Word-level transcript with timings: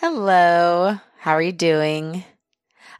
Hello, 0.00 0.96
how 1.18 1.32
are 1.32 1.42
you 1.42 1.50
doing? 1.50 2.22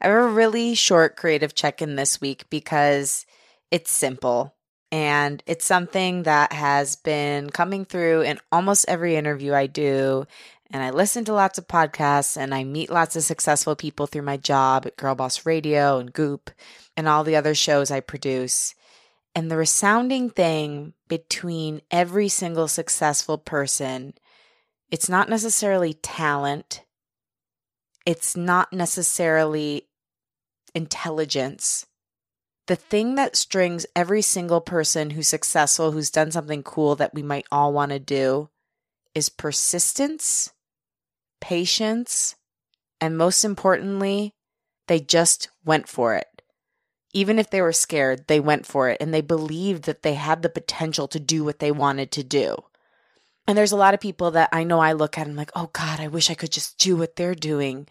I 0.01 0.09
have 0.09 0.17
a 0.17 0.27
really 0.27 0.75
short 0.75 1.15
creative 1.17 1.55
check 1.55 1.81
in 1.81 1.95
this 1.95 2.21
week 2.21 2.51
because 2.51 3.25
it's 3.71 3.93
simple 3.93 4.57
and 4.91 5.41
it's 5.47 5.65
something 5.65 6.25
that 6.25 6.53
has 6.53 6.97
been 6.97 7.51
coming 7.51 7.85
through 7.85 8.23
in 8.23 8.41
almost 8.51 8.85
every 8.89 9.15
interview 9.15 9.55
I 9.55 9.69
do. 9.69 10.27
And 10.73 10.83
I 10.83 10.91
listen 10.91 11.25
to 11.27 11.33
lots 11.33 11.57
of 11.57 11.69
podcasts 11.69 12.37
and 12.37 12.53
I 12.53 12.65
meet 12.65 12.91
lots 12.91 13.15
of 13.15 13.23
successful 13.23 13.77
people 13.77 14.09
through 14.09 14.23
my 14.23 14.37
job 14.37 14.85
at 14.85 14.97
Girl 14.97 15.15
Boss 15.15 15.47
Radio 15.47 15.99
and 15.99 16.13
Goop 16.13 16.51
and 16.97 17.07
all 17.07 17.23
the 17.23 17.37
other 17.37 17.55
shows 17.55 17.93
I 17.93 18.01
produce. 18.01 18.75
And 19.37 19.53
the 19.53 19.57
resounding 19.57 20.31
thing 20.31 20.95
between 21.07 21.81
every 21.93 22.29
single 22.29 22.67
successful 22.67 23.39
person, 23.39 24.15
it's 24.91 25.09
not 25.09 25.29
necessarily 25.29 25.95
talent 25.95 26.83
it's 28.09 28.35
not 28.35 28.73
necessarily 28.73 29.87
intelligence. 30.75 31.85
The 32.67 32.75
thing 32.75 33.17
that 33.17 33.37
strings 33.37 33.85
every 33.95 34.23
single 34.23 34.63
person 34.63 35.11
who's 35.11 35.29
successful, 35.29 35.93
who's 35.93 36.09
done 36.11 36.31
something 36.31 36.63
cool 36.63 36.97
that 36.97 37.13
we 37.13 37.23
might 37.23 37.45
all 37.53 37.71
want 37.71 37.91
to 37.91 37.99
do, 37.99 38.49
is 39.15 39.29
persistence, 39.29 40.55
patience, 41.39 42.37
and 42.99 43.19
most 43.19 43.45
importantly, 43.45 44.33
they 44.87 45.01
just 45.01 45.51
went 45.63 45.87
for 45.87 46.15
it. 46.15 46.41
Even 47.13 47.39
if 47.39 47.51
they 47.51 47.61
were 47.61 47.73
scared, 47.73 48.27
they 48.27 48.41
went 48.41 48.65
for 48.65 48.89
it 48.89 48.97
and 49.03 49.13
they 49.13 49.21
believed 49.21 49.85
that 49.85 50.01
they 50.01 50.15
had 50.15 50.41
the 50.41 50.49
potential 50.49 51.09
to 51.09 51.21
do 51.21 51.45
what 51.45 51.59
they 51.59 51.71
wanted 51.71 52.11
to 52.13 52.25
do. 52.25 52.57
And 53.49 53.57
there's 53.57 53.73
a 53.73 53.77
lot 53.77 53.95
of 53.95 54.01
people 54.01 54.31
that 54.33 54.51
I 54.53 54.63
know 54.63 54.79
I 54.79 54.93
look 54.93 55.17
at 55.17 55.23
and 55.23 55.31
I'm 55.31 55.37
like, 55.37 55.51
oh 55.57 55.71
God, 55.73 56.01
I 56.01 56.09
wish 56.09 56.29
I 56.31 56.35
could 56.35 56.53
just 56.53 56.77
do 56.77 56.99
what 56.99 57.17
they're 57.17 57.35
doing. 57.35 57.89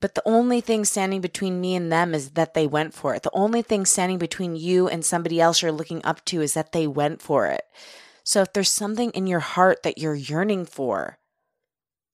But 0.00 0.14
the 0.14 0.22
only 0.24 0.60
thing 0.60 0.84
standing 0.84 1.20
between 1.20 1.60
me 1.60 1.74
and 1.74 1.90
them 1.90 2.14
is 2.14 2.30
that 2.30 2.54
they 2.54 2.68
went 2.68 2.94
for 2.94 3.12
it. 3.12 3.24
The 3.24 3.34
only 3.34 3.62
thing 3.62 3.84
standing 3.84 4.18
between 4.18 4.54
you 4.54 4.86
and 4.86 5.04
somebody 5.04 5.40
else 5.40 5.60
you're 5.60 5.72
looking 5.72 6.04
up 6.04 6.24
to 6.26 6.40
is 6.40 6.54
that 6.54 6.70
they 6.70 6.86
went 6.86 7.20
for 7.20 7.48
it. 7.48 7.62
So 8.22 8.42
if 8.42 8.52
there's 8.52 8.70
something 8.70 9.10
in 9.10 9.26
your 9.26 9.40
heart 9.40 9.82
that 9.82 9.98
you're 9.98 10.14
yearning 10.14 10.66
for, 10.66 11.18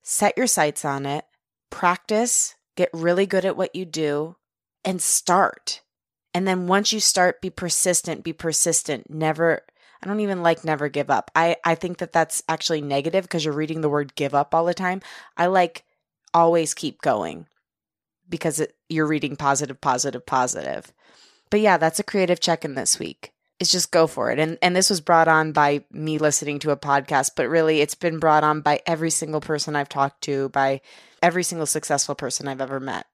set 0.03 0.39
your 0.39 0.47
sights 0.47 0.83
on 0.83 1.05
it, 1.05 1.27
practice, 1.69 2.55
get 2.75 2.89
really 2.95 3.27
good 3.27 3.45
at 3.45 3.57
what 3.57 3.77
you 3.77 3.85
do, 3.85 4.37
and 4.83 5.03
start. 5.03 5.83
And 6.33 6.49
then 6.49 6.69
once 6.69 6.91
you 6.91 7.01
start, 7.01 7.43
be 7.43 7.51
persistent, 7.51 8.25
be 8.25 8.33
persistent. 8.33 9.11
Never 9.11 9.63
I 10.03 10.07
don't 10.07 10.21
even 10.21 10.43
like 10.43 10.65
never 10.65 10.89
give 10.89 11.11
up. 11.11 11.31
I, 11.35 11.57
I 11.65 11.75
think 11.75 11.99
that 11.99 12.13
that's 12.13 12.43
actually 12.49 12.81
negative 12.81 13.25
because 13.25 13.45
you're 13.45 13.55
reading 13.55 13.81
the 13.81 13.89
word 13.89 14.15
give 14.15 14.35
up 14.35 14.55
all 14.55 14.65
the 14.65 14.75
time. 14.75 15.03
I 15.37 15.47
like 15.47 15.85
always 16.33 16.75
keep 16.75 17.03
going 17.03 17.47
because 18.29 18.61
it, 18.61 18.75
you're 18.89 19.07
reading 19.07 19.37
positive, 19.37 19.81
positive, 19.81 20.25
positive. 20.25 20.93
But 21.51 21.61
yeah, 21.61 21.79
that's 21.79 21.99
a 21.99 22.05
creative 22.05 22.41
check 22.41 22.65
in 22.65 22.75
this 22.75 22.99
week. 22.99 23.33
Is 23.59 23.73
just 23.73 23.91
go 23.91 24.07
for 24.07 24.31
it. 24.31 24.39
And 24.39 24.57
and 24.63 24.77
this 24.77 24.89
was 24.89 25.01
brought 25.01 25.27
on 25.27 25.51
by 25.51 25.85
me 25.91 26.19
listening 26.19 26.61
to 26.61 26.71
a 26.71 26.77
podcast, 26.77 27.33
but 27.35 27.49
really 27.49 27.81
it's 27.81 27.97
been 27.97 28.21
brought 28.21 28.45
on 28.45 28.61
by 28.61 28.81
every 28.87 29.11
single 29.11 29.41
person 29.41 29.75
I've 29.75 29.89
talked 29.89 30.23
to, 30.23 30.49
by 30.51 30.81
every 31.21 31.43
single 31.43 31.67
successful 31.67 32.15
person 32.15 32.47
I've 32.47 32.61
ever 32.61 32.79
met. 32.79 33.07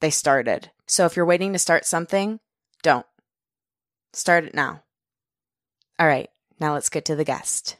They 0.00 0.08
started. 0.08 0.70
So 0.86 1.04
if 1.04 1.16
you're 1.16 1.26
waiting 1.26 1.52
to 1.52 1.58
start 1.58 1.84
something, 1.84 2.40
don't. 2.82 3.04
Start 4.14 4.44
it 4.44 4.54
now. 4.54 4.82
All 6.00 6.06
right, 6.06 6.30
now 6.60 6.74
let's 6.74 6.90
get 6.90 7.04
to 7.06 7.16
the 7.16 7.24
guest. 7.24 7.76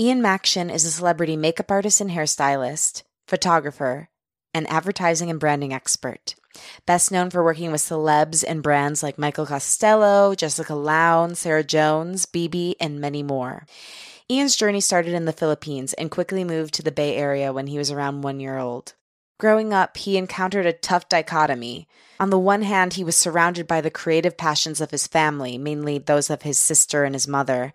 Ian 0.00 0.20
Maxion 0.20 0.72
is 0.72 0.84
a 0.84 0.90
celebrity 0.90 1.36
makeup 1.36 1.70
artist 1.70 2.00
and 2.00 2.10
hairstylist, 2.10 3.04
photographer, 3.28 4.08
and 4.52 4.68
advertising 4.68 5.30
and 5.30 5.38
branding 5.38 5.72
expert. 5.72 6.34
Best 6.84 7.12
known 7.12 7.30
for 7.30 7.44
working 7.44 7.70
with 7.70 7.80
celebs 7.80 8.44
and 8.46 8.62
brands 8.62 9.02
like 9.04 9.18
Michael 9.18 9.46
Costello, 9.46 10.34
Jessica 10.34 10.74
Lowndes, 10.74 11.38
Sarah 11.38 11.62
Jones, 11.62 12.26
Bebe, 12.26 12.74
and 12.80 13.00
many 13.00 13.22
more. 13.22 13.66
Ian's 14.30 14.56
journey 14.56 14.80
started 14.80 15.14
in 15.14 15.26
the 15.26 15.32
Philippines 15.32 15.92
and 15.92 16.10
quickly 16.10 16.42
moved 16.42 16.74
to 16.74 16.82
the 16.82 16.92
Bay 16.92 17.16
Area 17.16 17.52
when 17.52 17.68
he 17.68 17.78
was 17.78 17.90
around 17.90 18.22
one 18.22 18.40
year 18.40 18.58
old. 18.58 18.94
Growing 19.38 19.72
up, 19.72 19.96
he 19.96 20.16
encountered 20.16 20.66
a 20.66 20.72
tough 20.72 21.08
dichotomy. 21.08 21.86
On 22.18 22.30
the 22.30 22.38
one 22.38 22.62
hand, 22.62 22.94
he 22.94 23.04
was 23.04 23.16
surrounded 23.16 23.68
by 23.68 23.80
the 23.80 23.90
creative 23.90 24.36
passions 24.36 24.80
of 24.80 24.90
his 24.90 25.06
family, 25.06 25.56
mainly 25.56 25.98
those 25.98 26.28
of 26.28 26.42
his 26.42 26.58
sister 26.58 27.04
and 27.04 27.14
his 27.14 27.28
mother. 27.28 27.72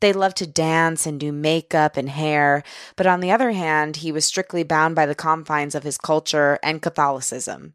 They 0.00 0.12
loved 0.12 0.36
to 0.38 0.46
dance 0.46 1.06
and 1.06 1.20
do 1.20 1.30
makeup 1.30 1.96
and 1.96 2.08
hair, 2.08 2.64
but 2.96 3.06
on 3.06 3.20
the 3.20 3.30
other 3.30 3.52
hand, 3.52 3.98
he 3.98 4.10
was 4.10 4.24
strictly 4.24 4.64
bound 4.64 4.96
by 4.96 5.06
the 5.06 5.14
confines 5.14 5.76
of 5.76 5.84
his 5.84 5.96
culture 5.96 6.58
and 6.64 6.82
Catholicism. 6.82 7.74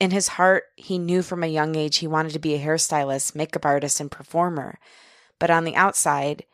In 0.00 0.10
his 0.10 0.28
heart, 0.28 0.64
he 0.76 0.98
knew 0.98 1.22
from 1.22 1.44
a 1.44 1.46
young 1.46 1.76
age 1.76 1.98
he 1.98 2.08
wanted 2.08 2.32
to 2.32 2.38
be 2.40 2.54
a 2.54 2.58
hairstylist, 2.58 3.36
makeup 3.36 3.64
artist, 3.64 4.00
and 4.00 4.10
performer. 4.10 4.80
But 5.38 5.50
on 5.50 5.64
the 5.64 5.76
outside, 5.76 6.44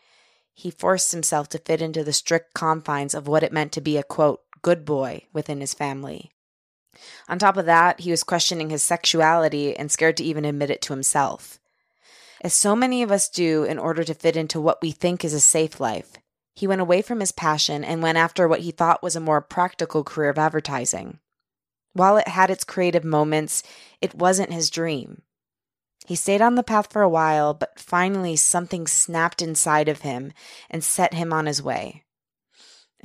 he 0.53 0.71
forced 0.71 1.13
himself 1.13 1.49
to 1.51 1.59
fit 1.59 1.81
into 1.81 2.05
the 2.05 2.13
strict 2.13 2.55
confines 2.55 3.15
of 3.15 3.27
what 3.27 3.43
it 3.43 3.53
meant 3.53 3.73
to 3.73 3.81
be 3.81 3.97
a 3.97 4.03
quote, 4.03 4.43
good 4.67 4.85
boy 4.85 5.23
within 5.33 5.61
his 5.61 5.75
family. 5.75 6.33
On 7.29 7.39
top 7.39 7.57
of 7.57 7.67
that, 7.67 8.01
he 8.01 8.11
was 8.11 8.25
questioning 8.25 8.69
his 8.69 8.83
sexuality 8.83 9.77
and 9.77 9.93
scared 9.93 10.17
to 10.17 10.25
even 10.25 10.45
admit 10.45 10.71
it 10.71 10.83
to 10.83 10.93
himself. 10.93 11.61
As 12.41 12.53
so 12.53 12.75
many 12.75 13.01
of 13.05 13.13
us 13.13 13.29
do 13.29 13.63
in 13.63 13.79
order 13.79 14.03
to 14.03 14.13
fit 14.13 14.37
into 14.37 14.61
what 14.61 14.83
we 14.83 14.91
think 14.91 15.25
is 15.25 15.33
a 15.33 15.39
safe 15.39 15.79
life, 15.79 16.17
he 16.57 16.67
went 16.67 16.81
away 16.81 17.01
from 17.01 17.21
his 17.21 17.31
passion 17.31 17.85
and 17.85 18.03
went 18.03 18.19
after 18.19 18.49
what 18.49 18.63
he 18.63 18.73
thought 18.73 19.05
was 19.05 19.15
a 19.15 19.21
more 19.21 19.41
practical 19.41 20.03
career 20.03 20.31
of 20.31 20.39
advertising. 20.39 21.21
While 21.93 22.17
it 22.17 22.27
had 22.27 22.51
its 22.51 22.65
creative 22.65 23.05
moments, 23.05 23.63
it 24.01 24.17
wasn't 24.17 24.53
his 24.53 24.69
dream. 24.69 25.23
He 26.09 26.17
stayed 26.17 26.43
on 26.43 26.57
the 26.57 26.65
path 26.65 26.93
for 26.93 27.03
a 27.03 27.09
while, 27.09 27.55
but 27.55 27.79
finally 27.79 28.35
something 28.35 28.89
snapped 28.89 29.43
inside 29.43 29.89
of 29.89 30.01
him 30.01 30.33
and 30.69 30.83
set 30.83 31.15
him 31.15 31.33
on 31.33 31.47
his 31.47 31.63
way. 31.63 32.03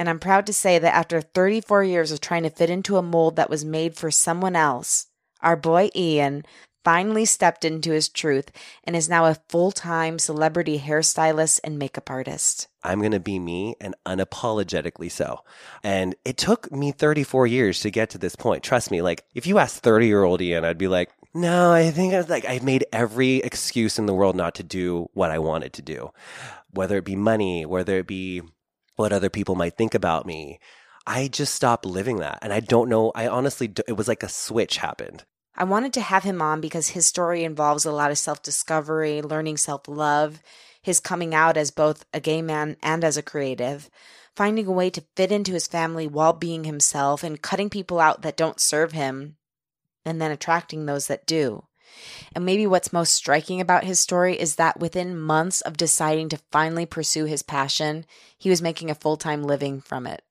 And 0.01 0.09
I'm 0.09 0.17
proud 0.17 0.47
to 0.47 0.53
say 0.53 0.79
that 0.79 0.95
after 0.95 1.21
34 1.21 1.83
years 1.83 2.11
of 2.11 2.19
trying 2.19 2.41
to 2.41 2.49
fit 2.49 2.71
into 2.71 2.97
a 2.97 3.03
mold 3.03 3.35
that 3.35 3.51
was 3.51 3.63
made 3.63 3.95
for 3.95 4.09
someone 4.09 4.55
else, 4.55 5.05
our 5.41 5.55
boy 5.55 5.91
Ian 5.95 6.43
finally 6.83 7.23
stepped 7.23 7.63
into 7.63 7.91
his 7.91 8.09
truth 8.09 8.49
and 8.83 8.95
is 8.95 9.07
now 9.07 9.27
a 9.27 9.37
full 9.47 9.71
time 9.71 10.17
celebrity 10.17 10.79
hairstylist 10.79 11.59
and 11.63 11.77
makeup 11.77 12.09
artist. 12.09 12.67
I'm 12.83 12.97
going 12.97 13.11
to 13.11 13.19
be 13.19 13.37
me 13.37 13.75
and 13.79 13.93
unapologetically 14.07 15.11
so. 15.11 15.41
And 15.83 16.15
it 16.25 16.35
took 16.35 16.71
me 16.71 16.91
34 16.91 17.45
years 17.45 17.81
to 17.81 17.91
get 17.91 18.09
to 18.09 18.17
this 18.17 18.35
point. 18.35 18.63
Trust 18.63 18.89
me, 18.89 19.03
like 19.03 19.23
if 19.35 19.45
you 19.45 19.59
asked 19.59 19.83
30 19.83 20.07
year 20.07 20.23
old 20.23 20.41
Ian, 20.41 20.65
I'd 20.65 20.79
be 20.79 20.87
like, 20.87 21.11
no, 21.35 21.71
I 21.71 21.91
think 21.91 22.15
I 22.15 22.17
was 22.17 22.27
like, 22.27 22.45
I've 22.45 22.63
made 22.63 22.87
every 22.91 23.35
excuse 23.35 23.99
in 23.99 24.07
the 24.07 24.15
world 24.15 24.35
not 24.35 24.55
to 24.55 24.63
do 24.63 25.11
what 25.13 25.29
I 25.29 25.37
wanted 25.37 25.73
to 25.73 25.83
do, 25.83 26.09
whether 26.71 26.97
it 26.97 27.05
be 27.05 27.15
money, 27.15 27.67
whether 27.67 27.99
it 27.99 28.07
be 28.07 28.41
what 28.95 29.13
other 29.13 29.29
people 29.29 29.55
might 29.55 29.77
think 29.77 29.93
about 29.93 30.25
me. 30.25 30.59
I 31.07 31.27
just 31.27 31.55
stopped 31.55 31.85
living 31.85 32.17
that. 32.17 32.39
And 32.41 32.53
I 32.53 32.59
don't 32.59 32.89
know. 32.89 33.11
I 33.15 33.27
honestly, 33.27 33.71
it 33.87 33.93
was 33.97 34.07
like 34.07 34.23
a 34.23 34.29
switch 34.29 34.77
happened. 34.77 35.23
I 35.55 35.63
wanted 35.63 35.93
to 35.93 36.01
have 36.01 36.23
him 36.23 36.41
on 36.41 36.61
because 36.61 36.89
his 36.89 37.07
story 37.07 37.43
involves 37.43 37.85
a 37.85 37.91
lot 37.91 38.11
of 38.11 38.17
self 38.17 38.41
discovery, 38.41 39.21
learning 39.21 39.57
self 39.57 39.87
love, 39.87 40.41
his 40.81 40.99
coming 40.99 41.35
out 41.35 41.57
as 41.57 41.71
both 41.71 42.05
a 42.13 42.19
gay 42.19 42.41
man 42.41 42.77
and 42.81 43.03
as 43.03 43.17
a 43.17 43.21
creative. 43.23 43.89
finding 44.35 44.65
a 44.65 44.71
way 44.71 44.89
to 44.89 45.03
fit 45.17 45.29
into 45.31 45.51
his 45.51 45.67
family 45.67 46.07
while 46.07 46.31
being 46.33 46.63
himself 46.63 47.21
and 47.21 47.41
cutting 47.41 47.69
people 47.69 47.99
out 47.99 48.21
that 48.21 48.37
don't 48.37 48.61
serve 48.61 48.93
him 48.93 49.35
and 50.05 50.21
then 50.21 50.31
attracting 50.31 50.85
those 50.85 51.07
that 51.07 51.25
do. 51.25 51.63
And 52.33 52.45
maybe 52.45 52.65
what's 52.65 52.93
most 52.93 53.13
striking 53.13 53.59
about 53.59 53.83
his 53.83 53.99
story 53.99 54.39
is 54.39 54.55
that 54.55 54.79
within 54.79 55.19
months 55.19 55.61
of 55.61 55.77
deciding 55.77 56.29
to 56.29 56.39
finally 56.51 56.85
pursue 56.85 57.25
his 57.25 57.43
passion, 57.43 58.05
he 58.37 58.49
was 58.49 58.61
making 58.61 58.89
a 58.89 58.95
full 58.95 59.17
time 59.17 59.43
living 59.43 59.81
from 59.81 60.07
it. 60.07 60.23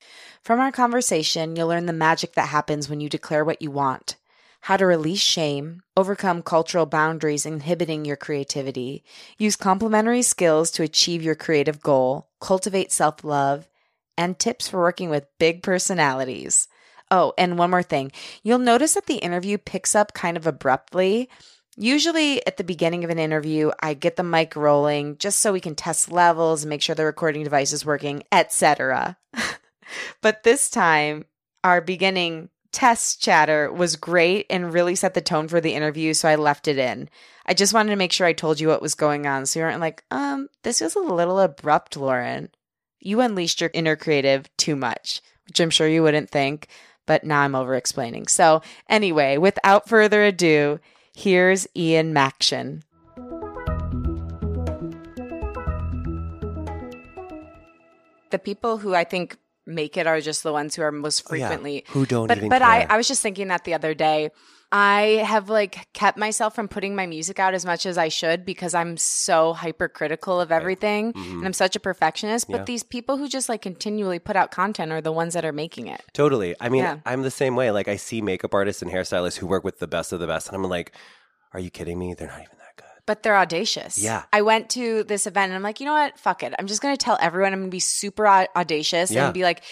From 0.43 0.61
our 0.61 0.73
conversation, 0.73 1.57
you'll 1.57 1.69
learn 1.69 1.87
the 1.87 1.93
magic 1.93 2.35
that 2.35 2.49
happens 2.49 2.89
when 2.89 3.01
you 3.01 3.09
declare 3.09 3.45
what 3.45 3.61
you 3.61 3.71
want, 3.71 4.17
how 4.63 4.77
to 4.77 4.87
release 4.87 5.21
shame, 5.21 5.83
overcome 5.97 6.43
cultural 6.43 6.87
boundaries 6.87 7.45
inhibiting 7.45 8.05
your 8.05 8.17
creativity, 8.17 9.05
use 9.39 9.57
complementary 9.57 10.23
skills 10.23 10.71
to 10.73 10.83
achieve 10.83 11.23
your 11.23 11.35
creative 11.35 11.83
goal, 11.83 12.29
cultivate 12.41 12.91
self 12.91 13.23
love, 13.23 13.69
and 14.17 14.39
tips 14.39 14.69
for 14.69 14.81
working 14.81 15.11
with 15.11 15.27
big 15.39 15.63
personalities. 15.63 16.69
Oh, 17.11 17.33
and 17.37 17.59
one 17.59 17.71
more 17.71 17.83
thing. 17.83 18.13
You'll 18.43 18.59
notice 18.59 18.95
that 18.95 19.07
the 19.07 19.17
interview 19.17 19.59
picks 19.59 19.95
up 19.95 20.15
kind 20.15 20.37
of 20.37 20.47
abruptly. 20.47 21.29
Usually 21.77 22.47
at 22.47 22.57
the 22.57 22.65
beginning 22.65 23.05
of 23.05 23.11
an 23.11 23.19
interview, 23.19 23.71
I 23.81 23.95
get 23.95 24.17
the 24.17 24.23
mic 24.23 24.55
rolling 24.55 25.19
just 25.19 25.41
so 25.41 25.53
we 25.53 25.61
can 25.61 25.75
test 25.75 26.13
levels 26.13 26.63
and 26.63 26.71
make 26.71 26.83
sure 26.83 26.95
the 26.95 27.05
recording 27.05 27.43
device 27.43 27.73
is 27.73 27.87
working, 27.87 28.23
etc. 28.31 29.17
but 30.21 30.43
this 30.43 30.71
time, 30.71 31.25
our 31.65 31.81
beginning 31.81 32.51
test 32.73 33.21
chatter 33.21 33.73
was 33.73 33.97
great 33.97 34.47
and 34.51 34.73
really 34.73 34.95
set 34.95 35.15
the 35.15 35.21
tone 35.21 35.49
for 35.49 35.61
the 35.61 35.75
interview, 35.75 36.15
so 36.15 36.29
I 36.29 36.37
left 36.37 36.69
it 36.69 36.79
in. 36.79 37.09
I 37.47 37.55
just 37.55 37.75
wanted 37.75 37.91
to 37.91 37.97
make 37.97 38.13
sure 38.13 38.27
I 38.27 38.33
told 38.33 38.61
you 38.61 38.69
what 38.69 38.83
was 38.83 38.95
going 38.95 39.27
on 39.27 39.47
so 39.47 39.59
you 39.59 39.65
weren't 39.65 39.81
like, 39.81 40.05
um, 40.11 40.49
this 40.63 40.81
was 40.81 40.95
a 40.95 41.01
little 41.01 41.41
abrupt, 41.41 41.97
Lauren. 41.97 42.51
You 43.01 43.21
unleashed 43.21 43.61
your 43.61 43.71
inner 43.75 43.97
creative 43.97 44.55
too 44.57 44.77
much, 44.77 45.21
which 45.47 45.61
I'm 45.61 45.71
sure 45.71 45.89
you 45.89 46.03
wouldn't 46.03 46.31
think 46.31 46.69
but 47.07 47.25
now 47.25 47.41
I'm 47.41 47.55
over 47.55 47.75
explaining. 47.75 48.27
So, 48.29 48.63
anyway, 48.89 49.39
without 49.39 49.89
further 49.89 50.25
ado, 50.25 50.81
here's 51.15 51.67
Ian 51.77 52.15
Maxion. 52.15 52.83
The 58.31 58.39
people 58.39 58.79
who 58.79 58.95
I 58.95 59.05
think 59.05 59.37
make 59.67 59.97
it 59.97 60.07
are 60.07 60.21
just 60.21 60.43
the 60.43 60.53
ones 60.53 60.75
who 60.75 60.83
are 60.83 60.93
most 60.93 61.29
frequently 61.29 61.81
oh, 61.81 61.85
yeah. 61.87 61.93
who 61.93 62.07
don't 62.07 62.29
but 62.29 62.39
even 62.39 62.49
but 62.49 62.61
care. 62.61 62.69
I, 62.69 62.87
I 62.91 62.97
was 62.97 63.09
just 63.09 63.23
thinking 63.23 63.49
that 63.49 63.65
the 63.65 63.75
other 63.75 63.95
day 63.95 64.31
I 64.73 65.23
have 65.27 65.49
like 65.51 65.89
kept 65.95 66.17
myself 66.17 66.55
from 66.55 66.69
putting 66.69 66.95
my 66.95 67.05
music 67.07 67.41
out 67.41 67.55
as 67.55 67.67
much 67.67 67.87
as 67.87 67.99
I 67.99 68.09
should 68.09 68.45
because 68.45 68.73
I'm 68.73 68.97
so 68.97 69.53
hypercritical 69.53 70.41
of 70.41 70.53
everything 70.53 71.13
Mhm. 71.13 71.33
and 71.39 71.45
I'm 71.47 71.53
such 71.53 71.75
a 71.75 71.81
perfectionist. 71.81 72.47
But 72.49 72.59
Yeah. 72.59 72.65
these 72.65 72.83
people 72.85 73.17
who 73.17 73.29
just 73.29 73.49
like 73.49 73.63
continually 73.63 74.21
put 74.21 74.37
out 74.37 74.53
content 74.53 74.93
are 74.93 75.01
the 75.01 75.11
ones 75.11 75.35
that 75.35 75.45
are 75.45 75.53
making 75.53 75.89
it. 75.89 76.03
Totally. 76.13 76.55
I 76.61 76.69
mean, 76.69 76.83
Yeah. 76.85 76.99
I'm 77.05 77.23
the 77.23 77.31
same 77.33 77.57
way. 77.57 77.73
Like, 77.73 77.89
I 77.89 77.97
see 77.97 78.23
makeup 78.23 78.55
artists 78.55 78.81
and 78.81 78.91
hairstylists 78.93 79.39
who 79.39 79.47
work 79.49 79.65
with 79.65 79.81
the 79.81 79.89
best 79.89 80.13
of 80.13 80.21
the 80.21 80.27
best, 80.29 80.47
and 80.47 80.55
I'm 80.57 80.63
like, 80.63 80.93
are 81.53 81.59
you 81.61 81.71
kidding 81.71 81.99
me? 81.99 82.15
They're 82.15 82.29
not 82.29 82.39
even 82.39 82.59
that 82.59 82.77
good. 82.77 82.87
But 83.07 83.25
they're 83.25 83.37
audacious. 83.37 83.99
Yeah. 83.99 84.23
I 84.33 84.43
went 84.43 84.71
to 84.71 85.03
this 85.03 85.27
event 85.27 85.47
and 85.51 85.57
I'm 85.57 85.63
like, 85.65 85.81
you 85.81 85.87
know 85.87 85.95
what? 85.95 86.17
Fuck 86.17 86.45
it. 86.45 86.55
I'm 86.61 86.69
just 86.69 86.81
going 86.81 86.97
to 86.97 87.05
tell 87.05 87.19
everyone 87.21 87.53
I'm 87.53 87.59
going 87.59 87.71
to 87.71 87.75
be 87.75 87.81
super 87.81 88.25
au- 88.29 88.47
audacious 88.55 89.11
Yeah. 89.11 89.25
and 89.25 89.35
be 89.35 89.43
like, 89.43 89.65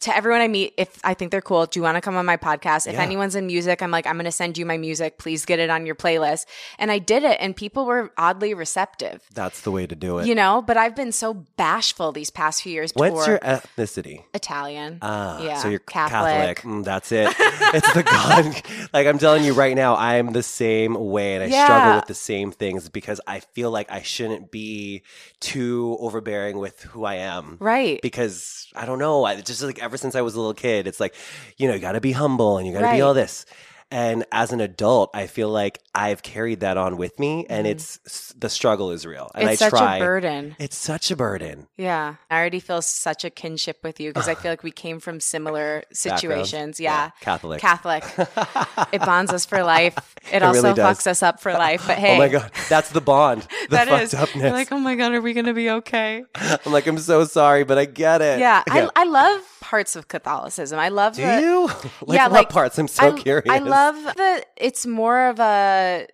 to 0.00 0.16
everyone 0.16 0.40
I 0.40 0.48
meet, 0.48 0.74
if 0.76 0.98
I 1.02 1.14
think 1.14 1.30
they're 1.32 1.40
cool, 1.42 1.66
do 1.66 1.78
you 1.78 1.82
want 1.84 1.96
to 1.96 2.00
come 2.00 2.16
on 2.16 2.24
my 2.24 2.36
podcast? 2.36 2.86
If 2.86 2.94
Yeah. 2.94 3.02
anyone's 3.02 3.34
in 3.34 3.46
music, 3.46 3.82
I'm 3.82 3.90
like, 3.90 4.06
I'm 4.06 4.14
going 4.14 4.24
to 4.26 4.32
send 4.32 4.56
you 4.56 4.64
my 4.64 4.76
music. 4.76 5.18
Please 5.18 5.44
get 5.44 5.58
it 5.58 5.70
on 5.70 5.86
your 5.86 5.94
playlist. 5.94 6.46
And 6.78 6.92
I 6.92 6.98
did 6.98 7.24
it, 7.24 7.36
and 7.40 7.56
people 7.56 7.84
were 7.86 8.12
oddly 8.16 8.54
receptive. 8.54 9.22
That's 9.34 9.60
the 9.62 9.70
way 9.72 9.86
to 9.86 9.94
do 9.96 10.18
it. 10.18 10.26
You 10.26 10.34
know, 10.34 10.62
but 10.62 10.76
I've 10.76 10.94
been 10.94 11.12
so 11.12 11.34
bashful 11.56 12.12
these 12.12 12.30
past 12.30 12.62
few 12.62 12.72
years. 12.72 12.92
What's 12.94 13.26
your 13.26 13.38
ethnicity? 13.40 14.24
Italian? 14.34 14.98
Ah, 15.02 15.42
Yeah, 15.42 15.62
so 15.62 15.68
you're 15.68 15.78
Catholic. 15.80 16.58
Catholic. 16.58 16.58
Mm, 16.62 16.84
that's 16.84 17.10
it. 17.12 17.34
it's 17.74 17.92
the 17.92 18.02
God. 18.04 18.44
like 18.92 19.06
I'm 19.06 19.18
telling 19.18 19.44
you 19.44 19.52
right 19.52 19.74
now, 19.74 19.96
I'm 19.96 20.32
the 20.32 20.42
same 20.42 20.94
way, 20.94 21.34
and 21.34 21.42
I 21.44 21.46
Yeah. 21.48 21.64
struggle 21.64 21.94
with 21.96 22.06
the 22.06 22.14
same 22.14 22.52
things 22.52 22.88
because 22.88 23.20
I 23.26 23.40
feel 23.40 23.70
like 23.70 23.90
I 23.90 24.02
shouldn't 24.02 24.50
be 24.50 25.02
too 25.40 25.96
overbearing 26.00 26.58
with 26.58 26.82
who 26.82 27.04
I 27.04 27.14
am. 27.16 27.56
right. 27.60 28.00
Because 28.02 28.68
I 28.74 28.86
don't 28.86 28.98
know, 28.98 29.24
I 29.24 29.40
just 29.40 29.62
like 29.62 29.82
ever 29.88 29.96
since 29.96 30.14
I 30.14 30.20
was 30.20 30.34
a 30.34 30.38
little 30.38 30.54
kid, 30.54 30.86
it's 30.86 31.00
like 31.00 31.14
you 31.56 31.66
know 31.68 31.74
you 31.74 31.80
got 31.80 31.92
to 31.92 32.00
be 32.00 32.12
humble 32.12 32.58
and 32.58 32.66
you 32.66 32.72
got 32.72 32.80
to 32.80 32.86
Right. 32.86 32.96
be 32.98 33.00
all 33.06 33.14
this. 33.14 33.44
And 33.90 34.26
as 34.30 34.52
an 34.52 34.60
adult, 34.60 35.10
I 35.14 35.26
feel 35.26 35.48
like 35.48 35.80
I've 35.94 36.22
carried 36.22 36.60
that 36.60 36.76
on 36.76 36.98
with 36.98 37.18
me, 37.18 37.46
and 37.48 37.66
Mhm. 37.66 37.70
it's 37.70 38.34
the 38.36 38.50
struggle 38.50 38.90
is 38.90 39.06
real, 39.06 39.30
and 39.34 39.48
it's 39.48 39.62
I 39.62 39.64
such 39.70 39.78
try. 39.78 39.96
a 39.96 39.98
burden. 39.98 40.56
It's 40.58 40.76
such 40.76 41.10
a 41.10 41.16
burden. 41.16 41.68
Yeah. 41.78 42.16
I 42.30 42.36
already 42.38 42.60
feel 42.60 42.82
such 42.82 43.24
a 43.24 43.30
kinship 43.30 43.78
with 43.82 43.98
you 43.98 44.10
because 44.12 44.28
I 44.28 44.34
feel 44.34 44.52
like 44.52 44.62
we 44.62 44.70
came 44.70 45.00
from 45.00 45.20
similar 45.20 45.84
situations. 45.92 46.78
Yeah. 46.80 47.10
Catholic. 47.20 47.60
Catholic. 47.60 48.04
It 48.92 49.00
bonds 49.00 49.32
us 49.32 49.44
for 49.44 49.62
life. 49.64 49.96
It, 50.30 50.36
It 50.36 50.42
also 50.42 50.62
really 50.62 50.80
fucks 50.80 51.06
us 51.06 51.22
up 51.22 51.40
for 51.40 51.52
life. 51.52 51.84
But 51.86 51.98
hey, 51.98 52.14
Oh 52.16 52.18
my 52.18 52.28
god, 52.28 52.50
that's 52.68 52.90
the 52.90 53.00
bond. 53.00 53.46
The 53.68 53.76
that 53.76 53.88
fucked 53.88 54.02
is. 54.04 54.14
upness. 54.14 54.52
Like, 54.52 54.72
oh 54.72 54.78
my 54.78 54.94
god, 54.94 55.12
are 55.12 55.20
we 55.20 55.32
gonna 55.34 55.52
be 55.54 55.68
okay? 55.70 56.24
I'm 56.34 56.72
like, 56.72 56.86
I'm 56.86 56.98
so 56.98 57.24
sorry, 57.24 57.64
but 57.64 57.76
I 57.78 57.84
get 57.86 58.22
it. 58.22 58.38
Yeah, 58.40 58.62
I, 58.68 58.88
I 58.96 59.04
love 59.04 59.40
parts 59.60 59.94
of 59.96 60.08
Catholicism. 60.08 60.78
I 60.78 60.88
love 60.88 61.16
Do 61.16 61.22
the. 61.22 61.40
you? 61.40 61.66
like 62.06 62.16
Yeah, 62.16 62.24
what 62.28 62.32
like, 62.32 62.48
parts? 62.48 62.78
I'm 62.78 62.88
so 62.88 63.08
I, 63.14 63.18
curious. 63.18 63.48
I 63.50 63.58
love 63.58 63.77
that 64.16 64.46
it's 64.56 64.86
more 64.86 65.28
of 65.28 65.40
a. 65.40 66.06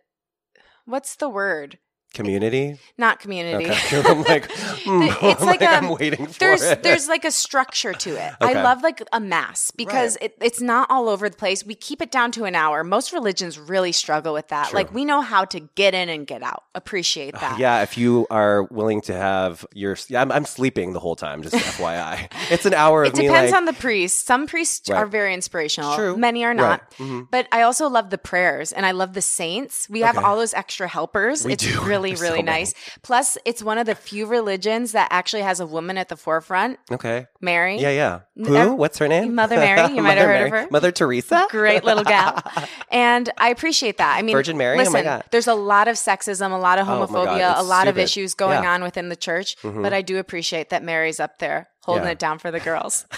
What's 0.87 1.17
the 1.17 1.29
word? 1.29 1.79
Community. 2.15 2.79
Not 2.97 3.21
community. 3.21 3.67
Okay. 3.71 4.03
I'm 4.07 4.23
like, 4.23 4.51
hmm, 4.51 5.03
It's 5.27 5.41
I'm 5.43 5.47
like 5.47 5.61
a- 5.63 5.69
I'm 5.69 5.89
waiting 5.91 6.27
for 6.27 6.39
there's 6.39 6.63
it. 6.63 6.83
there's 6.83 7.09
like 7.09 7.25
a 7.25 7.31
structure 7.31 7.93
to 7.93 8.11
it. 8.11 8.33
Okay. 8.41 8.55
I 8.59 8.63
love 8.63 8.83
like 8.83 9.03
a 9.13 9.21
mass 9.21 9.71
because 9.73 10.17
it, 10.23 10.37
it's 10.41 10.61
not 10.61 10.89
all 10.91 11.09
over 11.09 11.29
the 11.29 11.37
place. 11.37 11.65
We 11.65 11.75
keep 11.75 12.01
it 12.01 12.11
down 12.11 12.31
to 12.33 12.45
an 12.45 12.55
hour. 12.55 12.85
Most 12.85 13.13
religions 13.13 13.59
really 13.59 13.93
struggle 13.93 14.33
with 14.33 14.49
that. 14.49 14.69
True. 14.69 14.77
Like 14.79 14.95
we 14.95 15.05
know 15.05 15.21
how 15.21 15.45
to 15.47 15.61
get 15.75 15.95
in 15.95 16.09
and 16.09 16.27
get 16.27 16.43
out. 16.43 16.65
Appreciate 16.75 17.35
that. 17.35 17.59
yeah, 17.59 17.83
if 17.83 17.99
you 17.99 18.27
are 18.31 18.65
willing 18.65 19.01
to 19.03 19.15
have 19.15 19.67
your, 19.75 19.97
yeah, 20.09 20.21
I'm, 20.23 20.31
I'm 20.33 20.45
sleeping 20.45 20.93
the 20.93 21.01
whole 21.01 21.17
time. 21.17 21.43
Just 21.43 21.55
FYI, 21.57 22.29
it's 22.51 22.65
an 22.67 22.75
hour 22.75 23.03
of 23.05 23.09
It 23.09 23.15
depends 23.17 23.53
like, 23.53 23.59
on 23.59 23.65
the 23.67 23.73
priest. 23.73 24.27
Some 24.27 24.47
priests 24.47 24.89
Right. 24.89 24.99
are 24.99 25.07
very 25.07 25.33
inspirational. 25.35 25.95
True. 25.97 26.17
Many 26.17 26.45
are 26.45 26.53
not. 26.55 26.81
Right. 26.99 27.09
Mhm. 27.09 27.29
But 27.31 27.49
I 27.53 27.63
also 27.63 27.89
love 27.89 28.11
the 28.11 28.19
prayers 28.19 28.73
and 28.73 28.85
I 28.85 28.91
love 28.93 29.15
the 29.15 29.23
saints. 29.23 29.89
We 29.89 30.01
have 30.01 30.19
all 30.19 30.37
those 30.37 30.53
extra 30.55 30.87
helpers. 30.89 31.45
We 31.45 31.53
it's 31.55 31.65
do. 31.65 31.81
really, 31.83 32.04
Really 32.13 32.43
many. 32.43 32.61
nice. 32.61 32.75
Plus, 33.03 33.39
it's 33.45 33.63
one 33.63 33.79
of 33.79 33.87
the 33.87 33.95
few 33.95 34.27
religions 34.27 34.93
that 34.93 35.09
actually 35.11 35.43
has 35.43 35.61
a 35.61 35.67
woman 35.67 35.97
at 35.99 36.09
the 36.09 36.17
forefront, 36.17 36.79
Okay. 36.93 37.27
Mary. 37.41 37.79
Yeah, 37.79 37.91
yeah. 37.91 38.21
Who? 38.37 38.57
ev- 38.57 38.73
What's 38.75 38.99
her 38.99 39.09
name? 39.09 39.35
Mother 39.35 39.57
Mary. 39.57 39.95
You 39.95 40.03
might 40.03 40.19
have 40.19 40.27
heard 40.29 40.43
of 40.47 40.51
her. 40.51 40.69
Mother 40.71 40.93
Teresa. 40.93 41.47
Great 41.51 41.85
little 41.85 42.05
gal. 42.05 42.43
And 42.91 43.29
I 43.39 43.49
appreciate 43.49 43.99
that. 43.99 44.17
I 44.17 44.23
mean, 44.23 44.37
Virgin 44.37 44.57
Mary? 44.57 44.75
Oh 44.75 44.79
my 44.79 44.83
Listen, 44.85 45.05
God. 45.05 45.25
there's 45.33 45.49
a 45.49 45.55
lot 45.55 45.89
of 45.89 45.97
sexism, 45.97 46.53
a 46.53 46.57
lot 46.57 46.79
of 46.79 46.89
Oh 46.89 47.07
homophobia, 47.07 47.57
a 47.57 47.61
it's 47.61 47.69
lot 47.69 47.89
of 47.89 47.99
issues 47.99 48.35
going 48.35 48.63
Yeah. 48.63 48.73
on 48.75 48.83
within 48.85 49.09
the 49.09 49.17
church. 49.17 49.57
Mhm. 49.63 49.83
But 49.83 49.93
I 49.93 50.03
do 50.03 50.19
appreciate 50.19 50.71
that 50.71 50.83
Mary's 50.85 51.19
up 51.19 51.39
there 51.41 51.69
holding 51.83 52.05
Yeah. 52.05 52.11
it 52.11 52.19
down 52.21 52.39
for 52.39 52.51
the 52.53 52.61
girls. 52.61 53.07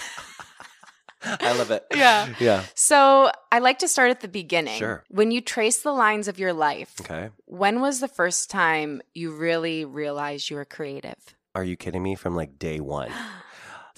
I 1.41 1.57
love 1.57 1.71
it. 1.71 1.85
Yeah. 1.95 2.33
Yeah. 2.39 2.63
So 2.75 3.31
I 3.51 3.59
like 3.59 3.79
to 3.79 3.87
start 3.87 4.11
at 4.11 4.21
the 4.21 4.27
beginning. 4.27 4.77
Sure. 4.79 5.03
When 5.09 5.31
you 5.31 5.41
trace 5.41 5.79
the 5.81 5.91
lines 5.93 6.27
of 6.27 6.37
your 6.39 6.53
life, 6.53 6.93
Okay. 7.01 7.29
when 7.45 7.81
was 7.81 7.99
the 7.99 8.07
first 8.07 8.49
time 8.49 9.01
you 9.13 9.31
really 9.35 9.83
realized 9.85 10.49
you 10.49 10.55
were 10.57 10.65
creative? 10.65 11.17
Are 11.55 11.63
you 11.63 11.75
kidding 11.75 12.03
me? 12.03 12.15
From 12.15 12.35
like 12.35 12.59
day 12.59 12.79
one. 12.79 13.11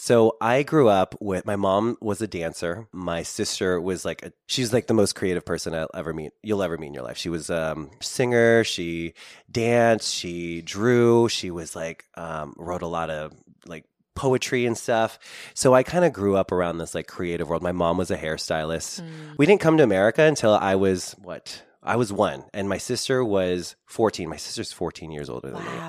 So 0.01 0.37
I 0.39 0.63
grew 0.63 0.87
up 0.87 1.13
with 1.19 1.45
my 1.45 1.57
mom 1.57 1.97
was 1.99 2.21
a 2.21 2.27
dancer. 2.27 2.87
My 2.93 3.21
sister 3.21 3.81
was 3.81 4.05
like 4.05 4.23
a, 4.23 4.31
she's 4.47 4.71
like 4.71 4.87
the 4.87 4.93
most 4.93 5.13
creative 5.13 5.43
person 5.43 5.75
I'll 5.75 5.89
ever 5.93 6.13
meet. 6.13 6.31
You'll 6.41 6.63
ever 6.63 6.77
meet 6.77 6.87
in 6.87 6.93
your 6.93 7.03
life. 7.03 7.17
She 7.17 7.27
was 7.27 7.49
um 7.49 7.89
singer. 7.99 8.63
She 8.63 9.13
danced. 9.51 10.13
She 10.13 10.61
drew. 10.61 11.27
She 11.27 11.51
was 11.51 11.75
like 11.75 12.05
um, 12.15 12.53
wrote 12.55 12.81
a 12.81 12.87
lot 12.87 13.09
of 13.09 13.33
poetry 14.19 14.65
and 14.65 14.77
stuff. 14.77 15.17
So 15.53 15.73
I 15.73 15.83
kind 15.83 16.03
of 16.03 16.11
grew 16.11 16.35
up 16.35 16.51
around 16.51 16.77
this 16.77 16.93
like 16.93 17.07
creative 17.07 17.47
world. 17.47 17.63
My 17.63 17.71
mom 17.71 17.97
was 17.97 18.11
a 18.11 18.17
hairstylist. 18.17 19.01
We 19.37 19.45
didn't 19.45 19.61
come 19.61 19.77
to 19.77 19.83
America 19.83 20.23
until 20.23 20.53
I 20.53 20.75
was 20.75 21.15
what? 21.21 21.63
I 21.81 21.95
was 21.95 22.11
one, 22.11 22.43
and 22.53 22.67
my 22.67 22.77
sister 22.77 23.23
was 23.23 23.77
14. 23.85 24.27
My 24.27 24.35
sister's 24.35 24.73
14 24.73 25.11
years 25.11 25.29
older 25.29 25.49
than 25.51 25.63
me. 25.63 25.79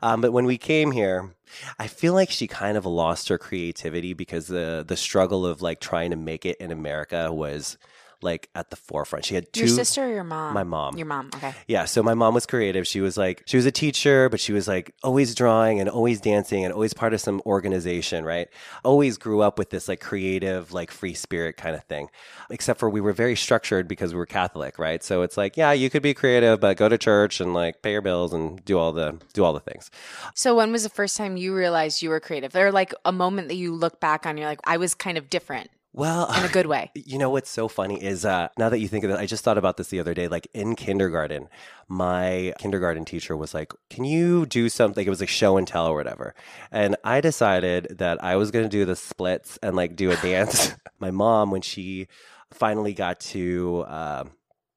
Um, 0.00 0.20
but 0.20 0.32
when 0.32 0.44
we 0.44 0.56
came 0.56 0.92
here, 0.92 1.34
I 1.78 1.88
feel 1.88 2.14
like 2.14 2.30
she 2.30 2.46
kind 2.46 2.76
of 2.78 2.86
lost 2.86 3.28
her 3.28 3.36
creativity 3.38 4.14
because 4.14 4.46
the 4.46 4.84
the 4.86 4.96
struggle 4.96 5.44
of 5.44 5.60
like 5.60 5.80
trying 5.80 6.10
to 6.10 6.16
make 6.16 6.46
it 6.46 6.56
in 6.58 6.70
America 6.70 7.32
was 7.32 7.76
like 8.22 8.48
at 8.54 8.70
the 8.70 8.76
forefront. 8.76 9.24
She 9.24 9.34
had 9.34 9.52
two. 9.52 9.60
Your 9.60 9.68
sister 9.68 10.04
or 10.04 10.08
your 10.08 10.24
mom? 10.24 10.54
My 10.54 10.64
mom. 10.64 10.96
Your 10.96 11.06
mom. 11.06 11.30
Okay. 11.34 11.54
Yeah, 11.66 11.84
so 11.84 12.02
my 12.02 12.14
mom 12.14 12.34
was 12.34 12.46
creative. 12.46 12.86
She 12.86 13.00
was 13.00 13.16
like, 13.16 13.42
she 13.46 13.56
was 13.56 13.66
a 13.66 13.70
teacher, 13.70 14.28
but 14.28 14.40
she 14.40 14.52
was 14.52 14.68
like 14.68 14.94
always 15.02 15.34
drawing 15.34 15.80
and 15.80 15.88
always 15.88 16.20
dancing 16.20 16.64
and 16.64 16.72
always 16.72 16.92
part 16.92 17.14
of 17.14 17.20
some 17.20 17.40
organization, 17.46 18.24
right? 18.24 18.48
Always 18.84 19.18
grew 19.18 19.40
up 19.40 19.58
with 19.58 19.70
this 19.70 19.88
like 19.88 20.00
creative, 20.00 20.72
like 20.72 20.90
free 20.90 21.14
spirit 21.14 21.56
kind 21.56 21.74
of 21.74 21.84
thing. 21.84 22.08
Except 22.50 22.78
for 22.78 22.90
we 22.90 23.00
were 23.00 23.12
very 23.12 23.36
structured 23.36 23.88
because 23.88 24.12
we 24.12 24.18
were 24.18 24.26
Catholic, 24.26 24.78
right? 24.78 25.02
So 25.02 25.22
it's 25.22 25.36
like, 25.36 25.56
yeah, 25.56 25.72
you 25.72 25.90
could 25.90 26.02
be 26.02 26.14
creative, 26.14 26.60
but 26.60 26.76
go 26.76 26.88
to 26.88 26.98
church 26.98 27.40
and 27.40 27.54
like 27.54 27.82
pay 27.82 27.92
your 27.92 28.02
bills 28.02 28.32
and 28.32 28.64
do 28.64 28.78
all 28.78 28.92
the 28.92 29.18
do 29.32 29.44
all 29.44 29.52
the 29.52 29.60
things. 29.60 29.90
So 30.34 30.54
when 30.54 30.72
was 30.72 30.82
the 30.82 30.88
first 30.88 31.16
time 31.16 31.36
you 31.36 31.54
realized 31.54 32.02
you 32.02 32.10
were 32.10 32.20
creative? 32.20 32.54
Or 32.54 32.72
like 32.72 32.92
a 33.04 33.12
moment 33.12 33.48
that 33.48 33.56
you 33.56 33.74
look 33.74 34.00
back 34.00 34.26
on, 34.26 34.36
you're 34.36 34.46
like, 34.46 34.60
I 34.64 34.76
was 34.76 34.94
kind 34.94 35.16
of 35.18 35.30
different 35.30 35.70
Well, 35.92 36.32
in 36.32 36.44
a 36.44 36.48
good 36.48 36.66
way. 36.66 36.90
You 37.10 37.18
know 37.18 37.30
what's 37.30 37.50
so 37.50 37.66
funny 37.66 38.00
is 38.00 38.24
uh, 38.24 38.48
now 38.56 38.68
that 38.68 38.78
you 38.78 38.86
think 38.86 39.04
of 39.04 39.10
it, 39.10 39.18
I 39.18 39.26
just 39.26 39.42
thought 39.42 39.58
about 39.58 39.76
this 39.76 39.88
the 39.88 39.98
other 39.98 40.14
day. 40.14 40.28
Like 40.28 40.46
in 40.54 40.76
kindergarten, 40.76 41.48
my 41.88 42.54
kindergarten 42.58 43.04
teacher 43.04 43.36
was 43.36 43.52
like, 43.52 43.72
Can 43.88 44.04
you 44.04 44.46
do 44.46 44.68
something? 44.68 45.04
It 45.04 45.10
was 45.10 45.20
like 45.20 45.28
show 45.28 45.56
and 45.56 45.66
tell 45.66 45.86
or 45.86 45.96
whatever. 45.96 46.34
And 46.70 46.96
I 47.02 47.20
decided 47.20 47.98
that 47.98 48.22
I 48.22 48.36
was 48.36 48.52
going 48.52 48.64
to 48.64 48.68
do 48.68 48.84
the 48.84 48.94
splits 48.94 49.58
and 49.62 49.74
like 49.74 49.96
do 49.96 50.12
a 50.12 50.16
dance. 50.16 50.74
my 51.00 51.10
mom, 51.10 51.50
when 51.50 51.62
she 51.62 52.06
finally 52.52 52.92
got 52.92 53.18
to. 53.20 53.84
Uh, 53.88 54.24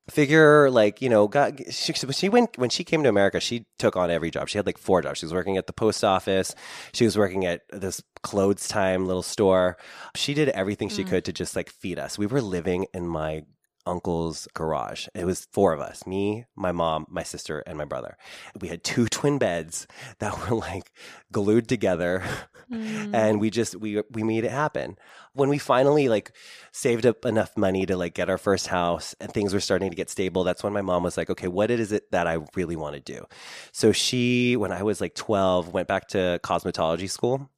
figure 0.09 0.69
like 0.69 1.01
you 1.01 1.09
know 1.09 1.27
got 1.27 1.53
she, 1.71 1.93
she 1.93 2.27
went 2.29 2.57
when 2.57 2.69
she 2.69 2.83
came 2.83 3.03
to 3.03 3.09
america 3.09 3.39
she 3.39 3.65
took 3.79 3.95
on 3.95 4.09
every 4.09 4.31
job. 4.31 4.47
She 4.49 4.57
had 4.57 4.65
like 4.65 4.77
four 4.77 5.01
jobs. 5.01 5.19
She 5.19 5.25
was 5.25 5.33
working 5.33 5.57
at 5.57 5.67
the 5.67 5.73
post 5.73 6.03
office. 6.03 6.55
She 6.93 7.03
was 7.05 7.17
working 7.17 7.45
at 7.45 7.61
this 7.69 8.01
clothes 8.21 8.67
time 8.67 9.05
little 9.05 9.23
store. 9.23 9.77
She 10.15 10.33
did 10.33 10.49
everything 10.49 10.87
she 10.89 11.03
Mm. 11.03 11.09
could 11.09 11.25
to 11.25 11.33
just 11.33 11.55
like 11.55 11.69
feed 11.69 11.99
us. 11.99 12.17
We 12.17 12.25
were 12.25 12.41
living 12.41 12.85
in 12.93 13.07
my 13.07 13.43
uncle's 13.85 14.47
garage. 14.53 15.07
It 15.13 15.25
was 15.25 15.47
four 15.51 15.73
of 15.73 15.79
us 15.79 16.05
me 16.07 16.45
my 16.55 16.71
mom 16.71 17.05
my 17.09 17.23
sister 17.23 17.59
and 17.59 17.77
my 17.77 17.85
brother. 17.85 18.17
We 18.59 18.67
had 18.67 18.83
two 18.83 19.07
twin 19.09 19.37
beds 19.37 19.87
that 20.19 20.49
were 20.49 20.55
like 20.55 20.91
glued 21.31 21.67
together 21.67 22.23
Mm. 22.71 23.11
and 23.13 23.39
we 23.39 23.49
just 23.49 23.75
we 23.75 24.01
we 24.11 24.23
made 24.23 24.43
it 24.43 24.51
happen. 24.51 24.97
When 25.33 25.49
we 25.49 25.57
finally 25.57 26.09
like 26.09 26.31
saved 26.71 27.05
up 27.05 27.25
enough 27.25 27.55
money 27.57 27.85
to 27.85 27.97
like 27.97 28.13
get 28.13 28.29
our 28.29 28.37
first 28.37 28.67
house 28.67 29.15
and 29.19 29.31
things 29.33 29.53
were 29.53 29.59
starting 29.59 29.89
to 29.89 29.95
get 29.95 30.09
stable 30.09 30.43
that's 30.43 30.63
when 30.63 30.73
my 30.73 30.81
mom 30.81 31.03
was 31.03 31.17
like 31.17 31.29
okay 31.29 31.47
what 31.47 31.71
is 31.71 31.91
it 31.91 32.11
that 32.11 32.27
i 32.27 32.37
really 32.55 32.75
want 32.75 32.95
to 32.95 33.01
do? 33.01 33.25
So 33.71 33.91
she 33.91 34.55
when 34.55 34.71
i 34.71 34.83
was 34.83 35.01
like 35.01 35.15
12 35.15 35.73
went 35.73 35.87
back 35.87 36.07
to 36.09 36.39
cosmetology 36.43 37.09
school 37.09 37.49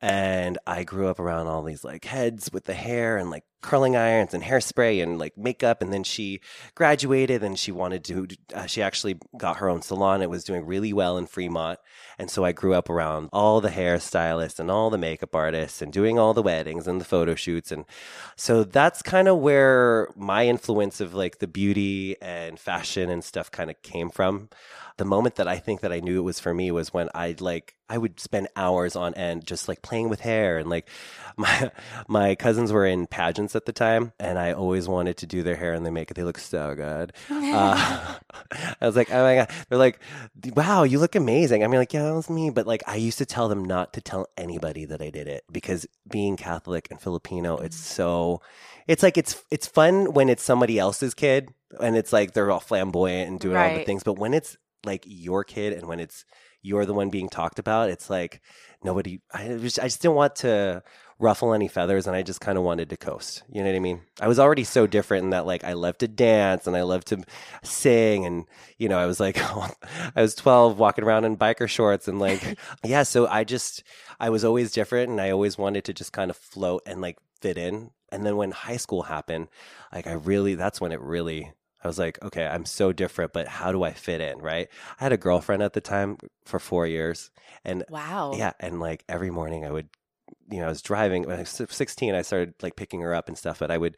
and 0.00 0.58
i 0.66 0.82
grew 0.84 1.08
up 1.08 1.20
around 1.20 1.46
all 1.46 1.62
these 1.62 1.84
like 1.84 2.04
heads 2.04 2.50
with 2.52 2.64
the 2.64 2.74
hair 2.74 3.18
and 3.18 3.30
like 3.30 3.44
curling 3.60 3.96
irons 3.96 4.34
and 4.34 4.42
hairspray 4.42 5.02
and 5.02 5.18
like 5.18 5.36
makeup 5.36 5.82
and 5.82 5.92
then 5.92 6.02
she 6.02 6.40
graduated 6.74 7.42
and 7.42 7.58
she 7.58 7.72
wanted 7.72 8.04
to 8.04 8.26
uh, 8.54 8.66
she 8.66 8.82
actually 8.82 9.18
got 9.36 9.58
her 9.58 9.68
own 9.68 9.82
salon 9.82 10.22
it 10.22 10.30
was 10.30 10.44
doing 10.44 10.64
really 10.64 10.92
well 10.92 11.18
in 11.18 11.26
fremont 11.26 11.78
and 12.20 12.30
so 12.30 12.44
I 12.44 12.52
grew 12.52 12.74
up 12.74 12.90
around 12.90 13.30
all 13.32 13.62
the 13.62 13.70
hairstylists 13.70 14.60
and 14.60 14.70
all 14.70 14.90
the 14.90 14.98
makeup 14.98 15.34
artists 15.34 15.80
and 15.80 15.90
doing 15.90 16.18
all 16.18 16.34
the 16.34 16.42
weddings 16.42 16.86
and 16.86 17.00
the 17.00 17.04
photo 17.06 17.34
shoots. 17.34 17.72
And 17.72 17.86
so 18.36 18.62
that's 18.62 19.00
kind 19.00 19.26
of 19.26 19.38
where 19.38 20.08
my 20.14 20.46
influence 20.46 21.00
of 21.00 21.14
like 21.14 21.38
the 21.38 21.46
beauty 21.46 22.20
and 22.20 22.60
fashion 22.60 23.08
and 23.08 23.24
stuff 23.24 23.50
kind 23.50 23.70
of 23.70 23.80
came 23.80 24.10
from. 24.10 24.50
The 24.98 25.06
moment 25.06 25.36
that 25.36 25.48
I 25.48 25.56
think 25.56 25.80
that 25.80 25.92
I 25.94 26.00
knew 26.00 26.18
it 26.18 26.24
was 26.24 26.38
for 26.38 26.52
me 26.52 26.70
was 26.70 26.92
when 26.92 27.08
I'd 27.14 27.40
like 27.40 27.74
I 27.88 27.96
would 27.96 28.20
spend 28.20 28.48
hours 28.54 28.96
on 28.96 29.14
end 29.14 29.46
just 29.46 29.66
like 29.66 29.80
playing 29.80 30.10
with 30.10 30.20
hair 30.20 30.58
and 30.58 30.68
like 30.68 30.90
my 31.38 31.70
my 32.06 32.34
cousins 32.34 32.70
were 32.70 32.84
in 32.84 33.06
pageants 33.06 33.49
at 33.56 33.66
the 33.66 33.72
time 33.72 34.12
and 34.18 34.38
I 34.38 34.52
always 34.52 34.88
wanted 34.88 35.16
to 35.18 35.26
do 35.26 35.42
their 35.42 35.56
hair 35.56 35.72
and 35.72 35.84
they 35.84 35.90
make 35.90 36.10
it 36.10 36.14
they 36.14 36.22
look 36.22 36.38
so 36.38 36.74
good. 36.74 37.12
Uh, 37.30 38.16
I 38.80 38.86
was 38.86 38.96
like, 38.96 39.10
oh 39.10 39.22
my 39.22 39.34
god! 39.36 39.50
They're 39.68 39.78
like, 39.78 40.00
wow, 40.54 40.82
you 40.82 40.98
look 40.98 41.14
amazing. 41.14 41.64
I 41.64 41.66
mean, 41.66 41.78
like, 41.78 41.92
yeah, 41.92 42.02
that 42.04 42.14
was 42.14 42.30
me. 42.30 42.50
But 42.50 42.66
like, 42.66 42.82
I 42.86 42.96
used 42.96 43.18
to 43.18 43.26
tell 43.26 43.48
them 43.48 43.64
not 43.64 43.92
to 43.94 44.00
tell 44.00 44.26
anybody 44.36 44.84
that 44.86 45.00
I 45.00 45.10
did 45.10 45.28
it 45.28 45.44
because 45.50 45.86
being 46.10 46.36
Catholic 46.36 46.88
and 46.90 47.00
Filipino, 47.00 47.56
it's 47.58 47.76
so, 47.76 48.42
it's 48.86 49.02
like 49.02 49.16
it's 49.16 49.42
it's 49.50 49.66
fun 49.66 50.12
when 50.12 50.28
it's 50.28 50.42
somebody 50.42 50.78
else's 50.78 51.14
kid 51.14 51.54
and 51.80 51.96
it's 51.96 52.12
like 52.12 52.32
they're 52.32 52.50
all 52.50 52.60
flamboyant 52.60 53.30
and 53.30 53.40
doing 53.40 53.56
all 53.56 53.74
the 53.74 53.84
things. 53.84 54.02
But 54.02 54.18
when 54.18 54.34
it's 54.34 54.56
like 54.84 55.04
your 55.06 55.44
kid 55.44 55.72
and 55.72 55.86
when 55.86 56.00
it's 56.00 56.24
you're 56.62 56.86
the 56.86 56.94
one 56.94 57.10
being 57.10 57.28
talked 57.28 57.58
about, 57.58 57.90
it's 57.90 58.10
like 58.10 58.40
nobody. 58.82 59.20
I 59.32 59.48
just 59.58 59.78
I 59.78 59.84
just 59.84 60.02
didn't 60.02 60.16
want 60.16 60.36
to 60.36 60.82
ruffle 61.20 61.52
any 61.54 61.68
feathers 61.68 62.06
and 62.06 62.16
I 62.16 62.22
just 62.22 62.40
kind 62.40 62.58
of 62.58 62.64
wanted 62.64 62.90
to 62.90 62.96
coast. 62.96 63.42
You 63.52 63.62
know 63.62 63.68
what 63.70 63.76
I 63.76 63.80
mean? 63.80 64.00
I 64.20 64.28
was 64.28 64.38
already 64.38 64.64
so 64.64 64.86
different 64.86 65.24
in 65.24 65.30
that 65.30 65.46
like 65.46 65.64
I 65.64 65.74
love 65.74 65.98
to 65.98 66.08
dance 66.08 66.66
and 66.66 66.76
I 66.76 66.82
love 66.82 67.04
to 67.06 67.22
sing 67.62 68.24
and 68.26 68.46
you 68.78 68.88
know, 68.88 68.98
I 68.98 69.06
was 69.06 69.20
like 69.20 69.38
I 70.16 70.22
was 70.22 70.34
12 70.34 70.78
walking 70.78 71.04
around 71.04 71.24
in 71.26 71.36
biker 71.36 71.68
shorts 71.68 72.08
and 72.08 72.18
like 72.18 72.58
yeah, 72.84 73.02
so 73.04 73.26
I 73.26 73.44
just 73.44 73.82
I 74.18 74.30
was 74.30 74.44
always 74.44 74.72
different 74.72 75.10
and 75.10 75.20
I 75.20 75.30
always 75.30 75.58
wanted 75.58 75.84
to 75.84 75.92
just 75.94 76.12
kind 76.12 76.30
of 76.30 76.36
float 76.36 76.82
and 76.86 77.00
like 77.00 77.18
fit 77.40 77.58
in. 77.58 77.90
And 78.12 78.26
then 78.26 78.36
when 78.36 78.50
high 78.50 78.76
school 78.78 79.02
happened, 79.02 79.48
like 79.92 80.06
I 80.06 80.12
really 80.12 80.54
that's 80.54 80.80
when 80.80 80.92
it 80.92 81.00
really 81.00 81.52
I 81.82 81.88
was 81.88 81.98
like, 81.98 82.22
okay, 82.22 82.46
I'm 82.46 82.66
so 82.66 82.92
different, 82.92 83.32
but 83.32 83.48
how 83.48 83.72
do 83.72 83.82
I 83.84 83.92
fit 83.92 84.20
in, 84.20 84.38
right? 84.38 84.68
I 85.00 85.04
had 85.04 85.12
a 85.12 85.16
girlfriend 85.16 85.62
at 85.62 85.72
the 85.72 85.80
time 85.80 86.18
for 86.44 86.58
4 86.58 86.86
years 86.86 87.30
and 87.64 87.84
Wow. 87.88 88.32
yeah, 88.36 88.52
and 88.60 88.80
like 88.80 89.04
every 89.08 89.30
morning 89.30 89.64
I 89.64 89.70
would, 89.70 89.88
you 90.50 90.60
know, 90.60 90.66
I 90.66 90.68
was 90.68 90.82
driving. 90.82 91.24
When 91.24 91.36
I 91.36 91.40
was 91.40 91.62
16, 91.68 92.14
I 92.14 92.22
started 92.22 92.54
like 92.62 92.76
picking 92.76 93.00
her 93.02 93.14
up 93.14 93.28
and 93.28 93.38
stuff, 93.38 93.58
but 93.60 93.70
I 93.70 93.78
would 93.78 93.96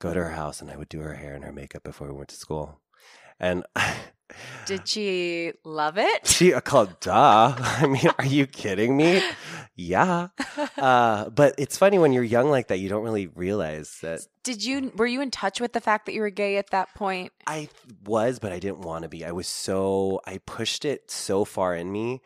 go 0.00 0.12
to 0.12 0.20
her 0.20 0.30
house 0.30 0.60
and 0.60 0.70
I 0.70 0.76
would 0.76 0.88
do 0.88 1.00
her 1.00 1.14
hair 1.14 1.34
and 1.34 1.44
her 1.44 1.52
makeup 1.52 1.84
before 1.84 2.08
we 2.08 2.14
went 2.14 2.28
to 2.30 2.36
school. 2.36 2.80
And 3.40 3.64
Did 4.66 4.88
she 4.88 5.52
love 5.64 5.98
it? 5.98 6.26
she 6.26 6.54
uh, 6.54 6.60
called, 6.60 6.98
duh. 7.00 7.54
I 7.58 7.86
mean, 7.86 8.08
are 8.18 8.26
you 8.26 8.46
kidding 8.46 8.96
me? 8.96 9.22
Yeah. 9.76 10.28
Uh, 10.76 11.30
but 11.30 11.54
it's 11.56 11.78
funny 11.78 11.98
when 11.98 12.12
you're 12.12 12.22
young 12.22 12.50
like 12.50 12.68
that, 12.68 12.78
you 12.78 12.88
don't 12.88 13.02
really 13.04 13.26
realize 13.28 13.98
that 14.02 14.20
Did 14.42 14.64
you 14.64 14.92
were 14.96 15.06
you 15.06 15.20
in 15.20 15.30
touch 15.30 15.60
with 15.60 15.72
the 15.72 15.80
fact 15.80 16.06
that 16.06 16.12
you 16.14 16.20
were 16.20 16.30
gay 16.30 16.56
at 16.58 16.70
that 16.70 16.92
point? 16.94 17.32
I 17.46 17.68
was, 18.04 18.38
but 18.38 18.52
I 18.52 18.58
didn't 18.58 18.80
want 18.80 19.02
to 19.04 19.08
be. 19.08 19.24
I 19.24 19.32
was 19.32 19.46
so 19.46 20.20
I 20.26 20.38
pushed 20.46 20.84
it 20.84 21.10
so 21.10 21.44
far 21.44 21.74
in 21.74 21.90
me. 21.90 22.22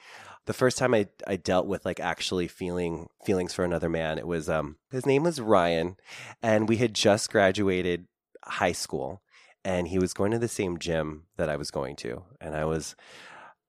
The 0.49 0.55
first 0.55 0.79
time 0.79 0.95
I, 0.95 1.09
I 1.27 1.37
dealt 1.37 1.67
with 1.67 1.85
like 1.85 2.01
actually 2.01 2.49
feeling 2.49 3.11
feelings 3.23 3.53
for 3.53 3.67
another 3.67 3.91
man, 3.91 4.17
it 4.17 4.27
was 4.27 4.49
um 4.49 4.77
his 4.91 5.05
name 5.05 5.25
was 5.25 5.43
Ryan, 5.43 5.99
and 6.43 6.67
we 6.71 6.79
had 6.79 6.95
just 6.95 7.31
graduated 7.31 8.07
high 8.43 8.73
school, 8.73 9.21
and 9.63 9.89
he 9.89 9.99
was 9.99 10.15
going 10.15 10.31
to 10.31 10.39
the 10.39 10.49
same 10.49 10.79
gym 10.79 11.25
that 11.37 11.51
I 11.51 11.57
was 11.57 11.71
going 11.71 11.97
to, 11.97 12.25
and 12.41 12.57
I 12.57 12.65
was 12.65 12.97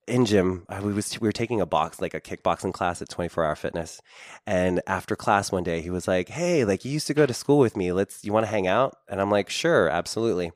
in 0.08 0.24
gym. 0.26 0.66
We 0.82 0.94
was 0.94 1.20
we 1.20 1.28
were 1.28 1.34
taking 1.34 1.60
a 1.60 1.66
box 1.66 2.00
like 2.00 2.14
a 2.14 2.22
kickboxing 2.22 2.72
class 2.72 3.02
at 3.02 3.10
Twenty 3.10 3.28
Four 3.28 3.44
Hour 3.44 3.58
Fitness, 3.58 4.00
and 4.48 4.82
after 4.88 5.18
class 5.18 5.52
one 5.52 5.64
day, 5.64 5.82
he 5.82 5.90
was 5.90 6.08
like, 6.08 6.30
"Hey, 6.30 6.64
like 6.64 6.86
you 6.86 6.94
used 6.94 7.08
to 7.08 7.14
go 7.14 7.26
to 7.26 7.34
school 7.34 7.60
with 7.60 7.76
me. 7.76 7.92
Let's 7.92 8.24
you 8.24 8.32
want 8.32 8.46
to 8.46 8.52
hang 8.52 8.68
out?" 8.68 8.96
And 9.10 9.20
I'm 9.20 9.30
like, 9.30 9.50
"Sure, 9.50 9.90
absolutely." 9.90 10.54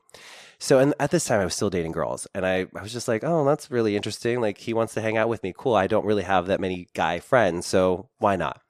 So, 0.64 0.80
and 0.80 0.94
at 0.98 1.12
this 1.12 1.26
time, 1.26 1.42
I 1.42 1.44
was 1.44 1.54
still 1.54 1.70
dating 1.70 1.92
girls, 1.92 2.26
and 2.34 2.46
I, 2.46 2.68
I 2.74 2.82
was 2.82 2.94
just 2.94 3.10
like, 3.10 3.22
"Oh, 3.26 3.44
that's 3.44 3.70
really 3.70 3.98
interesting. 3.98 4.40
Like 4.40 4.58
he 4.60 4.74
wants 4.74 4.94
to 4.94 5.02
hang 5.02 5.18
out 5.18 5.28
with 5.28 5.44
me. 5.44 5.54
Cool. 5.58 5.76
I 5.76 5.88
don't 5.88 6.06
really 6.06 6.24
have 6.24 6.48
that 6.48 6.62
many 6.62 6.88
guy 6.94 7.20
friends, 7.20 7.66
so 7.66 8.08
why 8.20 8.38
not?" 8.38 8.62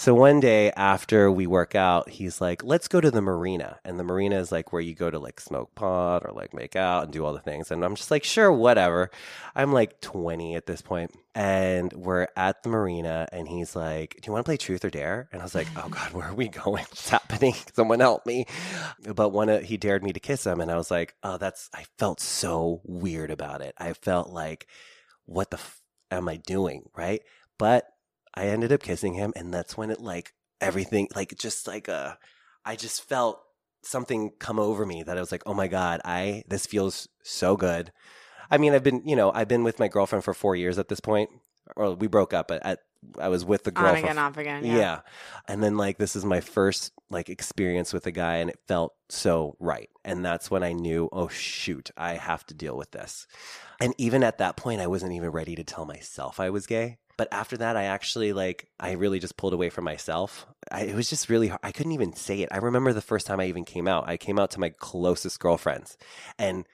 So 0.00 0.14
one 0.14 0.40
day 0.40 0.72
after 0.78 1.30
we 1.30 1.46
work 1.46 1.74
out, 1.74 2.08
he's 2.08 2.40
like, 2.40 2.64
"Let's 2.64 2.88
go 2.88 3.02
to 3.02 3.10
the 3.10 3.20
marina." 3.20 3.80
And 3.84 4.00
the 4.00 4.02
marina 4.02 4.36
is 4.38 4.50
like 4.50 4.72
where 4.72 4.80
you 4.80 4.94
go 4.94 5.10
to 5.10 5.18
like 5.18 5.38
smoke 5.38 5.74
pot 5.74 6.22
or 6.24 6.32
like 6.32 6.54
make 6.54 6.74
out 6.74 7.04
and 7.04 7.12
do 7.12 7.22
all 7.22 7.34
the 7.34 7.38
things. 7.38 7.70
And 7.70 7.84
I'm 7.84 7.94
just 7.96 8.10
like, 8.10 8.24
"Sure, 8.24 8.50
whatever." 8.50 9.10
I'm 9.54 9.74
like 9.74 10.00
20 10.00 10.54
at 10.54 10.64
this 10.64 10.80
point, 10.80 11.10
and 11.34 11.92
we're 11.92 12.28
at 12.34 12.62
the 12.62 12.70
marina, 12.70 13.28
and 13.30 13.46
he's 13.46 13.76
like, 13.76 14.14
"Do 14.22 14.28
you 14.28 14.32
want 14.32 14.42
to 14.46 14.48
play 14.48 14.56
truth 14.56 14.86
or 14.86 14.88
dare?" 14.90 15.28
And 15.32 15.42
I 15.42 15.44
was 15.44 15.54
like, 15.54 15.68
"Oh 15.76 15.88
God, 15.90 16.12
where 16.14 16.28
are 16.28 16.34
we 16.34 16.48
going? 16.48 16.84
What's 16.84 17.10
happening? 17.10 17.52
Someone 17.74 18.00
help 18.00 18.24
me!" 18.24 18.46
But 19.14 19.28
one, 19.30 19.50
of- 19.50 19.64
he 19.64 19.76
dared 19.76 20.02
me 20.02 20.14
to 20.14 20.20
kiss 20.20 20.46
him, 20.46 20.62
and 20.62 20.70
I 20.70 20.76
was 20.78 20.90
like, 20.90 21.14
"Oh, 21.22 21.36
that's." 21.36 21.68
I 21.74 21.84
felt 21.98 22.20
so 22.20 22.80
weird 22.84 23.30
about 23.30 23.60
it. 23.60 23.74
I 23.76 23.92
felt 23.92 24.30
like, 24.30 24.66
"What 25.26 25.50
the 25.50 25.58
f- 25.58 25.82
am 26.10 26.26
I 26.26 26.36
doing?" 26.36 26.84
Right? 26.96 27.20
But 27.58 27.84
I 28.34 28.46
ended 28.46 28.72
up 28.72 28.82
kissing 28.82 29.14
him, 29.14 29.32
and 29.36 29.52
that's 29.52 29.76
when 29.76 29.90
it 29.90 30.00
like 30.00 30.32
everything, 30.60 31.08
like 31.14 31.36
just 31.36 31.66
like 31.66 31.88
a, 31.88 32.18
I 32.64 32.76
just 32.76 33.08
felt 33.08 33.40
something 33.82 34.30
come 34.38 34.58
over 34.58 34.84
me 34.84 35.02
that 35.02 35.16
I 35.16 35.20
was 35.20 35.32
like, 35.32 35.42
oh 35.46 35.54
my 35.54 35.68
god, 35.68 36.00
I 36.04 36.44
this 36.48 36.66
feels 36.66 37.08
so 37.22 37.56
good. 37.56 37.92
I 38.50 38.58
mean, 38.58 38.74
I've 38.74 38.82
been, 38.82 39.02
you 39.06 39.16
know, 39.16 39.30
I've 39.32 39.48
been 39.48 39.64
with 39.64 39.78
my 39.78 39.88
girlfriend 39.88 40.24
for 40.24 40.34
four 40.34 40.56
years 40.56 40.78
at 40.78 40.88
this 40.88 41.00
point, 41.00 41.30
or 41.76 41.94
we 41.94 42.08
broke 42.08 42.34
up. 42.34 42.48
But 42.48 42.64
at, 42.66 42.80
I 43.18 43.28
was 43.28 43.44
with 43.44 43.64
the 43.64 43.70
girl 43.70 43.86
On 43.86 43.94
for 43.94 44.00
again, 44.00 44.18
off 44.18 44.36
again. 44.36 44.64
yeah. 44.64 44.76
Yeah. 44.76 45.00
And 45.48 45.62
then 45.62 45.76
like 45.76 45.98
this 45.98 46.16
is 46.16 46.24
my 46.24 46.40
first 46.40 46.92
like 47.08 47.28
experience 47.28 47.92
with 47.92 48.06
a 48.06 48.10
guy 48.12 48.36
and 48.36 48.50
it 48.50 48.58
felt 48.68 48.94
so 49.08 49.56
right. 49.58 49.88
And 50.04 50.24
that's 50.24 50.50
when 50.50 50.62
I 50.62 50.72
knew, 50.72 51.08
oh 51.12 51.28
shoot, 51.28 51.90
I 51.96 52.14
have 52.14 52.44
to 52.46 52.54
deal 52.54 52.76
with 52.76 52.90
this. 52.90 53.26
And 53.80 53.94
even 53.98 54.22
at 54.22 54.38
that 54.38 54.56
point 54.56 54.80
I 54.80 54.86
wasn't 54.86 55.12
even 55.12 55.30
ready 55.30 55.54
to 55.56 55.64
tell 55.64 55.86
myself 55.86 56.38
I 56.38 56.50
was 56.50 56.66
gay. 56.66 56.98
But 57.20 57.28
after 57.32 57.58
that, 57.58 57.76
I 57.76 57.84
actually 57.84 58.32
like, 58.32 58.66
I 58.80 58.92
really 58.92 59.18
just 59.18 59.36
pulled 59.36 59.52
away 59.52 59.68
from 59.68 59.84
myself. 59.84 60.46
I, 60.72 60.84
it 60.84 60.94
was 60.94 61.10
just 61.10 61.28
really 61.28 61.48
hard. 61.48 61.60
I 61.62 61.70
couldn't 61.70 61.92
even 61.92 62.14
say 62.14 62.40
it. 62.40 62.48
I 62.50 62.56
remember 62.56 62.94
the 62.94 63.02
first 63.02 63.26
time 63.26 63.40
I 63.40 63.44
even 63.44 63.66
came 63.66 63.86
out, 63.86 64.08
I 64.08 64.16
came 64.16 64.38
out 64.38 64.52
to 64.52 64.58
my 64.58 64.70
closest 64.70 65.38
girlfriends 65.38 65.98
and 66.38 66.64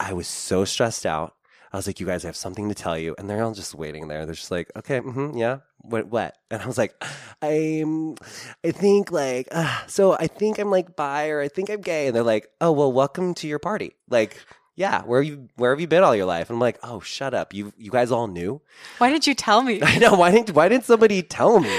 I 0.00 0.12
was 0.12 0.26
so 0.26 0.64
stressed 0.64 1.06
out. 1.06 1.34
I 1.72 1.76
was 1.76 1.86
like, 1.86 2.00
you 2.00 2.06
guys 2.06 2.24
I 2.24 2.28
have 2.28 2.34
something 2.34 2.68
to 2.68 2.74
tell 2.74 2.98
you. 2.98 3.14
And 3.16 3.30
they're 3.30 3.44
all 3.44 3.54
just 3.54 3.76
waiting 3.76 4.08
there. 4.08 4.26
They're 4.26 4.34
just 4.34 4.50
like, 4.50 4.72
okay, 4.74 4.98
mm-hmm, 4.98 5.36
yeah, 5.36 5.58
what, 5.82 6.08
what? 6.08 6.36
And 6.50 6.60
I 6.60 6.66
was 6.66 6.76
like, 6.76 7.00
I'm, 7.40 8.16
I 8.64 8.72
think 8.72 9.12
like, 9.12 9.46
uh, 9.52 9.82
so 9.86 10.14
I 10.14 10.26
think 10.26 10.58
I'm 10.58 10.72
like 10.72 10.96
bi 10.96 11.28
or 11.28 11.40
I 11.40 11.46
think 11.46 11.70
I'm 11.70 11.80
gay. 11.80 12.08
And 12.08 12.16
they're 12.16 12.24
like, 12.24 12.48
oh, 12.60 12.72
well, 12.72 12.90
welcome 12.90 13.34
to 13.34 13.46
your 13.46 13.60
party. 13.60 13.94
Like, 14.08 14.36
yeah, 14.80 15.02
where 15.02 15.22
have 15.22 15.28
you 15.30 15.48
where 15.56 15.70
have 15.72 15.80
you 15.80 15.86
been 15.86 16.02
all 16.02 16.16
your 16.16 16.26
life? 16.26 16.48
And 16.48 16.56
I'm 16.56 16.60
like, 16.60 16.78
oh, 16.82 17.00
shut 17.00 17.34
up. 17.34 17.52
You 17.52 17.72
you 17.76 17.90
guys 17.90 18.10
all 18.10 18.26
knew. 18.26 18.60
Why 18.98 19.10
didn't 19.10 19.26
you 19.26 19.34
tell 19.34 19.60
me? 19.62 19.80
I 19.92 19.98
know. 19.98 20.14
Why 20.14 20.30
didn't 20.30 20.50
Why 20.56 20.68
didn't 20.68 20.84
somebody 20.84 21.22
tell 21.22 21.60
me? 21.60 21.70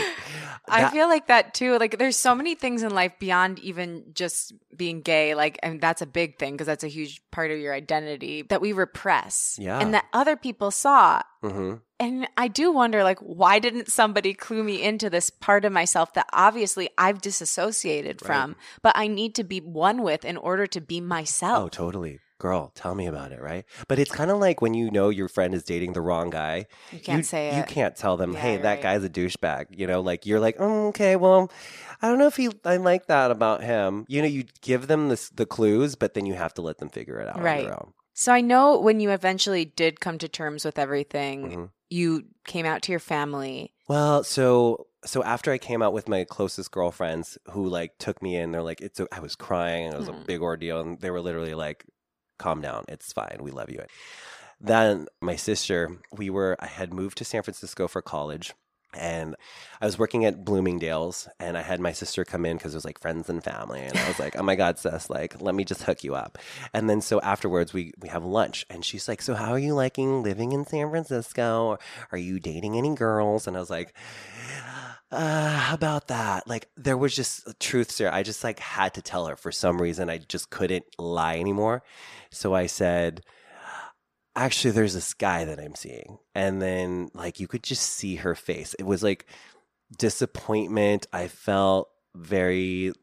I 0.74 0.90
feel 0.90 1.08
like 1.10 1.28
that 1.28 1.54
too. 1.54 1.78
Like 1.80 1.98
there's 1.98 2.16
so 2.16 2.34
many 2.36 2.56
things 2.56 2.84
in 2.84 2.94
life 2.94 3.14
beyond 3.20 3.60
even 3.60 4.06
just 4.14 4.54
being 4.78 5.02
gay. 5.02 5.36
Like, 5.36 5.60
and 5.64 5.82
that's 5.82 6.02
a 6.02 6.06
big 6.06 6.38
thing 6.40 6.54
because 6.54 6.68
that's 6.68 6.84
a 6.86 6.88
huge 6.88 7.20
part 7.32 7.52
of 7.52 7.58
your 7.60 7.74
identity 7.74 8.44
that 8.44 8.62
we 8.62 8.72
repress. 8.72 9.58
Yeah. 9.60 9.80
And 9.82 9.94
that 9.94 10.06
other 10.14 10.38
people 10.38 10.72
saw. 10.72 11.22
hmm 11.42 11.74
And 12.00 12.28
I 12.38 12.48
do 12.48 12.72
wonder, 12.72 13.04
like, 13.04 13.20
why 13.20 13.60
didn't 13.60 13.90
somebody 13.92 14.34
clue 14.34 14.64
me 14.64 14.82
into 14.82 15.10
this 15.10 15.30
part 15.30 15.66
of 15.66 15.74
myself 15.74 16.14
that 16.14 16.30
obviously 16.32 16.88
I've 16.98 17.20
disassociated 17.22 18.22
Right. 18.22 18.28
from, 18.28 18.56
but 18.82 18.94
I 18.96 19.08
need 19.08 19.36
to 19.36 19.44
be 19.44 19.60
one 19.60 20.04
with 20.04 20.24
in 20.24 20.38
order 20.38 20.66
to 20.68 20.80
be 20.80 21.02
myself? 21.02 21.58
Oh, 21.66 21.68
totally. 21.70 22.20
Girl, 22.42 22.72
tell 22.74 22.96
me 22.96 23.06
about 23.06 23.32
it, 23.32 23.40
right? 23.40 23.66
But 23.88 24.00
it's 24.00 24.10
kind 24.12 24.32
of 24.32 24.40
like 24.40 24.64
when 24.64 24.74
you 24.74 24.90
know 24.90 25.10
your 25.10 25.28
friend 25.28 25.54
is 25.54 25.62
dating 25.62 25.94
the 25.94 26.02
wrong 26.02 26.32
guy. 26.32 26.66
you 26.92 27.00
can't 27.00 27.24
say 27.24 27.50
it. 27.50 27.56
You 27.56 27.64
can't 27.64 27.96
tell 27.96 28.18
them, 28.18 28.34
Yeah, 28.34 28.40
hey, 28.40 28.58
that 28.58 28.64
right. 28.74 28.82
guy's 28.82 29.04
a 29.04 29.10
douchebag. 29.10 29.68
You 29.78 29.86
know, 29.86 30.02
like 30.02 30.26
you're 30.26 30.40
like, 30.40 30.56
oh, 30.58 30.88
okay, 30.88 31.16
well, 31.18 31.52
I 32.02 32.08
don't 32.10 32.18
know 32.18 32.26
if 32.26 32.38
he, 32.38 32.50
I 32.66 32.78
like 32.78 33.06
that 33.06 33.30
about 33.30 33.62
him. 33.62 34.06
You 34.08 34.24
know, 34.24 34.28
you 34.28 34.46
give 34.62 34.88
them 34.88 35.10
the, 35.10 35.30
the 35.36 35.46
clues, 35.46 35.94
but 35.94 36.16
then 36.16 36.26
you 36.26 36.34
have 36.34 36.52
to 36.56 36.64
let 36.64 36.80
them 36.80 36.90
figure 36.90 37.20
it 37.20 37.28
out 37.28 37.36
on 37.36 37.44
Right. 37.44 37.66
their 37.66 37.74
own. 37.80 37.94
So 38.16 38.34
I 38.34 38.42
know 38.42 38.80
when 38.80 39.00
you 39.00 39.12
eventually 39.12 39.64
did 39.66 40.00
come 40.00 40.18
to 40.18 40.28
terms 40.28 40.66
with 40.66 40.80
everything, 40.80 41.52
Mhm. 41.52 41.70
you 41.92 42.24
came 42.48 42.66
out 42.66 42.82
to 42.82 42.92
your 42.92 43.00
family. 43.00 43.72
Well, 43.88 44.24
so 44.24 44.88
so 45.06 45.24
after 45.24 45.52
I 45.52 45.60
came 45.60 45.84
out 45.84 45.94
with 45.94 46.08
my 46.10 46.24
closest 46.24 46.72
girlfriends 46.72 47.38
who 47.52 47.68
like 47.68 48.00
took 48.00 48.22
me 48.24 48.36
in, 48.36 48.52
they're 48.52 48.64
like, 48.64 48.82
it's 48.82 49.00
a, 49.00 49.08
I 49.12 49.20
was 49.20 49.36
crying, 49.36 49.92
it 49.92 49.98
was 49.98 50.08
a 50.08 50.14
Hmm. 50.14 50.24
big 50.26 50.42
ordeal, 50.42 50.80
and 50.82 51.00
they 51.00 51.12
were 51.12 51.22
literally 51.22 51.54
like, 51.54 51.86
calm 52.42 52.62
down, 52.62 52.86
it's 52.88 53.14
fine, 53.14 53.38
we 53.42 53.52
love 53.52 53.70
you. 53.70 53.84
Then 54.60 55.08
my 55.22 55.36
sister, 55.36 55.98
we 56.12 56.30
were, 56.30 56.56
I 56.60 56.68
had 56.68 56.94
moved 56.94 57.18
to 57.20 57.26
San 57.26 57.44
Francisco 57.44 57.88
for 57.88 58.02
college. 58.02 58.54
And 58.94 59.38
I 59.80 59.86
was 59.86 59.98
working 59.98 60.26
at 60.26 60.44
Bloomingdale's, 60.44 61.30
and 61.40 61.58
I 61.58 61.62
had 61.62 61.80
my 61.80 61.94
sister 61.94 62.26
come 62.26 62.46
in 62.46 62.58
because 62.58 62.74
it 62.74 62.78
was 62.78 62.84
like 62.84 63.00
friends 63.00 63.30
and 63.30 63.42
family. 63.42 63.80
And 63.80 63.98
I 63.98 64.06
was 64.06 64.20
like, 64.20 64.36
"Oh 64.38 64.44
my 64.44 64.58
God, 64.58 64.78
sis! 64.80 65.10
Like, 65.10 65.42
let 65.42 65.56
me 65.56 65.64
just 65.64 65.84
hook 65.84 66.04
you 66.04 66.14
up." 66.14 66.38
And 66.74 66.90
then 66.90 67.00
so 67.00 67.22
afterwards, 67.22 67.72
we 67.72 67.94
we 68.02 68.10
have 68.10 68.26
lunch, 68.26 68.66
and 68.70 68.84
she's 68.84 69.08
like, 69.08 69.22
"So 69.22 69.34
how 69.34 69.52
are 69.54 69.58
you 69.58 69.76
liking 69.76 70.24
living 70.24 70.52
in 70.52 70.66
San 70.66 70.90
Francisco? 70.90 71.78
Are 72.12 72.18
you 72.18 72.38
dating 72.42 72.76
any 72.78 72.94
girls?" 72.94 73.48
And 73.48 73.56
I 73.56 73.62
was 73.62 73.70
like, 73.70 73.96
uh, 75.12 75.70
about 75.72 76.08
that? 76.08 76.48
Like, 76.48 76.70
there 76.78 76.98
was 76.98 77.16
just 77.16 77.60
truth 77.60 77.98
there. 77.98 78.14
I 78.14 78.24
just 78.24 78.44
like 78.44 78.60
had 78.60 78.94
to 78.96 79.02
tell 79.02 79.28
her 79.28 79.36
for 79.36 79.52
some 79.52 79.82
reason. 79.82 80.10
I 80.10 80.18
just 80.18 80.50
couldn't 80.50 80.86
lie 80.98 81.38
anymore. 81.38 81.84
So 82.32 82.54
I 82.54 82.68
said, 82.68 83.22
actually, 84.36 84.72
there's 84.72 84.94
this 84.94 85.14
guy 85.14 85.46
that 85.46 85.60
I'm 85.60 85.76
seeing. 85.76 86.20
And 86.34 86.62
then, 86.62 87.10
like, 87.14 87.40
you 87.40 87.48
could 87.48 87.64
just 87.64 87.84
see 87.84 88.16
her 88.16 88.36
face. 88.36 88.74
It 88.80 88.86
was 88.86 89.04
like 89.04 89.26
disappointment. 89.98 91.08
I 91.12 91.28
felt 91.28 91.90
very, 92.16 92.94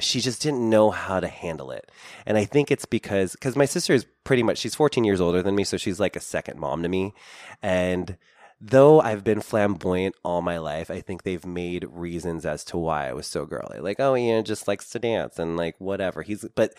she 0.00 0.20
just 0.20 0.42
didn't 0.42 0.68
know 0.68 0.90
how 0.90 1.20
to 1.20 1.28
handle 1.28 1.70
it. 1.70 1.90
And 2.26 2.36
I 2.36 2.44
think 2.44 2.70
it's 2.70 2.86
because, 2.86 3.32
because 3.32 3.56
my 3.56 3.64
sister 3.64 3.94
is 3.94 4.06
pretty 4.24 4.42
much, 4.42 4.58
she's 4.58 4.74
14 4.74 5.04
years 5.04 5.20
older 5.20 5.42
than 5.42 5.54
me. 5.54 5.64
So 5.64 5.76
she's 5.76 6.00
like 6.00 6.16
a 6.16 6.20
second 6.20 6.58
mom 6.58 6.82
to 6.82 6.88
me. 6.88 7.14
And, 7.62 8.18
though 8.60 9.00
I've 9.00 9.24
been 9.24 9.40
flamboyant 9.40 10.14
all 10.24 10.42
my 10.42 10.58
life, 10.58 10.90
I 10.90 11.00
think 11.00 11.22
they've 11.22 11.44
made 11.44 11.86
reasons 11.90 12.46
as 12.46 12.64
to 12.66 12.78
why 12.78 13.08
I 13.08 13.12
was 13.12 13.26
so 13.26 13.44
girly. 13.46 13.80
Like, 13.80 14.00
oh, 14.00 14.16
Ian 14.16 14.44
just 14.44 14.68
likes 14.68 14.88
to 14.90 14.98
dance 14.98 15.38
and 15.38 15.56
like 15.56 15.74
whatever. 15.78 16.22
He's, 16.22 16.44
but 16.54 16.74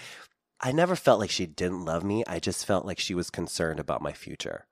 I 0.62 0.72
never 0.72 0.96
felt 0.96 1.20
like 1.20 1.30
she 1.30 1.46
didn't 1.46 1.86
love 1.86 2.04
me. 2.04 2.24
I 2.28 2.40
just 2.40 2.66
felt 2.66 2.86
like 2.86 3.00
she 3.00 3.14
was 3.14 3.30
concerned 3.30 3.80
about 3.80 4.02
my 4.02 4.14
future. 4.14 4.66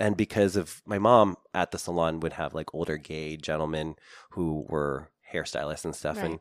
And 0.00 0.16
because 0.16 0.56
of 0.56 0.82
my 0.86 0.98
mom 0.98 1.36
at 1.52 1.70
the 1.70 1.78
salon 1.78 2.20
would 2.20 2.34
have 2.34 2.54
like 2.54 2.74
older 2.74 2.96
gay 2.96 3.36
gentlemen 3.36 3.96
who 4.30 4.66
were 4.68 5.10
hairstylists 5.32 5.84
and 5.84 5.94
stuff, 5.94 6.18
and 6.18 6.40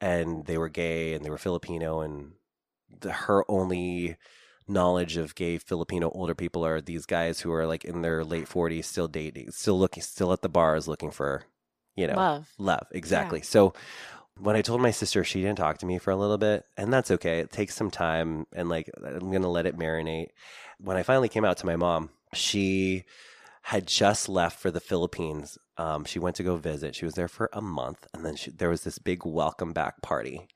and 0.00 0.46
they 0.46 0.58
were 0.58 0.68
gay 0.68 1.14
and 1.14 1.24
they 1.24 1.30
were 1.30 1.38
Filipino, 1.38 2.00
and 2.00 2.32
the, 3.00 3.12
her 3.12 3.44
only 3.50 4.16
knowledge 4.68 5.16
of 5.16 5.34
gay 5.34 5.58
Filipino 5.58 6.10
older 6.10 6.34
people 6.34 6.64
are 6.64 6.80
these 6.80 7.06
guys 7.06 7.40
who 7.40 7.52
are 7.52 7.66
like 7.66 7.84
in 7.84 8.02
their 8.02 8.24
late 8.24 8.48
40s, 8.48 8.84
still 8.84 9.08
dating, 9.08 9.50
still 9.52 9.78
looking, 9.78 10.02
still 10.02 10.32
at 10.32 10.42
the 10.42 10.48
bars 10.48 10.88
looking 10.88 11.10
for, 11.10 11.44
you 11.94 12.06
know, 12.06 12.16
Love. 12.16 12.48
love. 12.58 12.86
Exactly. 12.92 13.42
So 13.42 13.74
when 14.38 14.56
I 14.56 14.62
told 14.62 14.80
my 14.80 14.90
sister, 14.90 15.24
she 15.24 15.40
didn't 15.40 15.58
talk 15.58 15.78
to 15.78 15.86
me 15.86 15.98
for 15.98 16.10
a 16.10 16.16
little 16.16 16.38
bit, 16.38 16.64
and 16.76 16.92
that's 16.92 17.10
okay. 17.10 17.40
It 17.40 17.52
takes 17.52 17.74
some 17.74 17.90
time, 17.90 18.46
and 18.52 18.68
like 18.68 18.90
I'm 19.02 19.30
gonna 19.30 19.48
let 19.48 19.66
it 19.66 19.78
marinate. 19.78 20.28
When 20.78 20.96
I 20.96 21.02
finally 21.02 21.28
came 21.28 21.44
out 21.44 21.56
to 21.58 21.66
my 21.66 21.76
mom, 21.76 22.10
she 22.34 23.04
had 23.62 23.86
just 23.86 24.28
left 24.28 24.60
for 24.60 24.70
the 24.70 24.80
Philippines. 24.80 25.58
Um, 25.78 26.04
she 26.04 26.18
went 26.18 26.36
to 26.36 26.42
go 26.42 26.56
visit. 26.56 26.94
She 26.94 27.04
was 27.04 27.14
there 27.14 27.28
for 27.28 27.48
a 27.52 27.62
month, 27.62 28.06
and 28.12 28.24
then 28.24 28.36
she, 28.36 28.50
there 28.50 28.68
was 28.68 28.84
this 28.84 28.98
big 28.98 29.24
welcome 29.24 29.72
back 29.72 30.02
party. 30.02 30.46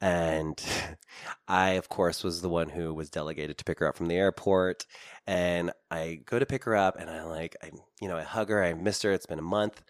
And 0.00 0.60
I, 1.48 1.70
of 1.72 1.88
course, 1.88 2.22
was 2.24 2.42
the 2.42 2.48
one 2.48 2.68
who 2.70 2.92
was 2.94 3.10
delegated 3.10 3.58
to 3.58 3.64
pick 3.64 3.78
her 3.80 3.88
up 3.88 3.96
from 3.96 4.08
the 4.08 4.16
airport. 4.16 4.86
And 5.26 5.72
I 5.90 6.20
go 6.26 6.38
to 6.38 6.46
pick 6.46 6.64
her 6.64 6.76
up, 6.76 6.96
and 6.98 7.10
I 7.10 7.24
like, 7.24 7.56
I, 7.62 7.70
you 8.00 8.08
know, 8.08 8.16
I 8.16 8.22
hug 8.22 8.50
her. 8.50 8.62
I 8.62 8.74
missed 8.74 9.02
her. 9.02 9.12
It's 9.12 9.26
been 9.26 9.38
a 9.38 9.42
month, 9.42 9.82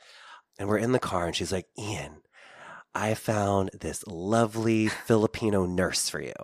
and 0.58 0.68
we're 0.68 0.78
in 0.78 0.92
the 0.92 0.98
car, 0.98 1.26
and 1.26 1.36
she's 1.36 1.52
like, 1.52 1.66
"Ian, 1.78 2.22
I 2.94 3.14
found 3.14 3.70
this 3.78 4.04
lovely 4.06 4.88
Filipino 4.88 5.66
nurse 5.66 6.08
for 6.08 6.20
you," 6.20 6.34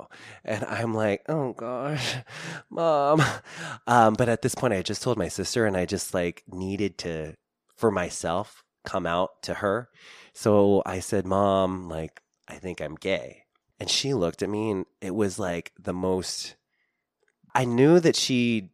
and 0.45 0.65
I'm 0.65 0.95
like, 0.95 1.23
"Oh 1.29 1.53
gosh, 1.55 2.17
mom." 2.71 3.23
Um, 3.87 4.15
but 4.15 4.29
at 4.29 4.43
this 4.43 4.55
point, 4.55 4.75
I 4.75 4.83
just 4.83 5.03
told 5.03 5.19
my 5.19 5.29
sister, 5.29 5.67
and 5.67 5.77
I 5.77 5.87
just 5.87 6.15
like 6.15 6.45
needed 6.49 6.99
to, 6.99 7.35
for 7.77 7.91
myself, 7.91 8.63
come 8.85 9.07
out 9.07 9.43
to 9.45 9.55
her. 9.55 9.89
So 10.35 10.83
I 10.87 11.01
said, 11.01 11.27
"Mom, 11.27 11.89
like, 11.89 12.21
I 12.49 12.55
think 12.57 12.81
I'm 12.81 12.97
gay." 12.97 13.42
And 13.83 13.91
she 13.91 14.15
looked 14.15 14.43
at 14.43 14.49
me 14.49 14.71
and 14.71 14.87
it 15.01 15.13
was 15.13 15.41
like 15.41 15.73
the 15.77 15.93
most 15.93 16.55
I 17.53 17.65
knew 17.65 17.99
that 17.99 18.15
she 18.15 18.71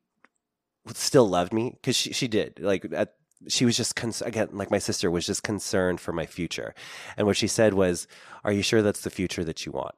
still 0.92 1.26
loved 1.26 1.50
me 1.50 1.70
because 1.70 1.96
she, 1.96 2.12
she 2.12 2.28
did. 2.28 2.60
Like 2.60 2.86
at, 2.92 3.14
she 3.48 3.64
was 3.64 3.74
just 3.74 3.96
cons- 3.96 4.20
again 4.20 4.50
like 4.52 4.70
my 4.70 4.78
sister 4.78 5.10
was 5.10 5.24
just 5.24 5.42
concerned 5.42 5.98
for 5.98 6.12
my 6.12 6.26
future. 6.26 6.74
And 7.16 7.26
what 7.26 7.38
she 7.38 7.46
said 7.46 7.72
was, 7.72 8.06
"Are 8.44 8.52
you 8.52 8.60
sure 8.60 8.82
that's 8.82 9.00
the 9.00 9.08
future 9.08 9.44
that 9.44 9.64
you 9.64 9.72
want?" 9.72 9.94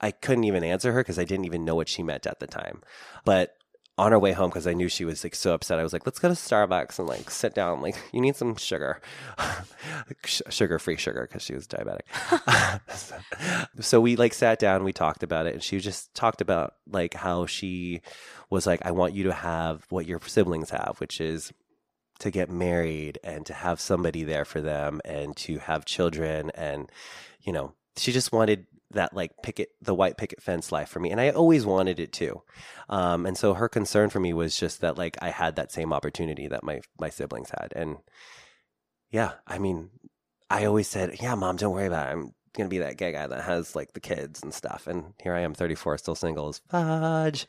I 0.00 0.10
couldn't 0.10 0.44
even 0.44 0.64
answer 0.64 0.90
her 0.92 1.00
because 1.00 1.18
I 1.18 1.24
didn't 1.24 1.44
even 1.44 1.66
know 1.66 1.74
what 1.74 1.90
she 1.90 2.02
meant 2.02 2.26
at 2.26 2.40
the 2.40 2.46
time. 2.46 2.80
But 3.26 3.58
on 3.98 4.12
our 4.12 4.18
way 4.18 4.32
home, 4.32 4.50
because 4.50 4.66
I 4.66 4.74
knew 4.74 4.88
she 4.88 5.04
was 5.04 5.24
like 5.24 5.34
so 5.34 5.54
upset, 5.54 5.78
I 5.78 5.82
was 5.82 5.92
like, 5.92 6.04
"Let's 6.04 6.18
go 6.18 6.28
to 6.28 6.34
Starbucks 6.34 6.98
and 6.98 7.08
like 7.08 7.30
sit 7.30 7.54
down. 7.54 7.80
Like, 7.80 7.96
you 8.12 8.20
need 8.20 8.36
some 8.36 8.56
sugar, 8.56 9.00
sugar 10.24 10.78
free 10.78 10.96
sugar, 10.96 11.22
because 11.22 11.42
she 11.42 11.54
was 11.54 11.66
diabetic." 11.66 12.02
so 13.80 14.00
we 14.00 14.16
like 14.16 14.34
sat 14.34 14.58
down, 14.58 14.84
we 14.84 14.92
talked 14.92 15.22
about 15.22 15.46
it, 15.46 15.54
and 15.54 15.62
she 15.62 15.80
just 15.80 16.14
talked 16.14 16.40
about 16.40 16.74
like 16.86 17.14
how 17.14 17.46
she 17.46 18.02
was 18.50 18.66
like, 18.66 18.84
"I 18.84 18.90
want 18.90 19.14
you 19.14 19.24
to 19.24 19.32
have 19.32 19.86
what 19.88 20.06
your 20.06 20.20
siblings 20.26 20.70
have, 20.70 20.96
which 20.98 21.20
is." 21.20 21.52
To 22.20 22.30
get 22.30 22.48
married 22.48 23.18
and 23.22 23.44
to 23.44 23.52
have 23.52 23.78
somebody 23.78 24.24
there 24.24 24.46
for 24.46 24.62
them 24.62 25.02
and 25.04 25.36
to 25.36 25.58
have 25.58 25.84
children 25.84 26.50
and 26.54 26.90
you 27.42 27.52
know 27.52 27.74
she 27.98 28.10
just 28.10 28.32
wanted 28.32 28.66
that 28.96 29.14
like 29.14 29.30
picket 29.42 29.70
the 29.80 29.94
white 29.94 30.16
picket 30.16 30.42
fence 30.42 30.72
life 30.72 30.88
for 30.88 31.00
me 31.00 31.10
and 31.10 31.20
i 31.20 31.30
always 31.30 31.64
wanted 31.64 32.00
it 32.00 32.12
too 32.12 32.42
um, 32.88 33.26
and 33.26 33.36
so 33.36 33.54
her 33.54 33.68
concern 33.68 34.10
for 34.10 34.20
me 34.20 34.32
was 34.32 34.56
just 34.58 34.80
that 34.80 34.98
like 34.98 35.16
i 35.22 35.30
had 35.30 35.56
that 35.56 35.72
same 35.72 35.92
opportunity 35.92 36.48
that 36.48 36.64
my 36.64 36.80
my 37.00 37.08
siblings 37.08 37.50
had. 37.50 37.72
And 37.74 37.98
yeah 39.10 39.32
i 39.46 39.58
mean 39.58 39.90
i 40.50 40.64
always 40.64 40.88
said 40.88 41.16
yeah 41.22 41.34
mom 41.34 41.56
don't 41.56 41.72
worry 41.72 41.86
about 41.86 42.08
it. 42.08 42.12
I'm 42.12 42.34
gonna 42.54 42.68
be 42.68 42.78
that 42.78 42.96
gay 42.96 43.12
guy 43.12 43.26
that 43.26 43.44
has 43.44 43.76
like 43.76 43.92
the 43.92 44.00
kids 44.00 44.42
and 44.42 44.52
stuff. 44.52 44.86
And 44.86 45.12
here 45.22 45.34
i 45.34 45.40
am 45.40 45.54
34 45.54 45.98
still 45.98 46.14
single 46.14 46.48
as 46.48 46.60
fudge 46.68 47.46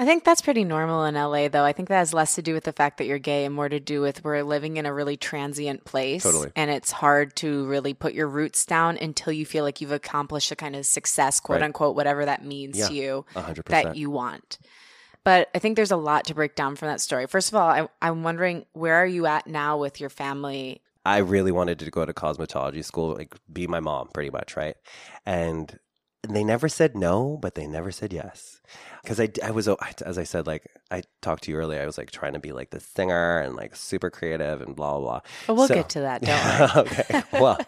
I 0.00 0.06
think 0.06 0.24
that's 0.24 0.40
pretty 0.40 0.64
normal 0.64 1.04
in 1.04 1.14
LA, 1.14 1.48
though. 1.48 1.62
I 1.62 1.74
think 1.74 1.90
that 1.90 1.98
has 1.98 2.14
less 2.14 2.34
to 2.36 2.42
do 2.42 2.54
with 2.54 2.64
the 2.64 2.72
fact 2.72 2.96
that 2.96 3.04
you're 3.04 3.18
gay 3.18 3.44
and 3.44 3.54
more 3.54 3.68
to 3.68 3.78
do 3.78 4.00
with 4.00 4.24
we're 4.24 4.42
living 4.42 4.78
in 4.78 4.86
a 4.86 4.94
really 4.94 5.18
transient 5.18 5.84
place. 5.84 6.22
Totally. 6.22 6.50
And 6.56 6.70
it's 6.70 6.90
hard 6.90 7.36
to 7.36 7.66
really 7.66 7.92
put 7.92 8.14
your 8.14 8.26
roots 8.26 8.64
down 8.64 8.96
until 8.96 9.34
you 9.34 9.44
feel 9.44 9.62
like 9.62 9.82
you've 9.82 9.92
accomplished 9.92 10.50
a 10.52 10.56
kind 10.56 10.74
of 10.74 10.86
success, 10.86 11.38
quote 11.38 11.56
Right. 11.56 11.64
unquote, 11.66 11.96
whatever 11.96 12.24
that 12.24 12.42
means 12.42 12.78
Yeah. 12.78 12.88
to 12.88 12.94
you, 12.94 13.26
100% 13.34 13.64
that 13.66 13.94
you 13.94 14.08
want. 14.08 14.58
But 15.22 15.50
I 15.54 15.58
think 15.58 15.76
there's 15.76 15.90
a 15.90 15.96
lot 15.98 16.24
to 16.28 16.34
break 16.34 16.54
down 16.54 16.76
from 16.76 16.88
that 16.88 17.02
story. 17.02 17.26
First 17.26 17.50
of 17.52 17.56
all, 17.56 17.68
I, 17.68 17.86
I'm 18.00 18.22
wondering 18.22 18.64
where 18.72 18.94
are 18.94 19.06
you 19.06 19.26
at 19.26 19.46
now 19.46 19.76
with 19.76 20.00
your 20.00 20.08
family? 20.08 20.80
I 21.04 21.18
really 21.18 21.52
wanted 21.52 21.78
to 21.80 21.90
go 21.90 22.06
to 22.06 22.14
cosmetology 22.14 22.82
school, 22.82 23.16
like 23.16 23.34
be 23.52 23.66
my 23.66 23.80
mom, 23.80 24.08
pretty 24.14 24.30
much, 24.30 24.56
right? 24.56 24.76
And 25.26 25.78
they 26.28 26.44
never 26.44 26.68
said 26.68 26.96
no, 26.96 27.38
but 27.40 27.54
they 27.54 27.66
never 27.66 27.90
said 27.90 28.12
yes. 28.12 28.60
Because 29.02 29.18
I, 29.18 29.28
I 29.42 29.50
was, 29.50 29.66
as 30.04 30.18
I 30.18 30.24
said, 30.24 30.46
like 30.46 30.66
I 30.90 31.02
talked 31.22 31.44
to 31.44 31.50
you 31.50 31.56
earlier, 31.56 31.80
I 31.82 31.86
was 31.86 31.96
like 31.96 32.10
trying 32.10 32.34
to 32.34 32.38
be 32.38 32.52
like 32.52 32.70
the 32.70 32.80
singer 32.80 33.38
and 33.38 33.56
like 33.56 33.74
super 33.74 34.10
creative 34.10 34.60
and 34.60 34.76
blah, 34.76 34.92
blah, 34.98 35.00
blah. 35.00 35.20
But 35.46 35.54
we'll 35.54 35.68
So- 35.68 35.74
get 35.74 35.88
to 35.90 36.00
that. 36.00 36.22
Don't 36.74 36.86
okay. 36.86 37.22
Well, 37.32 37.58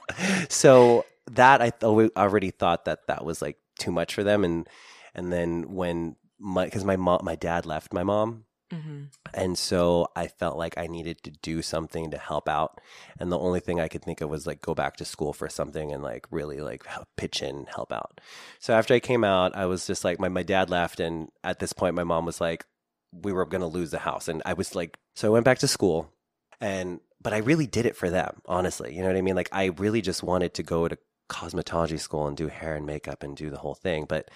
so 0.51 1.05
that 1.31 1.63
I 1.63 1.71
th- 1.71 2.11
already 2.17 2.51
thought 2.51 2.85
that 2.85 3.07
that 3.07 3.25
was 3.25 3.41
like 3.41 3.57
too 3.79 3.93
much 3.93 4.15
for 4.15 4.23
them, 4.23 4.45
and 4.45 4.69
and 5.15 5.33
then 5.33 5.73
when 5.75 6.17
my 6.39 6.65
because 6.67 6.85
my 6.85 6.97
mom, 6.97 7.21
my 7.23 7.37
dad 7.37 7.65
left 7.65 7.93
my 7.95 8.03
mom, 8.03 8.45
hmm 8.73 9.05
and 9.35 9.57
so 9.57 10.09
I 10.15 10.27
felt 10.29 10.59
like 10.59 10.77
I 10.77 10.87
needed 10.87 11.23
to 11.23 11.31
do 11.31 11.63
something 11.63 12.11
to 12.11 12.19
help 12.19 12.49
out, 12.49 12.81
and 13.19 13.33
the 13.33 13.39
only 13.39 13.61
thing 13.61 13.81
I 13.81 13.89
could 13.89 14.03
think 14.03 14.21
of 14.21 14.29
was 14.29 14.47
like 14.47 14.61
go 14.61 14.75
back 14.75 14.97
to 14.97 15.05
school 15.05 15.33
for 15.33 15.49
something 15.49 15.93
and 15.93 16.03
like 16.03 16.27
really 16.31 16.61
like 16.61 16.85
pitch 17.17 17.43
in, 17.43 17.67
help 17.75 17.93
out. 17.93 18.21
So 18.59 18.75
after 18.75 18.95
I 18.95 19.01
came 19.01 19.25
out, 19.25 19.57
I 19.57 19.67
was 19.67 19.87
just 19.87 20.05
like 20.05 20.21
my 20.21 20.29
my 20.29 20.43
dad 20.43 20.71
left, 20.71 21.01
and 21.01 21.29
at 21.43 21.61
this 21.61 21.73
point, 21.73 21.95
my 21.95 22.05
mom 22.05 22.27
was 22.27 22.41
like, 22.41 22.67
we 23.13 23.33
were 23.33 23.47
gonna 23.47 23.67
lose 23.67 23.91
the 23.91 24.01
house, 24.01 24.29
and 24.29 24.43
I 24.45 24.53
was 24.53 24.75
like, 24.75 24.99
so 25.15 25.29
I 25.29 25.31
went 25.31 25.45
back 25.45 25.59
to 25.61 25.69
school, 25.69 26.13
and 26.61 27.01
but 27.23 27.33
I 27.33 27.39
really 27.39 27.67
did 27.67 27.87
it 27.87 27.97
for 27.97 28.11
them, 28.11 28.43
honestly. 28.47 28.95
You 28.95 29.03
know 29.03 29.09
what 29.09 29.17
I 29.17 29.23
mean? 29.23 29.37
Like 29.37 29.49
I 29.53 29.67
really 29.67 30.03
just 30.03 30.23
wanted 30.23 30.55
to 30.55 30.63
go 30.63 30.89
to 30.89 30.99
cosmetology 31.31 31.99
school 31.99 32.27
and 32.27 32.37
do 32.37 32.49
hair 32.49 32.75
and 32.77 32.85
makeup 32.85 33.23
and 33.23 33.37
do 33.37 33.49
the 33.49 33.59
whole 33.59 33.75
thing, 33.75 34.05
but 34.07 34.31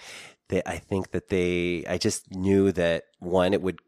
they, 0.49 0.63
I 0.65 0.77
think 0.77 1.11
that 1.11 1.29
they, 1.29 1.85
I 1.87 1.97
just 1.97 2.31
knew 2.33 2.71
that 2.71 3.03
one, 3.19 3.53
it 3.53 3.61
would 3.61 3.79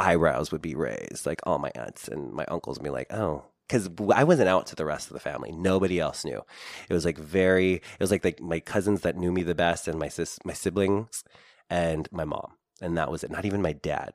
eyebrows 0.00 0.50
would 0.50 0.62
be 0.62 0.74
raised, 0.74 1.26
like 1.26 1.40
all 1.44 1.58
my 1.58 1.70
aunts 1.74 2.08
and 2.08 2.32
my 2.32 2.44
uncles 2.46 2.78
would 2.78 2.84
be 2.84 2.90
like, 2.90 3.12
oh. 3.12 3.44
Because 3.68 3.88
I 4.12 4.24
wasn't 4.24 4.48
out 4.48 4.66
to 4.66 4.74
the 4.74 4.84
rest 4.84 5.06
of 5.06 5.14
the 5.14 5.20
family. 5.20 5.52
Nobody 5.52 6.00
else 6.00 6.24
knew. 6.24 6.42
It 6.88 6.92
was 6.92 7.04
like 7.04 7.18
very. 7.18 7.74
It 7.74 8.00
was 8.00 8.10
like, 8.10 8.24
like 8.24 8.40
my 8.40 8.58
cousins 8.58 9.02
that 9.02 9.16
knew 9.16 9.30
me 9.30 9.44
the 9.44 9.54
best, 9.54 9.86
and 9.86 9.96
my 9.96 10.08
sis, 10.08 10.40
my 10.44 10.54
siblings, 10.54 11.22
and 11.70 12.08
my 12.10 12.24
mom, 12.24 12.54
and 12.82 12.98
that 12.98 13.12
was 13.12 13.22
it. 13.22 13.30
Not 13.30 13.44
even 13.44 13.62
my 13.62 13.72
dad, 13.72 14.10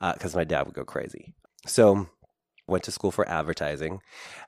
uh, 0.00 0.12
because 0.12 0.36
my 0.36 0.44
dad 0.44 0.66
would 0.66 0.76
go 0.76 0.84
crazy. 0.84 1.34
So 1.66 2.06
went 2.72 2.84
to 2.84 2.90
school 2.92 3.10
for 3.12 3.28
advertising 3.28 4.00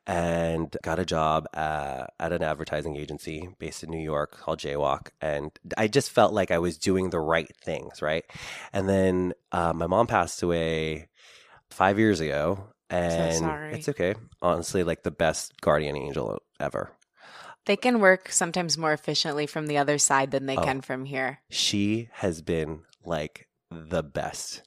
and 0.06 0.76
got 0.82 0.98
a 0.98 1.04
job 1.04 1.46
uh, 1.54 2.06
at 2.18 2.32
an 2.32 2.42
advertising 2.42 2.96
agency 2.96 3.48
based 3.58 3.84
in 3.84 3.90
New 3.90 4.02
York 4.02 4.36
called 4.36 4.58
Jaywalk. 4.58 5.08
And 5.20 5.50
I 5.78 5.86
just 5.86 6.10
felt 6.10 6.32
like 6.32 6.50
I 6.50 6.58
was 6.58 6.76
doing 6.78 7.10
the 7.10 7.20
right 7.20 7.50
things, 7.62 8.02
right? 8.02 8.24
And 8.72 8.88
then 8.88 9.34
uh, 9.52 9.72
my 9.72 9.86
mom 9.86 10.06
passed 10.08 10.42
away 10.42 11.08
five 11.70 11.98
years 11.98 12.20
ago. 12.20 12.68
And 12.90 13.36
sorry. 13.36 13.74
it's 13.74 13.88
okay. 13.88 14.14
Honestly, 14.42 14.84
like 14.84 15.02
the 15.02 15.10
best 15.10 15.60
guardian 15.60 15.96
angel 15.96 16.42
ever. 16.60 16.90
They 17.66 17.76
can 17.76 18.00
work 18.00 18.30
sometimes 18.30 18.76
more 18.76 18.92
efficiently 18.92 19.46
from 19.46 19.66
the 19.68 19.78
other 19.78 19.96
side 19.98 20.30
than 20.32 20.46
they 20.46 20.56
Oh. 20.56 20.62
can 20.62 20.80
from 20.82 21.06
here. 21.06 21.40
She 21.50 22.08
has 22.12 22.42
been 22.42 22.82
like 23.04 23.48
the 23.70 24.02
best. 24.02 24.62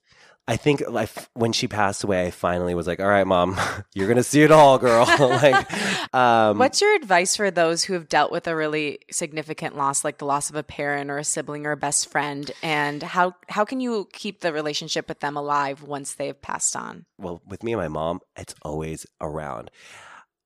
I 0.49 0.55
think 0.55 0.81
like 0.87 1.09
when 1.33 1.51
she 1.51 1.67
passed 1.67 2.05
away, 2.05 2.27
I 2.27 2.31
finally 2.31 2.73
was 2.73 2.87
like, 2.87 3.01
"All 3.01 3.07
right, 3.07 3.27
mom, 3.27 3.59
you're 3.93 4.07
gonna 4.07 4.23
see 4.23 4.43
it 4.43 4.51
all, 4.51 4.77
girl." 4.77 5.05
like, 5.19 6.13
um, 6.15 6.57
What's 6.57 6.79
your 6.79 6.95
advice 6.95 7.35
for 7.35 7.51
those 7.51 7.83
who 7.83 7.93
have 7.93 8.07
dealt 8.07 8.31
with 8.31 8.47
a 8.47 8.55
really 8.55 8.99
significant 9.11 9.75
loss, 9.75 10.05
like 10.05 10.19
the 10.19 10.25
loss 10.25 10.49
of 10.49 10.55
a 10.55 10.63
parent 10.63 11.11
or 11.11 11.17
a 11.17 11.23
sibling 11.23 11.65
or 11.65 11.71
a 11.71 11.77
best 11.77 12.09
friend? 12.09 12.49
And 12.63 13.03
how 13.03 13.35
how 13.49 13.65
can 13.65 13.81
you 13.81 14.07
keep 14.13 14.39
the 14.39 14.53
relationship 14.53 15.09
with 15.09 15.19
them 15.19 15.35
alive 15.35 15.83
once 15.83 16.13
they've 16.13 16.41
passed 16.41 16.75
on? 16.75 17.05
well, 17.17 17.41
with 17.45 17.63
me 17.63 17.73
and 17.73 17.81
my 17.81 17.89
mom, 17.89 18.21
it's 18.37 18.55
always 18.61 19.05
around. 19.19 19.69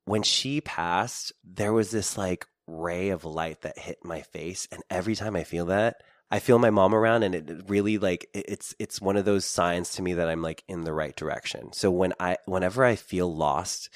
When 0.05 0.23
she 0.23 0.61
passed, 0.61 1.31
there 1.43 1.73
was 1.73 1.91
this 1.91 2.17
like 2.17 2.47
ray 2.65 3.09
of 3.09 3.23
light 3.23 3.61
that 3.61 3.77
hit 3.77 3.99
my 4.03 4.21
face, 4.21 4.67
and 4.71 4.81
every 4.89 5.15
time 5.15 5.35
I 5.35 5.43
feel 5.43 5.67
that, 5.67 5.97
I 6.31 6.39
feel 6.39 6.59
my 6.59 6.69
mom 6.69 6.95
around, 6.95 7.23
and 7.23 7.35
it 7.35 7.63
really 7.67 7.97
like 7.97 8.29
it's 8.33 8.73
it's 8.79 9.01
one 9.01 9.17
of 9.17 9.25
those 9.25 9.43
signs 9.45 9.91
to 9.93 10.01
me 10.01 10.13
that 10.13 10.29
I'm 10.29 10.41
like 10.41 10.63
in 10.69 10.85
the 10.85 10.93
right 10.93 11.15
direction. 11.15 11.73
So 11.73 11.91
when 11.91 12.13
I 12.19 12.37
whenever 12.45 12.85
I 12.85 12.95
feel 12.95 13.33
lost, 13.33 13.89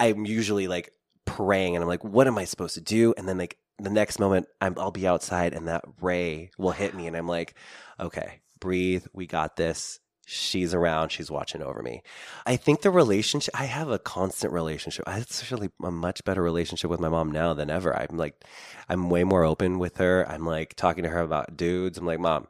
I'm 0.00 0.26
usually 0.26 0.66
like 0.66 0.92
praying, 1.24 1.76
and 1.76 1.82
I'm 1.82 1.88
like, 1.88 2.02
what 2.02 2.26
am 2.26 2.38
I 2.38 2.44
supposed 2.44 2.74
to 2.74 2.80
do? 2.80 3.14
And 3.16 3.28
then 3.28 3.38
like 3.38 3.56
the 3.78 3.90
next 3.90 4.18
moment, 4.18 4.48
I'm 4.60 4.74
I'll 4.78 4.90
be 4.90 5.06
outside, 5.06 5.54
and 5.54 5.68
that 5.68 5.84
ray 6.00 6.50
will 6.58 6.72
hit 6.72 6.94
me, 6.94 7.06
and 7.06 7.16
I'm 7.16 7.28
like, 7.28 7.54
okay, 8.00 8.40
breathe, 8.58 9.06
we 9.12 9.26
got 9.26 9.56
this. 9.56 10.00
She's 10.28 10.74
around. 10.74 11.10
She's 11.10 11.30
watching 11.30 11.62
over 11.62 11.80
me. 11.82 12.02
I 12.44 12.56
think 12.56 12.82
the 12.82 12.90
relationship, 12.90 13.54
I 13.58 13.66
have 13.66 13.88
a 13.88 13.98
constant 14.00 14.52
relationship. 14.52 15.04
I 15.06 15.12
have 15.12 15.22
actually 15.22 15.70
a 15.84 15.90
much 15.92 16.24
better 16.24 16.42
relationship 16.42 16.90
with 16.90 16.98
my 16.98 17.08
mom 17.08 17.30
now 17.30 17.54
than 17.54 17.70
ever. 17.70 17.96
I'm 17.96 18.16
like, 18.16 18.44
I'm 18.88 19.08
way 19.08 19.22
more 19.22 19.44
open 19.44 19.78
with 19.78 19.98
her. 19.98 20.28
I'm 20.28 20.44
like 20.44 20.74
talking 20.74 21.04
to 21.04 21.10
her 21.10 21.20
about 21.20 21.56
dudes. 21.56 21.96
I'm 21.96 22.06
like, 22.06 22.18
Mom, 22.18 22.48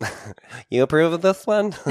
you 0.70 0.82
approve 0.82 1.12
of 1.12 1.20
this 1.20 1.46
one? 1.46 1.74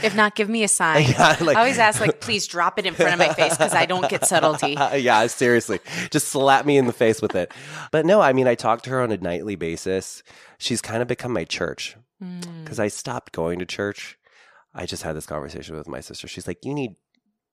If 0.00 0.14
not, 0.14 0.36
give 0.36 0.48
me 0.48 0.62
a 0.62 0.68
sign. 0.68 1.02
Yeah, 1.08 1.36
like- 1.40 1.56
I 1.56 1.60
always 1.60 1.78
ask, 1.78 2.00
like, 2.00 2.20
please 2.20 2.46
drop 2.46 2.78
it 2.78 2.86
in 2.86 2.94
front 2.94 3.14
of 3.14 3.18
my 3.18 3.34
face 3.34 3.56
because 3.56 3.74
I 3.74 3.84
don't 3.84 4.08
get 4.08 4.26
subtlety. 4.26 4.72
yeah, 5.00 5.26
seriously. 5.26 5.80
Just 6.10 6.28
slap 6.28 6.64
me 6.66 6.76
in 6.78 6.86
the 6.86 6.92
face 6.92 7.20
with 7.20 7.34
it. 7.34 7.52
But 7.90 8.06
no, 8.06 8.20
I 8.20 8.32
mean, 8.32 8.46
I 8.46 8.54
talk 8.54 8.82
to 8.82 8.90
her 8.90 9.00
on 9.02 9.10
a 9.10 9.16
nightly 9.16 9.56
basis. 9.56 10.22
She's 10.58 10.80
kind 10.80 11.02
of 11.02 11.08
become 11.08 11.32
my 11.32 11.44
church 11.44 11.96
Mm. 12.22 12.64
because 12.64 12.80
I 12.80 12.88
stopped 12.88 13.30
going 13.30 13.60
to 13.60 13.64
church. 13.64 14.17
I 14.78 14.86
just 14.86 15.02
had 15.02 15.16
this 15.16 15.26
conversation 15.26 15.76
with 15.76 15.88
my 15.88 16.00
sister. 16.00 16.28
She's 16.28 16.46
like, 16.46 16.64
"You 16.64 16.72
need 16.72 16.96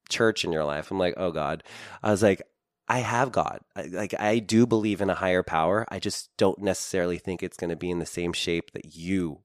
church 0.10 0.46
in 0.46 0.52
your 0.52 0.64
life." 0.64 0.92
I'm 0.92 1.00
like, 1.00 1.16
"Oh 1.18 1.32
God." 1.32 1.64
I 2.04 2.12
was 2.12 2.22
like, 2.22 2.44
"I 2.88 3.00
have 3.00 3.32
God. 3.32 3.62
I, 3.76 3.84
like 3.84 4.14
I 4.20 4.40
do 4.40 4.68
believe 4.68 5.02
in 5.02 5.10
a 5.10 5.16
higher 5.16 5.44
power. 5.44 5.86
I 5.90 6.00
just 6.00 6.30
don't 6.38 6.60
necessarily 6.60 7.18
think 7.18 7.42
it's 7.42 7.58
going 7.58 7.72
to 7.72 7.76
be 7.76 7.90
in 7.90 8.00
the 8.00 8.06
same 8.06 8.32
shape 8.32 8.72
that 8.74 8.96
you 8.96 9.40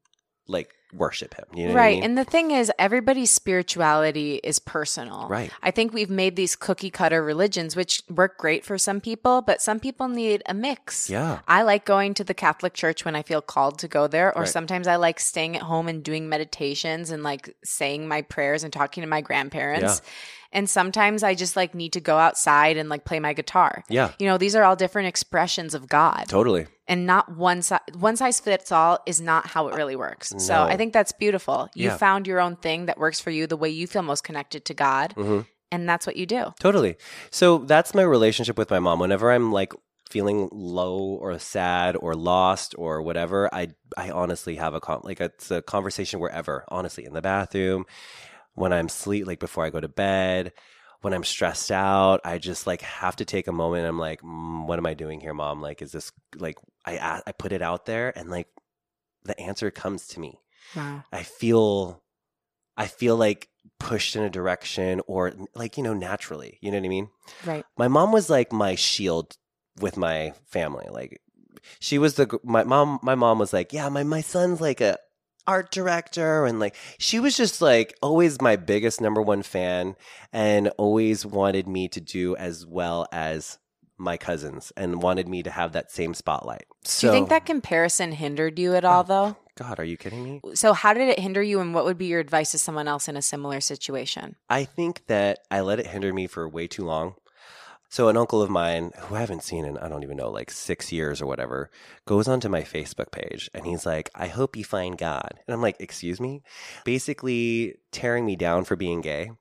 like 0.47 0.75
worship 0.92 1.35
Him." 1.35 1.44
You 1.55 1.68
know 1.68 1.74
what 1.74 1.81
I 1.81 1.85
right. 1.85 1.94
mean? 1.96 2.05
And 2.05 2.18
the 2.18 2.24
thing 2.24 2.50
is, 2.50 2.70
everybody's 2.79 3.31
spirituality 3.31 4.40
is 4.42 4.59
personal. 4.59 5.29
right. 5.29 5.50
I 5.62 5.70
think 5.70 5.92
we've 5.92 6.11
made 6.11 6.37
these 6.37 6.57
cookie 6.57 6.90
cutter 6.90 7.22
religions, 7.22 7.76
which 7.76 8.03
work 8.09 8.38
great 8.38 8.64
for 8.64 8.79
some 8.79 9.00
people, 9.00 9.42
but 9.42 9.62
some 9.62 9.79
people 9.81 10.09
need 10.09 10.42
a 10.46 10.55
mix. 10.55 11.09
Yeah. 11.09 11.40
I 11.46 11.62
like 11.62 11.85
going 11.85 12.14
to 12.14 12.24
the 12.24 12.35
Catholic 12.35 12.74
Church 12.74 13.05
when 13.05 13.14
I 13.14 13.22
feel 13.22 13.40
called 13.42 13.79
to 13.81 13.88
go 13.88 14.07
there, 14.07 14.35
or 14.37 14.42
Right. 14.42 14.48
sometimes 14.50 14.87
I 14.87 14.96
like 14.96 15.20
staying 15.20 15.57
at 15.57 15.62
home 15.62 15.88
and 15.88 16.03
doing 16.03 16.29
meditations 16.29 17.11
and 17.11 17.22
like 17.22 17.55
saying 17.64 18.09
my 18.09 18.22
prayers 18.22 18.64
and 18.64 18.72
talking 18.72 19.03
to 19.03 19.07
my 19.09 19.20
grandparents. 19.20 20.03
Yeah. 20.05 20.11
And 20.53 20.68
sometimes 20.68 21.22
I 21.22 21.37
just 21.37 21.55
like 21.55 21.76
need 21.76 21.92
to 21.92 22.00
go 22.00 22.16
outside 22.18 22.76
and 22.76 22.88
like 22.88 23.05
play 23.05 23.20
my 23.20 23.33
guitar. 23.35 23.85
Yeah. 23.88 24.11
You 24.18 24.26
know, 24.26 24.37
these 24.37 24.57
are 24.57 24.64
all 24.64 24.74
different 24.74 25.07
expressions 25.07 25.74
of 25.74 25.87
God 25.88 26.24
Totally. 26.26 26.66
and 26.88 27.07
not 27.07 27.37
one 27.37 27.62
size 27.62 27.79
one 27.96 28.16
size 28.16 28.40
fits 28.40 28.72
all 28.72 28.98
is 29.07 29.20
not 29.20 29.46
how 29.46 29.68
it 29.68 29.76
really 29.76 29.94
works. 29.94 30.33
So 30.38 30.55
No. 30.55 30.62
I 30.64 30.76
think 30.81 30.93
that's 30.95 31.12
beautiful. 31.12 31.69
You 31.75 31.88
Yeah. 31.90 31.97
found 31.99 32.27
your 32.27 32.40
own 32.40 32.57
thing 32.57 32.87
that 32.87 32.97
works 32.99 33.21
for 33.21 33.31
you 33.31 33.47
the 33.47 33.57
way 33.57 33.69
you 33.69 33.87
feel 33.87 34.03
most 34.03 34.25
connected 34.25 34.64
to 34.64 34.75
God, 34.75 35.14
Mhm. 35.16 35.47
and 35.71 35.88
that's 35.88 36.07
what 36.07 36.16
you 36.16 36.27
do. 36.27 36.43
Totally. 36.59 36.97
So 37.31 37.59
that's 37.59 37.95
my 37.95 38.03
relationship 38.03 38.57
with 38.57 38.71
my 38.71 38.81
mom. 38.81 38.99
Whenever 38.99 39.31
I'm 39.31 39.53
like 39.53 39.73
feeling 40.09 40.49
low 40.53 40.99
or 41.25 41.38
sad 41.38 41.97
or 41.97 42.14
lost 42.16 42.75
or 42.79 43.03
whatever, 43.03 43.49
I 43.55 43.69
I 43.97 44.11
honestly 44.11 44.57
have 44.57 44.75
a 44.75 44.81
con- 44.81 45.03
like 45.05 45.21
it's 45.21 45.51
a 45.51 45.61
conversation 45.62 46.19
wherever, 46.19 46.64
honestly, 46.69 47.05
in 47.05 47.12
the 47.12 47.23
bathroom, 47.23 47.85
when 48.55 48.73
I'm 48.73 48.88
sleep 48.88 49.27
like 49.27 49.38
before 49.38 49.64
I 49.66 49.71
go 49.71 49.81
to 49.81 49.88
bed, 49.88 50.53
when 51.03 51.12
I'm 51.14 51.25
stressed 51.25 51.71
out, 51.71 52.21
I 52.25 52.38
just 52.38 52.66
like 52.66 52.81
have 52.83 53.16
to 53.16 53.25
take 53.25 53.47
a 53.49 53.53
moment. 53.62 53.87
I'm 53.87 53.99
like, 53.99 54.21
mm, 54.23 54.66
what 54.66 54.79
am 54.79 54.87
I 54.87 54.95
doing 54.95 55.21
here, 55.21 55.35
mom? 55.35 55.61
Like, 55.62 55.83
is 55.83 55.93
this 55.93 56.11
like 56.37 56.57
I 56.87 57.21
I 57.29 57.33
put 57.33 57.53
it 57.53 57.62
out 57.62 57.85
there 57.87 58.09
and 58.19 58.31
like 58.31 58.49
the 59.25 59.38
answer 59.38 59.71
comes 59.71 60.07
to 60.09 60.21
me. 60.21 60.40
Wow. 60.76 61.04
I 61.12 61.22
feel 61.22 62.02
I 62.76 62.87
feel 62.87 63.16
like 63.16 63.48
pushed 63.78 64.14
in 64.14 64.22
a 64.22 64.30
direction 64.30 65.00
or 65.06 65.33
like 65.54 65.76
you 65.76 65.83
know 65.83 65.94
naturally 65.94 66.59
you 66.61 66.70
know 66.70 66.76
what 66.78 66.85
i 66.85 66.88
mean 66.88 67.09
Right. 67.46 67.64
my 67.78 67.88
mom 67.88 68.12
was 68.12 68.28
like 68.28 68.52
my 68.52 68.74
shield 68.74 69.37
with 69.80 69.96
my 69.96 70.35
family 70.46 70.87
like 70.90 71.20
she 71.80 71.98
was 71.98 72.14
the 72.14 72.38
my 72.44 72.62
mom 72.62 73.00
my 73.02 73.14
mom 73.14 73.38
was 73.38 73.52
like 73.54 73.72
yeah 73.72 73.88
my 73.88 74.02
my 74.02 74.20
son's 74.20 74.61
like 74.61 74.83
a 74.83 74.98
art 75.46 75.70
director 75.72 76.44
and 76.44 76.61
like 76.61 76.76
she 76.98 77.18
was 77.18 77.37
just 77.37 77.62
like 77.62 77.96
always 78.02 78.40
my 78.42 78.56
biggest 78.56 79.00
number 79.00 79.22
one 79.22 79.42
fan 79.42 79.96
and 80.33 80.68
always 80.76 81.24
wanted 81.24 81.66
me 81.66 81.88
to 81.88 82.00
do 82.00 82.37
as 82.37 82.66
well 82.66 83.06
as 83.12 83.59
my 83.96 84.16
cousins 84.16 84.72
and 84.76 85.02
wanted 85.02 85.26
me 85.26 85.42
to 85.42 85.50
have 85.50 85.72
that 85.72 85.90
same 85.90 86.12
spotlight 86.12 86.66
so 86.85 87.00
Do 87.00 87.06
you 87.09 87.12
think 87.12 87.30
that 87.30 87.46
comparison 87.46 88.12
hindered 88.12 88.59
you 88.59 88.74
at 88.74 88.85
oh, 88.85 88.88
all, 88.88 89.04
though? 89.04 89.37
God 89.61 89.79
are 89.79 89.85
you 89.85 89.96
kidding 89.96 90.25
me 90.25 90.40
So, 90.55 90.73
how 90.73 90.94
did 90.94 91.09
it 91.09 91.18
hinder 91.18 91.42
you, 91.42 91.61
and 91.61 91.75
what 91.75 91.85
would 91.85 91.99
be 91.99 92.07
your 92.07 92.20
advice 92.20 92.51
to 92.53 92.59
someone 92.59 92.88
else 92.88 93.09
in 93.09 93.16
a 93.16 93.23
similar 93.23 93.61
situation? 93.61 94.37
I 94.49 94.64
think 94.64 95.07
that 95.07 95.40
I 95.51 95.61
let 95.61 95.81
it 95.81 95.87
hinder 95.87 96.12
me 96.12 96.27
for 96.27 96.49
way 96.49 96.66
too 96.66 96.85
long. 96.85 97.14
So 97.92 98.09
an 98.09 98.16
uncle 98.16 98.40
of 98.40 98.51
mine 98.51 98.92
who 99.01 99.16
I 99.16 99.20
haven't 99.20 99.42
seen 99.42 99.64
in 99.64 99.77
I 99.77 99.88
don't 99.88 100.05
even 100.05 100.16
know 100.16 100.31
like 100.31 100.51
6 100.53 100.92
years 100.92 101.20
or 101.20 101.27
whatever 101.27 101.70
goes 102.07 102.29
onto 102.29 102.49
my 102.49 102.62
Facebook 102.62 103.11
page 103.11 103.51
and 103.53 103.66
he's 103.66 103.85
like, 103.85 104.11
"I 104.14 104.29
hope 104.29 104.57
you 104.57 104.64
find 104.64 104.96
God." 104.96 105.33
And 105.46 105.53
I'm 105.53 105.61
like, 105.61 105.81
"Excuse 105.81 106.20
me?" 106.20 106.42
Basically 106.85 107.75
tearing 107.90 108.25
me 108.25 108.37
down 108.37 108.64
for 108.64 108.77
being 108.77 109.01
gay. 109.01 109.33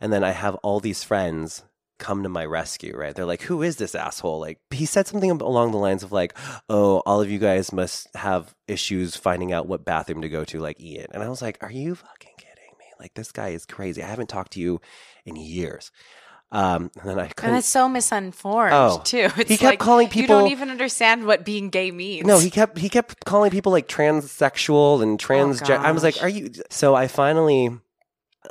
And 0.00 0.12
then 0.12 0.22
I 0.22 0.32
have 0.32 0.54
all 0.56 0.80
these 0.80 1.02
friends 1.02 1.64
come 2.04 2.22
to 2.22 2.28
my 2.28 2.44
rescue, 2.44 2.94
right? 2.96 3.14
They're 3.14 3.24
like, 3.34 3.42
"Who 3.48 3.62
is 3.62 3.76
this 3.76 3.94
asshole?" 3.94 4.38
Like 4.40 4.58
he 4.70 4.86
said 4.86 5.06
something 5.06 5.30
along 5.30 5.72
the 5.72 5.78
lines 5.78 6.02
of 6.02 6.12
like, 6.12 6.36
"Oh, 6.68 7.02
all 7.06 7.20
of 7.22 7.30
you 7.30 7.38
guys 7.38 7.72
must 7.72 8.08
have 8.14 8.54
issues 8.68 9.16
finding 9.16 9.52
out 9.52 9.66
what 9.68 9.84
bathroom 9.84 10.22
to 10.22 10.28
go 10.28 10.44
to 10.44 10.60
like 10.60 10.80
Ian." 10.80 11.06
And 11.12 11.22
I 11.22 11.28
was 11.28 11.40
like, 11.42 11.56
"Are 11.62 11.72
you 11.72 11.94
fucking 11.94 12.34
kidding 12.36 12.72
me? 12.78 12.86
Like 13.00 13.14
this 13.14 13.32
guy 13.32 13.48
is 13.48 13.64
crazy. 13.66 14.02
I 14.02 14.06
haven't 14.06 14.28
talked 14.28 14.52
to 14.52 14.60
you 14.60 14.80
in 15.24 15.36
years." 15.36 15.90
Um, 16.52 16.90
and 17.00 17.08
then 17.10 17.18
I 17.18 17.24
And 17.24 17.34
couldn't. 17.36 17.54
that's 17.56 17.66
so 17.66 17.88
misinformed 17.88 18.72
Oh. 18.74 19.00
too. 19.04 19.28
It's 19.38 19.50
He 19.50 19.56
kept 19.56 19.72
like, 19.72 19.78
calling 19.80 20.08
people. 20.08 20.36
You 20.36 20.42
don't 20.42 20.52
even 20.52 20.70
understand 20.70 21.26
what 21.26 21.44
being 21.44 21.68
gay 21.68 21.90
means. 21.90 22.26
No, 22.26 22.38
he 22.38 22.48
kept 22.50 22.78
he 22.78 22.88
kept 22.88 23.24
calling 23.24 23.50
people 23.50 23.72
like 23.72 23.88
transsexual 23.88 25.02
and 25.02 25.18
transgender. 25.18 25.78
I 25.78 25.90
was 25.90 26.02
like, 26.04 26.22
"Are 26.22 26.28
you?" 26.28 26.50
So 26.70 26.94
I 26.94 27.08
finally, 27.08 27.70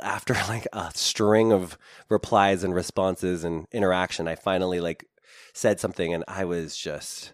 after 0.02 0.34
like 0.48 0.66
a 0.72 0.90
string 0.94 1.52
of 1.52 1.78
replies 2.08 2.64
and 2.64 2.74
responses 2.74 3.44
and 3.44 3.66
interaction, 3.72 4.28
I 4.28 4.34
finally 4.34 4.80
like 4.80 5.06
said 5.52 5.80
something, 5.80 6.12
and 6.12 6.24
I 6.28 6.44
was 6.44 6.76
just. 6.76 7.32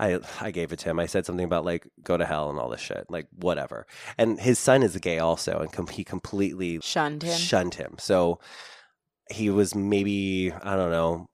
I 0.00 0.20
I 0.40 0.52
gave 0.52 0.72
it 0.72 0.78
to 0.80 0.90
him. 0.90 1.00
I 1.00 1.06
said 1.06 1.26
something 1.26 1.44
about 1.44 1.64
like 1.64 1.88
go 2.04 2.16
to 2.16 2.24
hell 2.24 2.50
and 2.50 2.58
all 2.60 2.68
this 2.68 2.80
shit, 2.80 3.06
like 3.08 3.26
whatever. 3.34 3.84
And 4.16 4.38
his 4.38 4.58
son 4.58 4.84
is 4.84 4.96
gay 4.98 5.18
also, 5.18 5.58
and 5.58 5.72
com- 5.72 5.88
he 5.88 6.04
completely 6.04 6.78
shunned 6.82 7.24
him. 7.24 7.36
shunned 7.36 7.74
him. 7.74 7.96
So 7.98 8.38
he 9.28 9.50
was 9.50 9.74
maybe, 9.74 10.52
I 10.62 10.76
don't 10.76 10.92
know, 10.92 11.26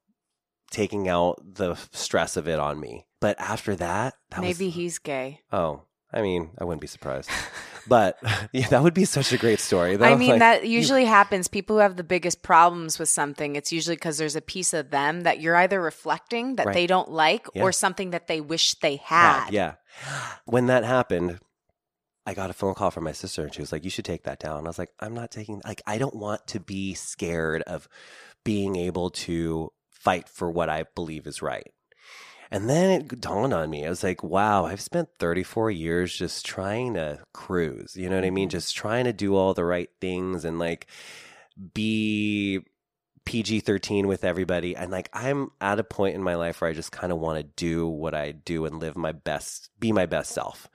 taking 0.71 1.09
out 1.11 1.40
the 1.45 1.75
stress 1.93 2.38
of 2.38 2.49
it 2.49 2.59
on 2.59 2.81
me. 2.81 3.07
But 3.21 3.38
after 3.38 3.77
that, 3.77 4.14
that 4.31 4.40
Maybe 4.40 4.67
was, 4.67 4.75
he's 4.75 4.99
gay. 4.99 5.40
oh, 5.53 5.83
I 6.14 6.22
mean, 6.22 6.50
I 6.59 6.64
wouldn't 6.64 6.81
be 6.81 6.87
surprised. 6.87 7.29
but 7.88 8.18
yeah, 8.53 8.68
that 8.68 8.83
would 8.83 8.94
be 8.94 9.05
such 9.05 9.33
a 9.33 9.37
great 9.37 9.59
story. 9.59 9.96
Though. 9.96 10.05
I 10.07 10.14
mean, 10.16 10.31
Like, 10.31 10.38
that 10.38 10.66
usually 10.66 11.05
happens. 11.05 11.48
People 11.48 11.77
who 11.77 11.81
have 11.83 11.96
the 11.96 12.05
biggest 12.05 12.42
problems 12.42 12.98
with 12.98 13.09
something, 13.09 13.57
it's 13.57 13.72
usually 13.72 13.96
because 13.96 14.16
there's 14.16 14.37
a 14.37 14.40
piece 14.40 14.72
of 14.72 14.90
them 14.90 15.22
that 15.22 15.40
you're 15.40 15.57
either 15.57 15.81
reflecting 15.83 16.55
that 16.57 16.66
Right. 16.66 16.74
they 16.74 16.87
don't 16.87 17.11
like 17.11 17.46
Yeah. 17.53 17.62
or 17.64 17.72
something 17.72 18.11
that 18.11 18.29
they 18.29 18.40
wish 18.40 18.74
they 18.77 18.96
had, 18.96 19.44
had. 19.46 19.53
yeah. 19.53 19.74
When 20.44 20.66
that 20.66 20.85
happened, 20.85 21.40
I 22.27 22.33
got 22.35 22.48
a 22.48 22.55
phone 22.55 22.74
call 22.74 22.90
from 22.90 23.05
my 23.05 23.12
sister 23.12 23.42
and 23.42 23.53
she 23.53 23.61
was 23.61 23.72
like, 23.72 23.85
You 23.85 23.90
should 23.90 24.05
take 24.05 24.22
that 24.22 24.38
down. 24.38 24.64
I 24.64 24.68
was 24.68 24.79
like, 24.79 24.90
I'm 25.00 25.14
not 25.14 25.31
taking 25.31 25.61
like 25.66 25.83
I 25.87 25.98
don't 25.98 26.16
want 26.16 26.46
to 26.48 26.61
be 26.61 26.94
scared 26.94 27.62
of 27.62 27.88
being 28.44 28.77
able 28.77 29.11
to 29.11 29.72
fight 29.90 30.29
for 30.29 30.50
what 30.50 30.68
I 30.70 30.85
believe 30.94 31.27
is 31.27 31.42
right. 31.42 31.70
And 32.55 32.71
then 32.71 32.90
it 33.03 33.21
dawned 33.21 33.53
on 33.53 33.69
me. 33.69 33.85
I 33.85 33.88
was 33.90 34.05
like, 34.05 34.23
wow, 34.23 34.64
I've 34.64 34.81
spent 34.81 35.09
34 35.19 35.73
years 35.73 36.14
just 36.14 36.47
trying 36.47 36.95
to 36.95 37.19
cruise. 37.33 37.97
You 37.97 38.09
know 38.09 38.14
what 38.14 38.25
I 38.25 38.31
mean? 38.31 38.49
Mhm. 38.49 38.53
Just 38.53 38.77
trying 38.77 39.07
to 39.07 39.12
do 39.12 39.35
all 39.35 39.55
the 39.55 39.64
right 39.64 39.90
things 40.01 40.45
and 40.45 40.61
like 40.61 40.87
be 41.75 42.61
PG 43.25 43.61
13 43.61 44.07
with 44.07 44.25
everybody. 44.25 44.77
And 44.77 44.93
like, 44.93 45.11
I'm 45.12 45.51
at 45.61 45.81
a 45.81 45.85
point 45.85 46.14
in 46.14 46.23
my 46.23 46.37
life 46.37 46.61
where 46.61 46.71
I 46.71 46.75
just 46.75 46.93
kind 46.93 47.12
of 47.12 47.19
want 47.19 47.38
to 47.38 47.45
do 47.57 47.88
what 47.88 48.14
I 48.14 48.33
do 48.33 48.67
and 48.67 48.81
live 48.81 48.97
my 48.97 49.12
best, 49.12 49.71
be 49.81 49.93
my 49.93 50.07
best 50.07 50.33
self. 50.33 50.69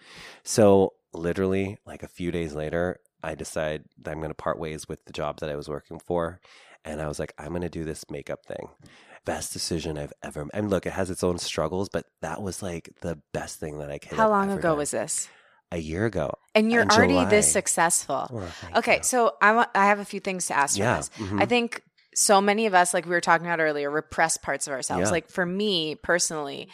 So, 0.43 0.93
literally, 1.13 1.77
like 1.85 2.03
a 2.03 2.07
few 2.09 2.31
days 2.31 2.55
later, 2.55 2.99
I 3.23 3.35
decide 3.35 3.85
that 3.99 4.11
I'm 4.11 4.19
going 4.19 4.31
to 4.31 4.35
part 4.35 4.59
ways 4.59 4.89
with 4.89 5.05
the 5.05 5.13
job 5.13 5.39
that 5.39 5.49
I 5.49 5.55
was 5.55 5.69
working 5.69 5.99
for. 5.99 6.41
And 6.85 7.01
I 7.01 7.07
was 7.07 7.19
like, 7.19 7.33
I'm 7.37 7.49
going 7.49 7.61
to 7.61 7.69
do 7.69 7.83
this 7.83 8.05
makeup 8.09 8.45
thing. 8.45 8.69
Best 9.25 9.53
decision 9.53 9.97
I've 9.97 10.13
ever. 10.23 10.45
Made 10.45 10.51
and 10.53 10.69
look, 10.69 10.85
it 10.85 10.93
has 10.93 11.09
its 11.09 11.23
own 11.23 11.37
struggles, 11.37 11.89
but 11.89 12.05
that 12.21 12.41
was 12.41 12.63
like 12.63 12.89
the 13.01 13.19
best 13.33 13.59
thing 13.59 13.79
that 13.79 13.91
I 13.91 13.97
could. 13.97 14.17
How 14.17 14.29
long 14.29 14.49
ago 14.51 14.69
done. 14.69 14.77
was 14.77 14.91
this? 14.91 15.27
A 15.71 15.77
year 15.77 16.05
ago. 16.05 16.33
And 16.55 16.71
you're 16.71 16.85
already 16.85 17.13
July. 17.13 17.25
this 17.29 17.51
successful. 17.51 18.27
Thank 18.61 18.77
Okay, 18.77 18.97
you. 18.97 19.03
so 19.03 19.33
I 19.41 19.51
want 19.51 19.69
I 19.75 19.85
have 19.87 19.99
a 19.99 20.05
few 20.05 20.19
things 20.19 20.47
to 20.47 20.57
ask 20.57 20.77
yeah. 20.77 20.97
this. 20.97 21.09
mhm. 21.17 21.41
I 21.41 21.45
think 21.45 21.83
so 22.15 22.41
many 22.41 22.65
of 22.65 22.73
us, 22.73 22.93
like 22.93 23.05
we 23.05 23.11
were 23.11 23.21
talking 23.21 23.45
about 23.45 23.59
earlier, 23.59 23.91
repress 23.91 24.37
parts 24.37 24.65
of 24.67 24.73
ourselves. 24.73 25.07
Yeah. 25.07 25.11
Like 25.11 25.29
for 25.29 25.45
me 25.45 25.95
personally, 25.95 26.69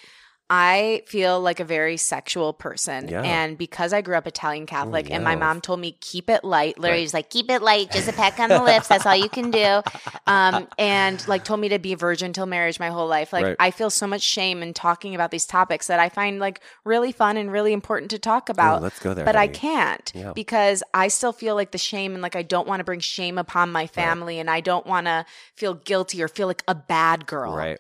I 0.48 1.02
feel 1.08 1.42
like 1.42 1.60
a 1.60 1.64
very 1.64 1.98
sexual 1.98 2.54
person. 2.54 3.08
Yeah. 3.08 3.24
And 3.24 3.58
because 3.58 3.94
I 3.94 4.02
grew 4.02 4.16
up 4.16 4.28
Italian 4.28 4.68
Catholic 4.68 5.10
and 5.10 5.24
my 5.24 5.36
mom 5.36 5.60
told 5.60 5.80
me 5.80 5.98
keep 6.02 6.30
it 6.30 6.44
light, 6.44 6.78
literally 6.78 7.04
Right. 7.06 7.14
like 7.16 7.30
keep 7.32 7.50
it 7.50 7.64
light, 7.64 7.92
just 7.92 8.08
a 8.08 8.14
peck 8.14 8.40
on 8.40 8.50
the 8.50 8.62
lips, 8.62 8.88
that's 8.88 9.08
all 9.08 9.16
you 9.16 9.30
can 9.30 9.50
do. 9.52 9.82
Um, 10.28 10.68
and 10.80 11.26
like 11.28 11.44
told 11.46 11.60
me 11.60 11.70
to 11.70 11.78
be 11.78 11.94
a 11.94 11.98
virgin 11.98 12.34
till 12.34 12.48
marriage 12.48 12.80
my 12.80 12.90
whole 12.90 13.08
life. 13.08 13.32
Like 13.32 13.46
Right. 13.46 13.56
I 13.60 13.70
feel 13.70 13.92
so 13.92 14.08
much 14.08 14.24
shame 14.24 14.64
in 14.64 14.74
talking 14.74 15.14
about 15.14 15.30
these 15.30 15.46
topics 15.46 15.86
that 15.88 16.00
I 16.00 16.10
find 16.10 16.40
like 16.40 16.62
really 16.84 17.12
fun 17.12 17.38
and 17.38 17.52
really 17.52 17.74
important 17.74 18.10
to 18.12 18.18
talk 18.20 18.46
Oh, 18.50 18.52
about 18.52 18.82
let's 18.82 19.00
go 19.00 19.14
there. 19.14 19.24
but 19.26 19.36
I 19.36 19.48
can't 19.48 20.12
Yeah. 20.16 20.34
because 20.34 20.82
I 20.96 21.10
still 21.10 21.32
feel 21.32 21.54
like 21.54 21.72
the 21.72 21.78
shame 21.78 22.14
and 22.14 22.24
like 22.24 22.36
I 22.36 22.42
don't 22.42 22.68
want 22.68 22.80
to 22.80 22.84
bring 22.84 23.02
shame 23.02 23.38
upon 23.38 23.72
my 23.72 23.86
family 23.86 24.40
and 24.40 24.50
I 24.50 24.62
don't 24.62 24.88
want 24.88 25.06
to 25.06 25.26
feel 25.56 25.76
guilty 25.76 26.24
or 26.24 26.28
feel 26.28 26.48
like 26.48 26.64
a 26.68 26.74
bad 26.76 27.28
girl. 27.28 27.56
Right. 27.56 27.80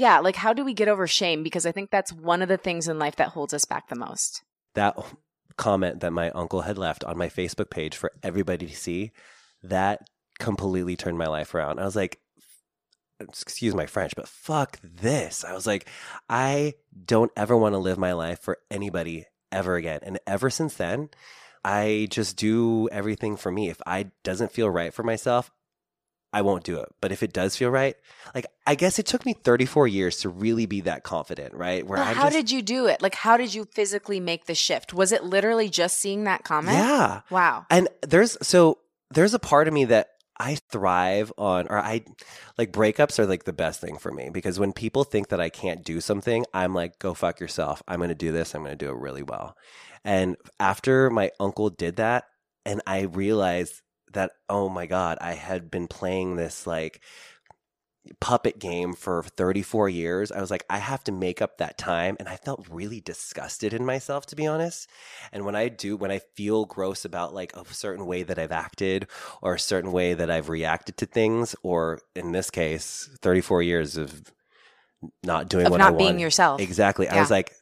Yeah, 0.00 0.20
like 0.20 0.36
how 0.36 0.54
do 0.54 0.64
we 0.64 0.72
get 0.72 0.88
over 0.88 1.06
shame 1.06 1.42
because 1.42 1.66
I 1.66 1.72
think 1.72 1.90
that's 1.90 2.10
one 2.10 2.40
of 2.40 2.48
the 2.48 2.56
things 2.56 2.88
in 2.88 2.98
life 2.98 3.16
that 3.16 3.28
holds 3.28 3.52
us 3.52 3.66
back 3.66 3.88
the 3.88 3.96
most. 3.96 4.42
that 4.74 4.96
comment 5.56 6.00
that 6.00 6.10
my 6.12 6.30
uncle 6.30 6.62
had 6.62 6.78
left 6.78 7.04
on 7.04 7.18
my 7.18 7.28
Facebook 7.28 7.68
page 7.68 7.94
for 7.94 8.12
everybody 8.22 8.66
to 8.66 8.74
see, 8.74 9.12
that 9.62 10.08
completely 10.38 10.96
turned 10.96 11.18
my 11.18 11.26
life 11.26 11.54
around. 11.54 11.78
I 11.78 11.84
was 11.84 11.96
like, 11.96 12.18
excuse 13.20 13.74
my 13.74 13.84
French, 13.84 14.14
but 14.16 14.26
fuck 14.26 14.78
this. 14.82 15.44
I 15.44 15.52
was 15.52 15.66
like, 15.66 15.86
I 16.30 16.74
don't 17.04 17.30
ever 17.36 17.54
want 17.54 17.74
to 17.74 17.78
live 17.78 17.98
my 17.98 18.14
life 18.14 18.40
for 18.40 18.56
anybody 18.70 19.26
ever 19.52 19.76
again. 19.76 20.00
And 20.02 20.18
ever 20.26 20.48
since 20.48 20.74
then, 20.74 21.10
I 21.62 22.08
just 22.10 22.38
do 22.38 22.88
everything 22.90 23.36
for 23.36 23.52
me. 23.52 23.68
If 23.68 23.82
I 23.86 24.12
doesn't 24.24 24.52
feel 24.52 24.70
right 24.70 24.94
for 24.94 25.02
myself, 25.02 25.50
I 26.32 26.42
won't 26.42 26.64
do 26.64 26.78
it. 26.78 26.88
But 27.00 27.12
if 27.12 27.22
it 27.22 27.32
does 27.32 27.56
feel 27.56 27.70
right, 27.70 27.96
like 28.34 28.46
I 28.66 28.74
guess 28.74 28.98
it 28.98 29.06
took 29.06 29.26
me 29.26 29.32
34 29.32 29.88
years 29.88 30.18
to 30.18 30.28
really 30.28 30.66
be 30.66 30.82
that 30.82 31.02
confident, 31.02 31.54
right? 31.54 31.86
Where 31.86 31.98
how 31.98 32.24
just, 32.24 32.36
did 32.36 32.50
you 32.50 32.62
do 32.62 32.86
it? 32.86 33.02
Like 33.02 33.14
how 33.14 33.36
did 33.36 33.52
you 33.52 33.64
physically 33.64 34.20
make 34.20 34.46
the 34.46 34.54
shift? 34.54 34.94
Was 34.94 35.12
it 35.12 35.24
literally 35.24 35.68
just 35.68 35.98
seeing 35.98 36.24
that 36.24 36.44
comment? 36.44 36.76
Yeah. 36.76 37.22
Wow. 37.30 37.66
And 37.70 37.88
there's 38.02 38.36
so 38.42 38.78
there's 39.10 39.34
a 39.34 39.38
part 39.38 39.66
of 39.66 39.74
me 39.74 39.86
that 39.86 40.10
I 40.38 40.56
thrive 40.70 41.32
on 41.36 41.66
or 41.68 41.78
I 41.78 42.04
like 42.56 42.72
breakups 42.72 43.18
are 43.18 43.26
like 43.26 43.44
the 43.44 43.52
best 43.52 43.80
thing 43.80 43.98
for 43.98 44.12
me 44.12 44.30
because 44.30 44.58
when 44.58 44.72
people 44.72 45.04
think 45.04 45.28
that 45.28 45.40
I 45.40 45.50
can't 45.50 45.84
do 45.84 46.00
something, 46.00 46.46
I'm 46.54 46.74
like 46.74 46.98
go 46.98 47.12
fuck 47.12 47.40
yourself. 47.40 47.82
I'm 47.88 47.98
going 47.98 48.08
to 48.08 48.14
do 48.14 48.32
this. 48.32 48.54
I'm 48.54 48.62
going 48.62 48.76
to 48.76 48.84
do 48.84 48.90
it 48.90 48.96
really 48.96 49.22
well. 49.22 49.56
And 50.04 50.36
after 50.58 51.10
my 51.10 51.30
uncle 51.40 51.70
did 51.70 51.96
that 51.96 52.24
and 52.64 52.80
I 52.86 53.02
realized 53.02 53.82
that 54.12 54.32
oh 54.48 54.68
my 54.68 54.86
god, 54.86 55.18
I 55.20 55.34
had 55.34 55.70
been 55.70 55.88
playing 55.88 56.36
this 56.36 56.66
like 56.66 57.00
puppet 58.18 58.58
game 58.58 58.94
for 58.94 59.22
34 59.22 59.88
years. 59.90 60.32
I 60.32 60.40
was 60.40 60.50
like 60.50 60.64
I 60.70 60.78
have 60.78 61.04
to 61.04 61.12
make 61.12 61.42
up 61.42 61.58
that 61.58 61.76
time 61.76 62.16
and 62.18 62.28
I 62.28 62.36
felt 62.36 62.66
really 62.70 63.00
disgusted 63.00 63.74
in 63.74 63.84
myself 63.84 64.24
to 64.26 64.36
be 64.36 64.46
honest. 64.46 64.88
And 65.32 65.44
when 65.44 65.54
I 65.54 65.68
do, 65.68 65.96
when 65.96 66.10
I 66.10 66.20
feel 66.34 66.64
gross 66.64 67.04
about 67.04 67.34
like 67.34 67.54
a 67.54 67.64
certain 67.72 68.06
way 68.06 68.22
that 68.22 68.38
I've 68.38 68.52
acted 68.52 69.06
or 69.42 69.54
a 69.54 69.58
certain 69.58 69.92
way 69.92 70.14
that 70.14 70.30
I've 70.30 70.48
reacted 70.48 70.96
to 70.98 71.06
things, 71.06 71.54
or 71.62 72.00
in 72.16 72.32
this 72.32 72.50
case, 72.50 73.10
34 73.20 73.62
years 73.62 73.96
of 73.98 74.22
not 75.22 75.48
doing 75.48 75.66
Of 75.66 75.72
what 75.72 75.80
I 75.80 75.84
not 75.84 75.94
want. 75.94 75.98
being 75.98 76.18
yourself. 76.18 76.60
Exactly. 76.60 77.08
I 77.08 77.20
was 77.20 77.30
like, 77.30 77.52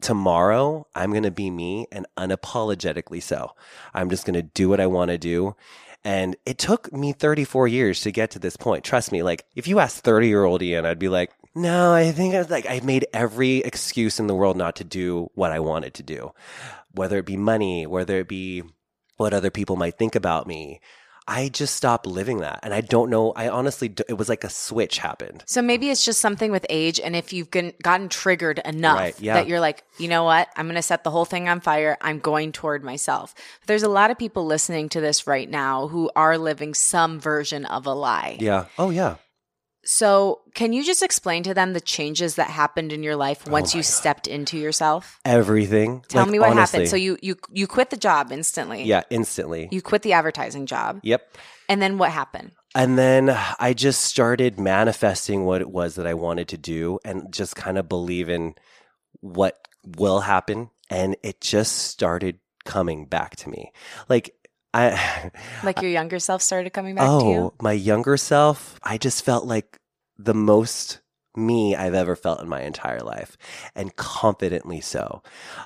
tomorrow 0.00 0.86
I'm 0.94 1.10
going 1.10 1.24
to 1.24 1.30
be 1.30 1.50
me 1.50 1.86
and 1.92 2.06
unapologetically 2.16 3.22
so. 3.22 3.54
I'm 3.94 4.10
just 4.10 4.24
going 4.24 4.34
to 4.34 4.42
do 4.42 4.68
what 4.68 4.80
I 4.80 4.86
want 4.86 5.10
to 5.10 5.18
do. 5.18 5.56
And 6.02 6.36
it 6.46 6.58
took 6.58 6.92
me 6.92 7.12
34 7.12 7.68
years 7.68 8.00
to 8.02 8.12
get 8.12 8.30
to 8.32 8.38
this 8.38 8.56
point. 8.56 8.84
Trust 8.84 9.12
me, 9.12 9.22
like 9.22 9.44
if 9.54 9.68
you 9.68 9.80
asked 9.80 10.02
30 10.04 10.28
year 10.28 10.44
old 10.44 10.62
Ian, 10.62 10.86
I'd 10.86 10.98
be 10.98 11.08
like, 11.08 11.30
no, 11.54 11.92
I 11.92 12.12
think 12.12 12.34
I 12.34 12.38
was 12.38 12.50
like, 12.50 12.66
I 12.68 12.80
made 12.80 13.06
every 13.12 13.58
excuse 13.58 14.20
in 14.20 14.26
the 14.26 14.34
world 14.34 14.56
not 14.56 14.76
to 14.76 14.84
do 14.84 15.30
what 15.34 15.52
I 15.52 15.60
wanted 15.60 15.94
to 15.94 16.02
do, 16.02 16.32
whether 16.92 17.18
it 17.18 17.26
be 17.26 17.36
money, 17.36 17.86
whether 17.86 18.18
it 18.18 18.28
be 18.28 18.62
what 19.16 19.34
other 19.34 19.50
people 19.50 19.76
might 19.76 19.98
think 19.98 20.14
about 20.14 20.46
me. 20.46 20.80
I 21.28 21.48
just 21.48 21.76
stopped 21.76 22.06
living 22.06 22.38
that. 22.38 22.60
And 22.62 22.74
I 22.74 22.80
don't 22.80 23.10
know. 23.10 23.32
I 23.32 23.48
honestly, 23.48 23.92
it 24.08 24.14
was 24.14 24.28
like 24.28 24.44
a 24.44 24.50
switch 24.50 24.98
happened. 24.98 25.44
So 25.46 25.62
maybe 25.62 25.90
it's 25.90 26.04
just 26.04 26.20
something 26.20 26.50
with 26.50 26.66
age, 26.68 26.98
and 27.00 27.14
if 27.14 27.32
you've 27.32 27.50
gotten, 27.50 27.72
gotten 27.82 28.08
triggered 28.08 28.58
enough 28.64 28.98
Right, 28.98 29.20
yeah. 29.20 29.34
that 29.34 29.46
you're 29.46 29.60
like, 29.60 29.84
you 29.98 30.08
know 30.08 30.24
what, 30.24 30.48
I'm 30.56 30.66
going 30.66 30.76
to 30.76 30.82
set 30.82 31.04
the 31.04 31.10
whole 31.10 31.24
thing 31.24 31.48
on 31.48 31.60
fire. 31.60 31.96
I'm 32.00 32.18
going 32.18 32.52
toward 32.52 32.82
myself. 32.82 33.34
There's 33.66 33.82
a 33.82 33.88
lot 33.88 34.10
of 34.10 34.18
people 34.18 34.46
listening 34.46 34.88
to 34.90 35.00
this 35.00 35.26
right 35.26 35.48
now 35.48 35.88
who 35.88 36.10
are 36.16 36.36
living 36.38 36.74
some 36.74 37.20
version 37.20 37.64
of 37.64 37.86
a 37.86 37.92
lie. 37.94 38.36
Yeah. 38.40 38.66
Oh, 38.78 38.90
yeah. 38.90 39.16
So 39.84 40.40
can 40.54 40.72
you 40.72 40.84
just 40.84 41.02
explain 41.02 41.42
to 41.44 41.54
them 41.54 41.72
the 41.72 41.80
changes 41.80 42.34
that 42.34 42.50
happened 42.50 42.92
in 42.92 43.02
your 43.02 43.16
life 43.16 43.44
oh 43.46 43.50
once 43.50 43.74
Oh 43.74 43.78
you 43.78 43.82
God. 43.82 43.86
stepped 43.88 44.26
into 44.26 44.58
yourself? 44.58 45.18
Everything. 45.24 46.04
Tell 46.08 46.22
Like, 46.22 46.30
me 46.32 46.38
what 46.38 46.50
honestly. 46.50 46.80
happened. 46.80 46.90
So 46.90 46.96
you 46.96 47.16
you 47.22 47.36
you 47.50 47.66
quit 47.66 47.90
the 47.90 47.96
job 47.96 48.30
instantly. 48.32 48.84
Yeah, 48.84 49.02
instantly. 49.10 49.68
You 49.70 49.80
quit 49.82 50.02
the 50.02 50.12
advertising 50.12 50.66
job, 50.66 51.00
yep. 51.02 51.36
and 51.68 51.80
then 51.80 51.98
what 51.98 52.10
happened? 52.12 52.52
And 52.74 52.96
then 52.98 53.36
I 53.58 53.72
just 53.72 54.02
started 54.02 54.60
manifesting 54.60 55.44
what 55.44 55.60
it 55.60 55.70
was 55.70 55.96
that 55.96 56.06
I 56.06 56.14
wanted 56.14 56.46
to 56.48 56.56
do 56.58 57.00
and 57.04 57.32
just 57.32 57.56
kind 57.56 57.78
of 57.78 57.88
believe 57.88 58.28
in 58.28 58.54
what 59.20 59.58
will 59.98 60.20
happen. 60.20 60.70
And 60.88 61.16
it 61.22 61.40
just 61.40 61.78
started 61.78 62.38
coming 62.64 63.06
back 63.06 63.34
to 63.36 63.48
me. 63.48 63.72
Like, 64.08 64.34
I, 64.72 65.30
Like 65.64 65.82
your 65.82 65.90
younger 65.90 66.18
self 66.18 66.42
started 66.42 66.70
coming 66.72 66.94
back 66.94 67.04
to 67.04 67.10
oh, 67.10 67.32
you? 67.32 67.54
my 67.60 67.72
younger 67.72 68.16
self, 68.16 68.78
I 68.82 68.98
just 68.98 69.24
felt 69.24 69.46
like 69.46 69.78
the 70.18 70.34
most 70.34 71.00
me 71.36 71.76
I've 71.76 71.94
ever 71.94 72.16
felt 72.16 72.40
in 72.40 72.48
my 72.48 72.62
entire 72.62 73.00
life 73.00 73.36
and 73.74 73.94
confidently 73.96 74.80
so. 74.80 75.22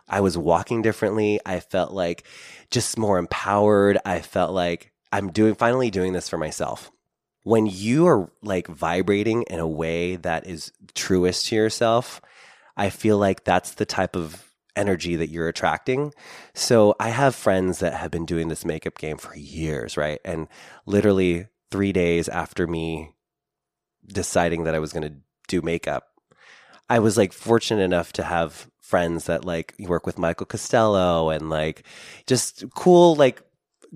I 0.08 0.20
was 0.20 0.36
walking 0.36 0.82
differently. 0.82 1.40
I 1.44 1.60
felt 1.60 1.92
like 1.92 2.26
just 2.70 2.98
more 2.98 3.18
empowered. 3.18 3.98
I 4.04 4.20
felt 4.20 4.52
like 4.52 4.92
I'm 5.12 5.30
doing 5.30 5.54
finally 5.54 5.90
doing 5.90 6.12
this 6.12 6.28
for 6.28 6.38
myself. 6.38 6.90
When 7.42 7.66
you 7.66 8.06
are 8.06 8.30
like 8.42 8.66
vibrating 8.68 9.42
in 9.44 9.58
a 9.58 9.68
way 9.68 10.16
that 10.16 10.46
is 10.46 10.72
truest 10.94 11.46
to 11.46 11.56
yourself, 11.56 12.20
I 12.76 12.90
feel 12.90 13.18
like 13.18 13.44
that's 13.44 13.74
the 13.74 13.86
type 13.86 14.16
of 14.16 14.53
energy 14.76 15.16
that 15.16 15.28
you're 15.28 15.48
attracting. 15.48 16.12
So 16.54 16.94
I 16.98 17.10
have 17.10 17.34
friends 17.34 17.78
that 17.78 17.94
have 17.94 18.10
been 18.10 18.26
doing 18.26 18.48
this 18.48 18.64
makeup 18.64 18.98
game 18.98 19.16
for 19.16 19.36
years, 19.36 19.96
right? 19.96 20.20
And 20.24 20.48
literally 20.86 21.48
3 21.70 21.92
days 21.92 22.28
after 22.28 22.66
me 22.66 23.14
deciding 24.06 24.64
that 24.64 24.74
I 24.74 24.78
was 24.78 24.92
going 24.92 25.08
to 25.08 25.16
do 25.48 25.62
makeup, 25.62 26.08
I 26.88 26.98
was 26.98 27.16
like 27.16 27.32
fortunate 27.32 27.82
enough 27.82 28.12
to 28.14 28.22
have 28.22 28.68
friends 28.80 29.24
that 29.24 29.44
like 29.44 29.74
work 29.78 30.04
with 30.06 30.18
Michael 30.18 30.46
Costello 30.46 31.30
and 31.30 31.48
like 31.48 31.84
just 32.26 32.64
cool 32.74 33.16
like 33.16 33.42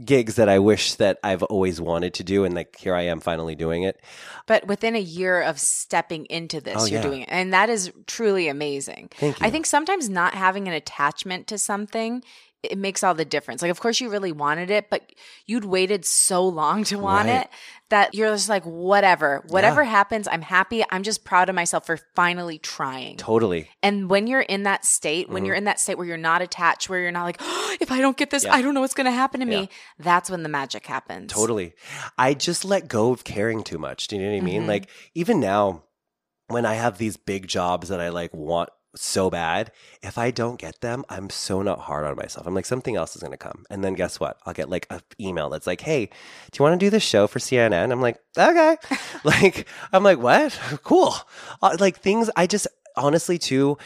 gigs 0.05 0.37
that 0.37 0.49
I 0.49 0.59
wish 0.61 0.95
that 0.95 1.19
I've 1.25 1.43
always 1.43 1.81
wanted 1.81 2.15
to 2.15 2.25
do 2.25 2.45
and 2.45 2.55
like 2.55 2.77
here 2.77 2.95
I 2.95 3.03
am 3.03 3.21
finally 3.21 3.55
doing 3.55 3.83
it. 3.83 4.01
But 4.47 4.67
within 4.67 4.95
a 4.95 5.01
year 5.01 5.43
of 5.43 5.59
stepping 5.59 6.27
into 6.27 6.61
this, 6.61 6.77
Oh, 6.79 6.85
you're 6.85 7.01
yeah. 7.01 7.03
doing 7.03 7.23
it. 7.23 7.29
And 7.31 7.53
that 7.53 7.69
is 7.69 7.93
truly 8.07 8.49
amazing. 8.49 9.11
I 9.41 9.51
think 9.51 9.67
sometimes 9.67 10.09
not 10.09 10.35
having 10.35 10.69
an 10.69 10.75
attachment 10.75 11.47
to 11.49 11.59
something 11.59 12.23
it 12.63 12.77
makes 12.77 13.05
all 13.05 13.15
the 13.15 13.25
difference. 13.25 13.63
Like, 13.63 13.71
of 13.71 13.79
course, 13.81 14.01
you 14.01 14.11
really 14.11 14.33
wanted 14.33 14.69
it, 14.71 14.91
but 14.91 15.13
you'd 15.47 15.65
waited 15.65 16.05
so 16.05 16.45
long 16.47 16.83
to 16.85 16.99
want 16.99 17.29
Right. 17.29 17.43
it 17.43 17.49
that 17.91 18.15
you're 18.15 18.31
just 18.33 18.49
like, 18.49 18.65
whatever, 18.65 19.45
whatever 19.49 19.85
happens, 19.85 20.27
I'm 20.27 20.43
happy. 20.43 20.85
I'm 20.91 21.03
just 21.05 21.25
proud 21.25 21.49
of 21.49 21.55
myself 21.55 21.87
for 21.87 21.99
finally 22.17 22.59
trying. 22.59 23.17
totally. 23.17 23.71
And 23.83 24.11
when 24.11 24.27
you're 24.27 24.41
in 24.41 24.65
that 24.65 24.85
state, 24.85 25.29
when 25.29 25.43
Mhm. 25.43 25.47
you're 25.47 25.55
in 25.55 25.65
that 25.65 25.79
state 25.79 25.97
where 25.99 26.07
you're 26.07 26.17
not 26.17 26.43
attached, 26.43 26.89
where 26.91 27.01
you're 27.01 27.13
not 27.13 27.25
like, 27.25 27.39
if 27.81 27.93
I 27.93 28.01
don't 28.01 28.17
get 28.17 28.31
this, 28.31 28.45
Yeah. 28.45 28.55
I 28.55 28.61
don't 28.61 28.75
know 28.75 28.81
what's 28.81 28.95
going 28.95 29.05
to 29.07 29.11
happen 29.13 29.41
to 29.41 29.47
Yeah. 29.47 29.61
me, 29.61 29.69
that's 29.99 30.29
when 30.29 30.43
the 30.43 30.49
magic 30.49 30.85
happens. 30.87 31.33
Totally. 31.33 31.75
I 32.19 32.35
just 32.35 32.65
let 32.65 32.89
go 32.89 33.13
of 33.13 33.23
caring 33.25 33.63
too 33.63 33.79
much. 33.79 34.09
Do 34.09 34.17
you 34.17 34.23
know 34.23 34.33
what 34.33 34.39
I 34.39 34.45
mean? 34.45 34.65
Mhm. 34.65 34.69
Like 34.69 34.91
even 35.15 35.39
now 35.39 35.85
when 36.49 36.67
I 36.67 36.75
have 36.75 36.99
these 36.99 37.17
big 37.17 37.47
jobs 37.47 37.89
that 37.91 38.01
I 38.01 38.09
like 38.09 38.35
want 38.35 38.71
so 38.97 39.31
bad, 39.31 39.71
if 40.03 40.19
I 40.19 40.31
don't 40.31 40.59
get 40.59 40.81
them, 40.81 41.05
I'm 41.09 41.31
so 41.31 41.63
not 41.63 41.81
hard 41.81 42.05
on 42.05 42.17
myself. 42.17 42.47
I'm 42.47 42.55
like 42.55 42.67
something 42.67 42.97
else 42.97 43.15
is 43.15 43.23
going 43.23 43.33
to 43.33 43.37
come. 43.39 43.65
And 43.71 43.85
then 43.85 43.95
guess 43.95 44.19
what? 44.19 44.39
I'll 44.47 44.55
get 44.55 44.71
like 44.71 44.87
an 44.91 45.01
email 45.21 45.51
that's 45.51 45.67
like, 45.67 45.81
"Hey, 45.83 46.07
do 46.07 46.59
you 46.59 46.63
want 46.63 46.79
to 46.79 46.87
do 46.87 46.91
this 46.91 47.03
show 47.03 47.27
for 47.27 47.39
CNN?" 47.39 47.93
I'm 47.93 48.01
like, 48.01 48.19
"Okay." 48.37 48.77
like 49.25 49.69
I'm 49.93 50.03
like, 50.03 50.19
"What? 50.19 50.59
Cool." 50.83 51.15
Uh, 51.63 51.77
like 51.79 51.99
things 51.99 52.31
I 52.37 52.47
just 52.47 52.67
honestly 52.97 53.39
too 53.39 53.77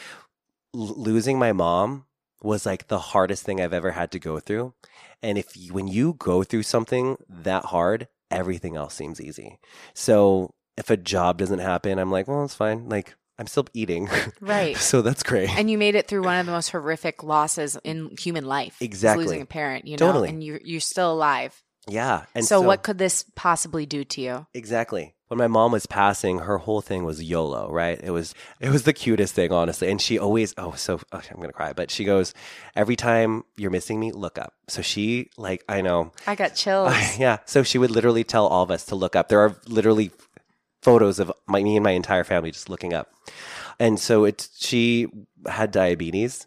l- 0.75 0.95
losing 0.97 1.39
my 1.39 1.53
mom 1.53 2.07
was 2.43 2.67
like 2.67 2.89
the 2.89 2.99
hardest 2.99 3.45
thing 3.45 3.61
I've 3.61 3.73
ever 3.73 3.93
had 3.93 4.11
to 4.13 4.19
go 4.19 4.41
through. 4.41 4.75
And 5.23 5.39
if 5.39 5.57
you, 5.57 5.73
when 5.73 5.87
you 5.89 6.15
go 6.15 6.43
through 6.43 6.65
something 6.65 7.17
that 7.29 7.67
hard, 7.67 8.09
everything 8.31 8.77
else 8.77 8.95
seems 8.95 9.21
easy. 9.21 9.59
So 9.95 10.55
if 10.77 10.91
a 10.91 10.97
job 10.97 11.39
doesn't 11.39 11.61
happen, 11.61 11.99
I'm 11.99 12.11
like, 12.11 12.27
well, 12.29 12.45
it's 12.45 12.55
fine. 12.55 12.89
Like 12.89 13.15
I'm 13.43 13.49
still 13.49 13.67
eating. 13.75 14.09
Right. 14.41 14.77
so 14.91 15.03
that's 15.03 15.25
great. 15.25 15.51
And 15.51 15.69
you 15.69 15.77
made 15.77 15.97
it 15.97 16.07
through 16.07 16.23
one 16.23 16.39
of 16.39 16.47
the 16.47 16.53
most 16.53 16.71
horrific 16.71 17.25
losses 17.25 17.77
in 17.83 18.17
human 18.17 18.45
life. 18.45 18.77
Exactly. 18.81 19.25
Losing 19.25 19.43
a 19.43 19.47
parent, 19.47 19.85
you 19.85 19.97
know, 19.97 20.07
Totally. 20.07 20.29
and 20.29 20.45
you, 20.45 20.61
you're 20.63 20.81
still 20.81 21.11
alive. 21.13 21.61
yeah. 21.89 22.27
And 22.37 22.45
so, 22.45 22.61
what 22.61 22.85
could 22.85 22.99
this 22.99 23.25
possibly 23.35 23.85
do 23.85 24.05
to 24.05 24.21
you? 24.21 24.47
Exactly. 24.55 25.17
When 25.27 25.39
my 25.39 25.49
mom 25.49 25.73
was 25.73 25.87
passing, 25.87 26.39
her 26.41 26.59
whole 26.59 26.83
thing 26.83 27.05
was 27.05 27.21
YOLO, 27.21 27.69
right? 27.73 27.99
It 28.01 28.11
was 28.11 28.33
it 28.61 28.69
was 28.69 28.85
the 28.85 28.93
cutest 28.93 29.35
thing, 29.35 29.51
honestly. 29.51 29.91
And 29.91 30.01
she 30.01 30.19
always 30.21 30.55
oh 30.57 30.75
so 30.77 31.01
oh, 31.11 31.21
I'm 31.29 31.41
gonna 31.41 31.53
cry, 31.53 31.73
but 31.73 31.91
she 31.91 32.05
goes 32.05 32.35
every 32.77 32.95
time 32.97 33.43
you're 33.57 33.71
missing 33.71 33.99
me, 33.99 34.13
look 34.13 34.39
up. 34.39 34.53
So 34.69 34.83
she 34.83 35.31
like 35.37 35.65
I 35.69 35.81
know 35.81 36.13
I 36.29 36.35
got 36.37 36.55
chills. 36.55 36.95
yeah. 37.19 37.39
So 37.47 37.63
she 37.65 37.79
would 37.79 37.91
literally 37.91 38.23
tell 38.25 38.47
all 38.47 38.63
of 38.63 38.71
us 38.71 38.85
to 38.87 38.95
look 38.95 39.17
up. 39.17 39.29
There 39.29 39.41
are 39.41 39.57
literally 39.67 40.13
photos 40.83 41.19
of 41.19 41.33
my 41.47 41.63
me 41.63 41.77
and 41.77 41.85
my 41.85 41.93
entire 41.93 42.25
family 42.25 42.51
just 42.51 42.69
looking 42.69 42.93
up. 42.93 43.13
And 43.79 43.99
so 43.99 44.25
it's 44.25 44.51
she 44.65 45.09
had 45.47 45.71
diabetes 45.71 46.47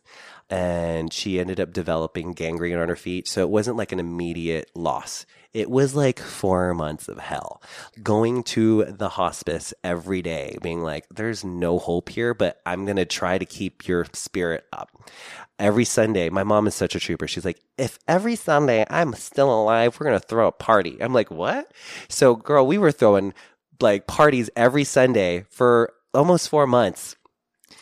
and 0.50 1.12
she 1.12 1.40
ended 1.40 1.60
up 1.60 1.74
developing 1.74 2.34
gangrene 2.34 2.78
on 2.78 2.90
her 2.90 2.96
feet. 2.96 3.28
So 3.28 3.42
it 3.42 3.50
wasn't 3.50 3.78
like 3.78 3.92
an 3.92 4.00
immediate 4.00 4.70
loss. 4.76 5.26
It 5.54 5.70
was 5.70 5.96
like 5.96 6.20
four 6.20 6.74
months 6.74 7.08
of 7.08 7.18
hell. 7.18 7.64
Going 8.04 8.44
to 8.44 8.84
the 8.84 9.08
hospice 9.08 9.74
every 9.86 10.22
day, 10.22 10.58
being 10.62 10.82
like, 10.82 11.06
there's 11.10 11.46
no 11.46 11.80
hope 11.80 12.10
here, 12.10 12.34
but 12.34 12.60
I'm 12.66 12.84
going 12.84 12.98
to 12.98 13.06
try 13.06 13.38
to 13.38 13.46
keep 13.46 13.88
your 13.88 14.06
spirit 14.12 14.66
up. 14.74 14.90
Every 15.58 15.86
Sunday, 15.86 16.30
my 16.30 16.44
mom 16.44 16.68
is 16.68 16.76
such 16.76 16.94
a 16.94 17.00
trooper. 17.00 17.26
She's 17.26 17.46
like, 17.46 17.62
if 17.78 17.98
every 18.06 18.36
Sunday 18.36 18.86
I'm 18.90 19.14
still 19.14 19.50
alive, 19.50 19.98
we're 19.98 20.08
going 20.08 20.20
to 20.20 20.28
throw 20.28 20.48
a 20.48 20.52
party. 20.52 20.98
I'm 21.02 21.14
like, 21.14 21.32
what? 21.32 21.72
So, 22.10 22.36
girl, 22.36 22.68
we 22.68 22.78
were 22.78 22.92
throwing 22.92 23.34
like 23.82 24.08
parties 24.08 24.50
every 24.56 24.84
Sunday 24.84 25.46
for 25.50 25.94
almost 26.14 26.50
four 26.50 26.68
months. 26.68 27.16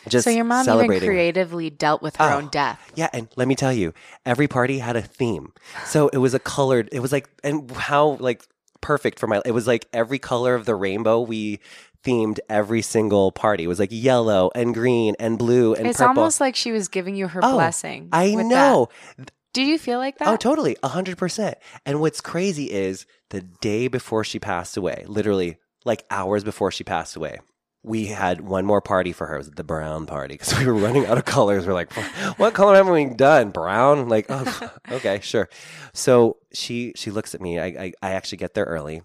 Just 0.08 0.24
so 0.24 0.30
your 0.30 0.44
mom 0.44 0.68
even 0.68 1.00
creatively 1.00 1.70
dealt 1.70 2.02
with 2.02 2.16
her 2.16 2.24
Oh. 2.30 2.36
own 2.36 2.48
death. 2.48 2.78
Yeah, 2.94 3.08
and 3.14 3.28
let 3.36 3.48
me 3.48 3.54
tell 3.54 3.72
you, 3.72 3.94
every 4.26 4.48
party 4.48 4.78
had 4.78 4.96
a 4.96 5.02
theme. 5.02 5.52
So 5.86 6.08
it 6.08 6.18
was 6.18 6.34
a 6.34 6.38
colored. 6.38 6.88
It 6.92 7.00
was 7.00 7.10
like, 7.10 7.28
and 7.42 7.70
how 7.70 8.16
like 8.20 8.42
perfect 8.82 9.18
for 9.18 9.26
my. 9.26 9.40
It 9.46 9.52
was 9.52 9.66
like 9.66 9.86
every 9.94 10.18
color 10.18 10.54
of 10.54 10.66
the 10.66 10.74
rainbow. 10.74 11.20
We 11.20 11.60
themed 12.04 12.38
every 12.50 12.82
single 12.82 13.32
party. 13.32 13.64
It 13.64 13.68
was 13.68 13.78
like 13.78 13.88
yellow 13.92 14.50
and 14.54 14.74
green 14.74 15.14
and 15.18 15.38
blue 15.38 15.74
and 15.74 15.86
it's 15.86 15.96
purple. 15.98 16.18
almost 16.20 16.38
like 16.38 16.54
she 16.54 16.70
was 16.70 16.88
giving 16.88 17.16
you 17.16 17.26
her 17.28 17.40
Oh, 17.42 17.54
blessing. 17.54 18.10
I 18.12 18.34
know. 18.34 18.90
that. 19.16 19.30
Did 19.54 19.68
you 19.68 19.78
feel 19.78 19.98
like 19.98 20.18
that? 20.18 20.28
Oh, 20.28 20.36
totally. 20.36 20.76
A 20.82 20.88
hundred 20.88 21.16
percent. 21.16 21.56
And 21.86 22.00
what's 22.00 22.20
crazy 22.20 22.70
is 22.70 23.06
the 23.30 23.40
day 23.40 23.88
before 23.88 24.22
she 24.22 24.38
passed 24.38 24.76
away, 24.76 25.04
literally 25.06 25.56
like 25.84 26.04
hours 26.10 26.44
before 26.44 26.70
she 26.70 26.84
passed 26.84 27.16
away, 27.16 27.38
we 27.84 28.06
had 28.06 28.40
one 28.40 28.64
more 28.64 28.80
party 28.80 29.12
for 29.12 29.26
her. 29.26 29.34
It 29.34 29.38
was 29.38 29.50
the 29.50 29.62
brown 29.64 30.06
party 30.06 30.34
because 30.34 30.58
we 30.58 30.66
were 30.66 30.74
running 30.74 31.06
out 31.06 31.18
of 31.18 31.24
colors. 31.24 31.66
We're 31.66 31.74
like, 31.74 31.92
what 32.38 32.54
color 32.54 32.74
haven't 32.74 32.92
we 32.92 33.04
done? 33.06 33.50
Brown? 33.50 34.08
Like, 34.08 34.26
oh, 34.30 34.70
okay, 34.90 35.20
sure. 35.22 35.48
So 35.92 36.38
she 36.52 36.92
she 36.96 37.10
looks 37.10 37.34
at 37.34 37.40
me. 37.40 37.58
I, 37.60 37.66
I 37.66 37.92
I 38.02 38.10
actually 38.12 38.38
get 38.38 38.54
there 38.54 38.64
early, 38.64 39.02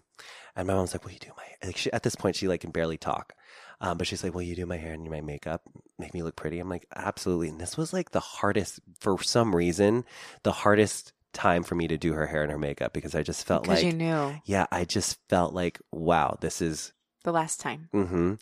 and 0.56 0.68
my 0.68 0.74
mom's 0.74 0.94
like, 0.94 1.04
"Will 1.04 1.12
you 1.12 1.20
do 1.20 1.32
my?" 1.38 1.44
Like 1.68 1.78
she, 1.78 1.92
at 1.92 2.04
this 2.04 2.16
point, 2.16 2.38
she 2.38 2.48
like 2.48 2.62
can 2.62 2.72
barely 2.72 2.98
talk. 2.98 3.34
Um, 3.82 3.98
but 3.98 4.08
she's 4.08 4.24
like, 4.24 4.34
"Will 4.34 4.42
you 4.42 4.56
do 4.56 4.66
my 4.66 4.78
hair 4.78 4.94
and 4.94 5.10
my 5.10 5.22
makeup? 5.22 5.62
Make 5.98 6.14
me 6.14 6.24
look 6.24 6.36
pretty?" 6.36 6.60
I'm 6.60 6.70
like, 6.70 6.86
"Absolutely." 6.96 7.50
And 7.50 7.60
this 7.60 7.78
was 7.78 7.94
like 7.94 8.12
the 8.12 8.20
hardest 8.20 8.80
for 9.00 9.22
some 9.22 9.56
reason, 9.56 10.06
the 10.44 10.52
hardest 10.52 11.14
time 11.34 11.64
for 11.64 11.76
me 11.76 11.88
to 11.88 11.98
do 11.98 12.14
her 12.14 12.28
hair 12.28 12.44
and 12.44 12.52
her 12.52 12.58
makeup 12.58 12.94
because 12.94 13.16
I 13.16 13.24
just 13.24 13.46
felt 13.46 13.68
like, 13.68 13.84
you 13.84 13.94
knew 13.94 14.36
yeah, 14.46 14.66
I 14.72 14.86
just 14.86 15.18
felt 15.30 15.54
like, 15.54 15.80
wow, 15.92 16.38
this 16.42 16.62
is 16.62 16.94
the 17.24 17.32
last 17.32 17.60
time. 17.60 17.90
Mm-hmm. 17.94 18.36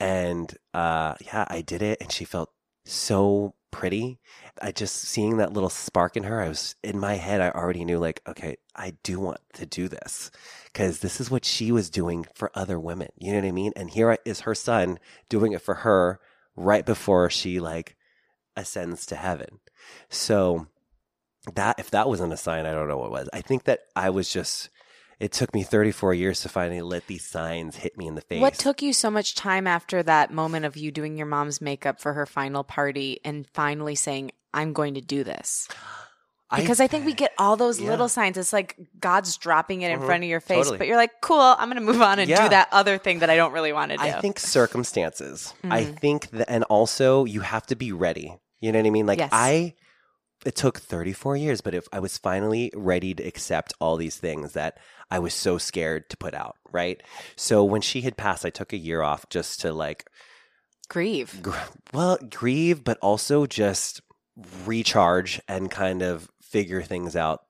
And 0.00 0.56
uh, 0.72 1.14
yeah, 1.20 1.44
I 1.48 1.60
did 1.60 1.82
it, 1.82 1.98
and 2.00 2.10
she 2.10 2.24
felt 2.24 2.50
so 2.84 3.54
pretty. 3.70 4.18
I 4.60 4.72
just 4.72 4.96
seeing 4.96 5.36
that 5.38 5.52
little 5.52 5.70
spark 5.70 6.16
in 6.16 6.24
her. 6.24 6.40
I 6.40 6.48
was 6.48 6.76
in 6.82 6.98
my 6.98 7.14
head. 7.14 7.40
I 7.40 7.50
already 7.50 7.84
knew, 7.84 7.98
like, 7.98 8.20
okay, 8.26 8.56
I 8.74 8.94
do 9.02 9.20
want 9.20 9.40
to 9.54 9.66
do 9.66 9.88
this 9.88 10.30
because 10.66 10.98
this 10.98 11.20
is 11.20 11.30
what 11.30 11.44
she 11.44 11.70
was 11.70 11.90
doing 11.90 12.26
for 12.34 12.50
other 12.54 12.78
women. 12.78 13.08
You 13.16 13.32
know 13.32 13.40
what 13.40 13.48
I 13.48 13.52
mean? 13.52 13.72
And 13.76 13.90
here 13.90 14.18
is 14.24 14.40
her 14.40 14.54
son 14.54 14.98
doing 15.28 15.52
it 15.52 15.62
for 15.62 15.74
her 15.76 16.20
right 16.56 16.84
before 16.84 17.30
she 17.30 17.60
like 17.60 17.96
ascends 18.56 19.06
to 19.06 19.16
heaven. 19.16 19.60
So 20.08 20.66
that 21.54 21.78
if 21.78 21.90
that 21.90 22.08
wasn't 22.08 22.32
a 22.32 22.36
sign, 22.36 22.66
I 22.66 22.72
don't 22.72 22.88
know 22.88 22.96
what 22.98 23.10
was. 23.10 23.28
I 23.32 23.40
think 23.42 23.64
that 23.64 23.80
I 23.94 24.10
was 24.10 24.28
just. 24.30 24.70
It 25.20 25.30
took 25.30 25.54
me 25.54 25.62
34 25.62 26.12
years 26.14 26.40
to 26.42 26.48
finally 26.48 26.82
let 26.82 27.06
these 27.06 27.24
signs 27.24 27.76
hit 27.76 27.96
me 27.96 28.08
in 28.08 28.16
the 28.16 28.20
face. 28.20 28.40
What 28.42 28.54
took 28.54 28.82
you 28.82 28.92
so 28.92 29.10
much 29.10 29.36
time 29.36 29.66
after 29.66 30.02
that 30.02 30.32
moment 30.32 30.64
of 30.64 30.76
you 30.76 30.90
doing 30.90 31.16
your 31.16 31.26
mom's 31.26 31.60
makeup 31.60 32.00
for 32.00 32.14
her 32.14 32.26
final 32.26 32.64
party 32.64 33.20
and 33.24 33.46
finally 33.54 33.94
saying, 33.94 34.32
I'm 34.52 34.72
going 34.72 34.94
to 34.94 35.00
do 35.00 35.22
this? 35.22 35.68
Because 36.54 36.80
I, 36.80 36.88
think 36.88 37.06
we 37.06 37.14
get 37.14 37.32
all 37.38 37.56
those 37.56 37.80
Yeah. 37.80 37.90
little 37.90 38.08
signs. 38.08 38.36
It's 38.36 38.52
like 38.52 38.76
God's 39.00 39.36
dropping 39.36 39.82
it 39.82 39.92
in 39.92 40.00
Mhm. 40.00 40.06
front 40.06 40.24
of 40.24 40.28
your 40.30 40.40
face, 40.40 40.58
Totally. 40.58 40.78
but 40.78 40.86
you're 40.88 40.96
like, 40.96 41.20
cool, 41.20 41.40
I'm 41.40 41.68
going 41.70 41.76
to 41.76 41.92
move 41.92 42.02
on 42.02 42.18
and 42.18 42.28
Yeah. 42.28 42.42
do 42.42 42.48
that 42.50 42.68
other 42.72 42.98
thing 42.98 43.20
that 43.20 43.30
I 43.30 43.36
don't 43.36 43.52
really 43.52 43.72
want 43.72 43.92
to 43.92 43.96
do. 43.96 44.02
I 44.02 44.20
think 44.20 44.38
circumstances. 44.38 45.54
I 45.64 45.84
Mhm. 45.84 45.98
think 46.00 46.30
that, 46.30 46.50
and 46.50 46.64
also 46.64 47.24
you 47.24 47.40
have 47.40 47.66
to 47.66 47.76
be 47.76 47.92
ready. 47.92 48.36
You 48.60 48.72
know 48.72 48.78
what 48.80 48.86
I 48.86 48.90
mean? 48.90 49.06
Like 49.06 49.18
Yes. 49.20 49.30
I, 49.32 49.74
it 50.44 50.54
took 50.54 50.78
34 50.78 51.36
years, 51.36 51.60
but 51.60 51.74
if 51.74 51.86
I 51.92 52.00
was 52.00 52.18
finally 52.18 52.70
ready 52.74 53.14
to 53.14 53.22
accept 53.22 53.72
all 53.80 53.96
these 53.96 54.16
things 54.16 54.52
that 54.52 54.78
I 55.10 55.18
was 55.18 55.34
so 55.34 55.58
scared 55.58 56.08
to 56.10 56.16
put 56.16 56.34
out, 56.34 56.56
right? 56.70 57.02
So 57.36 57.64
when 57.64 57.80
she 57.80 58.02
had 58.02 58.16
passed, 58.16 58.44
I 58.44 58.50
took 58.50 58.72
a 58.72 58.78
year 58.78 59.02
off 59.02 59.28
just 59.28 59.60
to 59.60 59.72
like, 59.72 60.08
Grieve. 60.88 61.42
gr- 61.42 61.56
well, 61.92 62.18
grieve, 62.30 62.84
but 62.84 62.98
also 62.98 63.46
just 63.46 64.00
recharge 64.66 65.40
and 65.48 65.70
kind 65.70 66.02
of 66.02 66.30
figure 66.40 66.82
things 66.82 67.16
out. 67.16 67.42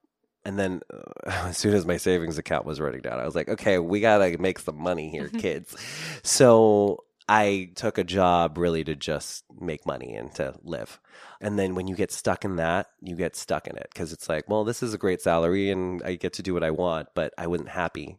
And 0.44 0.58
then 0.58 0.80
uh, 0.92 1.30
as 1.48 1.58
soon 1.58 1.74
as 1.74 1.86
my 1.86 1.96
savings 1.96 2.38
account 2.38 2.66
was 2.66 2.80
running 2.80 3.00
down, 3.00 3.18
I 3.18 3.24
was 3.24 3.34
like, 3.34 3.48
okay, 3.48 3.78
we 3.78 4.00
got 4.00 4.18
to 4.18 4.38
make 4.38 4.58
some 4.58 4.80
money 4.80 5.10
here, 5.10 5.28
kids. 5.38 5.76
So 6.22 7.04
I 7.28 7.70
took 7.74 7.96
a 7.96 8.04
job 8.04 8.58
really 8.58 8.84
to 8.84 8.94
just 8.94 9.44
make 9.58 9.86
money 9.86 10.14
and 10.14 10.34
to 10.34 10.54
live. 10.62 11.00
And 11.40 11.58
then 11.58 11.74
when 11.74 11.88
you 11.88 11.94
get 11.94 12.12
stuck 12.12 12.44
in 12.44 12.56
that, 12.56 12.88
you 13.00 13.16
get 13.16 13.34
stuck 13.34 13.66
in 13.66 13.76
it 13.76 13.88
because 13.92 14.12
it's 14.12 14.28
like, 14.28 14.48
well, 14.48 14.64
this 14.64 14.82
is 14.82 14.92
a 14.92 14.98
great 14.98 15.22
salary 15.22 15.70
and 15.70 16.02
I 16.02 16.16
get 16.16 16.34
to 16.34 16.42
do 16.42 16.52
what 16.52 16.64
I 16.64 16.70
want, 16.70 17.08
but 17.14 17.32
I 17.38 17.46
wasn't 17.46 17.70
happy. 17.70 18.18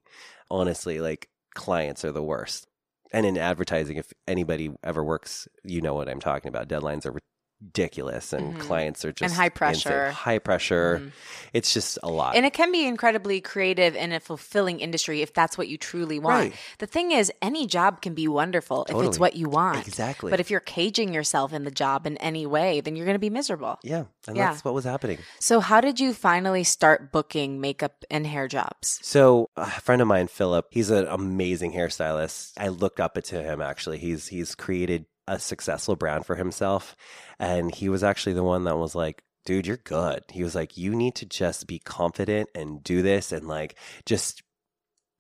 Honestly, 0.49 0.99
like 0.99 1.30
clients 1.53 2.03
are 2.03 2.12
the 2.12 2.24
worst. 2.24 2.68
And 3.14 3.26
in 3.26 3.38
advertising, 3.38 3.97
if 3.97 4.12
anybody 4.28 4.72
ever 4.84 5.03
works, 5.03 5.47
you 5.64 5.82
know 5.82 5.93
what 5.93 6.10
I'm 6.10 6.20
talking 6.20 6.49
about. 6.49 6.68
Deadlines 6.68 7.06
are 7.06 7.20
ridiculous 7.62 8.34
and 8.34 8.56
Mhm. 8.56 8.60
clients 8.60 9.03
are 9.06 9.12
just 9.12 9.24
and 9.24 9.34
high 9.34 9.45
insane. 9.45 9.51
pressure. 9.58 10.12
High 10.12 10.39
pressure. 10.39 10.99
Mhm. 11.03 11.12
It's 11.53 11.74
just 11.74 11.97
a 12.03 12.10
lot. 12.10 12.36
And 12.36 12.45
it 12.45 12.53
can 12.53 12.72
be 12.72 12.86
incredibly 12.86 13.41
creative 13.41 13.95
and 13.95 14.14
a 14.14 14.20
fulfilling 14.20 14.80
industry 14.80 15.22
if 15.22 15.34
that's 15.34 15.58
what 15.58 15.68
you 15.68 15.78
truly 15.78 16.20
want. 16.20 16.36
Right. 16.51 16.53
The 16.80 16.86
thing 16.86 17.12
is, 17.12 17.32
any 17.41 17.66
job 17.66 18.01
can 18.01 18.14
be 18.14 18.28
wonderful 18.28 18.86
if 18.89 18.95
it's 19.08 19.18
what 19.20 19.36
you 19.36 19.49
want. 19.49 19.88
Exactly. 19.88 20.30
But 20.32 20.39
if 20.39 20.51
you're 20.51 20.60
caging 20.60 21.14
yourself 21.14 21.53
in 21.53 21.64
the 21.64 21.72
job 21.72 22.06
in 22.06 22.18
any 22.18 22.45
way, 22.45 22.82
then 22.82 22.95
you're 22.95 23.06
going 23.06 23.16
to 23.16 23.20
be 23.20 23.30
miserable. 23.30 23.80
yeah, 23.84 24.03
and 24.28 24.36
Yeah. 24.38 24.51
that's 24.51 24.64
what 24.66 24.74
was 24.74 24.84
happening. 24.86 25.18
So, 25.39 25.60
how 25.60 25.82
did 25.82 25.99
you 25.99 26.14
finally 26.14 26.64
start 26.64 27.12
booking 27.12 27.62
makeup 27.62 28.03
and 28.12 28.28
hair 28.28 28.47
jobs? 28.47 28.99
So 29.01 29.49
a 29.56 29.70
friend 29.82 30.01
of 30.01 30.08
mine, 30.08 30.28
Philip, 30.28 30.68
he's 30.72 30.89
an 30.89 31.08
amazing 31.08 31.74
hairstylist. 31.74 32.51
I 32.58 32.68
looked 32.68 32.99
up 32.99 33.16
to 33.16 33.41
him 33.41 33.62
actually. 33.62 33.97
He's 33.99 34.28
he's 34.28 34.56
created 34.56 35.06
a 35.28 35.39
successful 35.39 35.95
brand 35.95 36.26
for 36.26 36.36
himself, 36.36 36.95
and 37.39 37.73
he 37.73 37.89
was 37.89 38.03
actually 38.03 38.34
the 38.34 38.43
one 38.43 38.63
that 38.65 38.78
was 38.78 38.95
like, 38.95 39.23
"Dude, 39.45 39.67
you're 39.67 39.78
good." 39.78 40.23
He 40.32 40.43
was 40.43 40.55
like, 40.55 40.78
"You 40.78 40.95
need 40.95 41.15
to 41.15 41.26
just 41.26 41.67
be 41.67 41.80
confident 41.80 42.49
and 42.55 42.84
do 42.84 43.01
this, 43.01 43.32
and 43.32 43.47
like 43.47 43.78
just." 44.05 44.43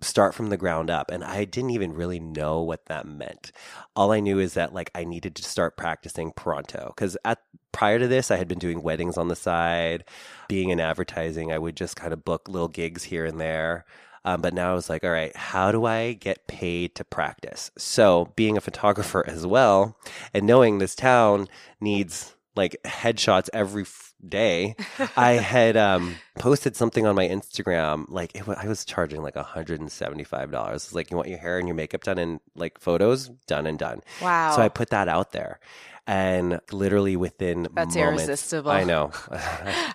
Start 0.01 0.35
from 0.35 0.49
the 0.49 0.57
ground 0.57 0.89
up. 0.89 1.09
And 1.09 1.23
I 1.23 1.45
didn't 1.45 1.69
even 1.71 1.93
really 1.93 2.19
know 2.19 2.61
what 2.61 2.85
that 2.87 3.07
meant. 3.07 3.53
All 3.95 4.11
I 4.11 4.19
knew 4.19 4.39
is 4.39 4.53
that 4.53 4.73
like 4.73 4.91
I 4.93 5.05
needed 5.05 5.35
to 5.37 5.43
start 5.43 5.77
practicing 5.77 6.31
pronto. 6.33 6.93
Cause 6.97 7.17
at 7.23 7.39
prior 7.71 7.97
to 7.97 8.07
this, 8.07 8.29
I 8.29 8.35
had 8.35 8.47
been 8.49 8.59
doing 8.59 8.83
weddings 8.83 9.17
on 9.17 9.29
the 9.29 9.37
side, 9.37 10.03
being 10.49 10.69
in 10.69 10.81
advertising. 10.81 11.51
I 11.51 11.57
would 11.59 11.77
just 11.77 11.95
kind 11.95 12.11
of 12.13 12.25
book 12.25 12.49
little 12.49 12.67
gigs 12.67 13.03
here 13.03 13.25
and 13.25 13.39
there. 13.39 13.85
Um, 14.25 14.41
but 14.41 14.53
now 14.53 14.71
I 14.71 14.73
was 14.73 14.89
like, 14.89 15.03
all 15.03 15.11
right, 15.11 15.35
how 15.37 15.71
do 15.71 15.85
I 15.85 16.13
get 16.13 16.47
paid 16.47 16.95
to 16.95 17.05
practice? 17.05 17.71
So, 17.77 18.33
being 18.35 18.57
a 18.57 18.61
photographer 18.61 19.23
as 19.27 19.45
well, 19.45 19.97
and 20.33 20.47
knowing 20.47 20.79
this 20.79 20.95
town 20.95 21.47
needs 21.79 22.35
like 22.55 22.75
headshots 22.85 23.49
every 23.53 23.85
day, 24.27 24.75
I 25.15 25.31
had 25.33 25.77
um, 25.77 26.15
posted 26.39 26.75
something 26.75 27.05
on 27.05 27.15
my 27.15 27.27
Instagram. 27.27 28.05
Like, 28.09 28.35
it 28.35 28.47
wa- 28.47 28.55
I 28.57 28.67
was 28.67 28.85
charging 28.85 29.21
like 29.21 29.35
$175. 29.35 30.73
It's 30.75 30.93
like, 30.93 31.11
you 31.11 31.17
want 31.17 31.29
your 31.29 31.39
hair 31.39 31.57
and 31.59 31.67
your 31.67 31.75
makeup 31.75 32.03
done 32.03 32.17
and 32.17 32.39
like 32.55 32.79
photos? 32.79 33.29
Done 33.47 33.67
and 33.67 33.77
done. 33.79 34.01
Wow. 34.21 34.55
So, 34.55 34.61
I 34.61 34.69
put 34.69 34.89
that 34.89 35.07
out 35.07 35.31
there. 35.31 35.59
And 36.07 36.61
literally 36.71 37.15
within 37.15 37.63
That's 37.73 37.95
moments, 37.95 38.23
irresistible. 38.25 38.69
I 38.69 38.83
know. 38.83 39.09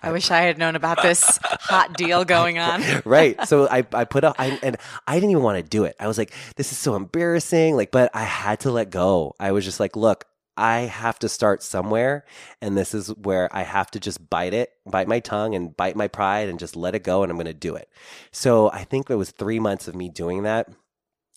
I 0.03 0.11
wish 0.11 0.29
I 0.29 0.41
had 0.41 0.57
known 0.57 0.75
about 0.75 1.01
this 1.01 1.39
hot 1.41 1.93
deal 1.95 2.25
going 2.25 2.59
on. 2.59 2.83
right. 3.05 3.41
So 3.47 3.65
I, 3.69 3.85
I 3.93 4.03
put 4.03 4.25
up, 4.25 4.35
I, 4.37 4.59
and 4.61 4.75
I 5.07 5.15
didn't 5.15 5.29
even 5.31 5.41
want 5.41 5.63
to 5.63 5.63
do 5.63 5.85
it. 5.85 5.95
I 6.01 6.07
was 6.07 6.17
like, 6.17 6.33
this 6.57 6.73
is 6.73 6.77
so 6.77 6.95
embarrassing. 6.95 7.77
Like, 7.77 7.91
but 7.91 8.11
I 8.13 8.23
had 8.23 8.59
to 8.61 8.71
let 8.71 8.89
go. 8.89 9.35
I 9.39 9.53
was 9.53 9.63
just 9.63 9.79
like, 9.79 9.95
look, 9.95 10.25
I 10.57 10.81
have 10.81 11.19
to 11.19 11.29
start 11.29 11.63
somewhere. 11.63 12.25
And 12.61 12.77
this 12.77 12.93
is 12.93 13.09
where 13.09 13.49
I 13.55 13.63
have 13.63 13.89
to 13.91 13.99
just 13.99 14.29
bite 14.29 14.53
it, 14.53 14.71
bite 14.85 15.07
my 15.07 15.19
tongue 15.19 15.55
and 15.55 15.75
bite 15.75 15.95
my 15.95 16.07
pride 16.07 16.49
and 16.49 16.59
just 16.59 16.75
let 16.75 16.95
it 16.95 17.03
go. 17.03 17.23
And 17.23 17.31
I'm 17.31 17.37
going 17.37 17.45
to 17.45 17.53
do 17.53 17.75
it. 17.75 17.89
So 18.31 18.69
I 18.71 18.83
think 18.83 19.09
it 19.09 19.15
was 19.15 19.31
three 19.31 19.59
months 19.59 19.87
of 19.87 19.95
me 19.95 20.09
doing 20.09 20.43
that 20.43 20.69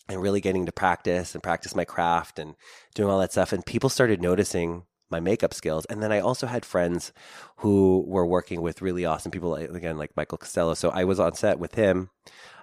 and 0.07 0.21
really 0.21 0.41
getting 0.41 0.65
to 0.65 0.71
practice 0.71 1.33
and 1.33 1.43
practice 1.43 1.75
my 1.75 1.85
craft 1.85 2.39
and 2.39 2.55
doing 2.93 3.09
all 3.09 3.19
that 3.19 3.31
stuff. 3.31 3.53
And 3.53 3.65
people 3.65 3.89
started 3.89 4.21
noticing 4.21 4.83
my 5.09 5.19
makeup 5.19 5.53
skills. 5.53 5.85
And 5.85 6.01
then 6.01 6.11
I 6.11 6.19
also 6.19 6.47
had 6.47 6.65
friends 6.65 7.13
who 7.57 8.03
were 8.07 8.25
working 8.25 8.61
with 8.61 8.81
really 8.81 9.05
awesome 9.05 9.31
people, 9.31 9.55
again, 9.55 9.97
like 9.97 10.15
Michael 10.15 10.37
Costello. 10.37 10.73
So 10.73 10.89
I 10.89 11.03
was 11.03 11.19
on 11.19 11.33
set 11.33 11.59
with 11.59 11.75
him. 11.75 12.09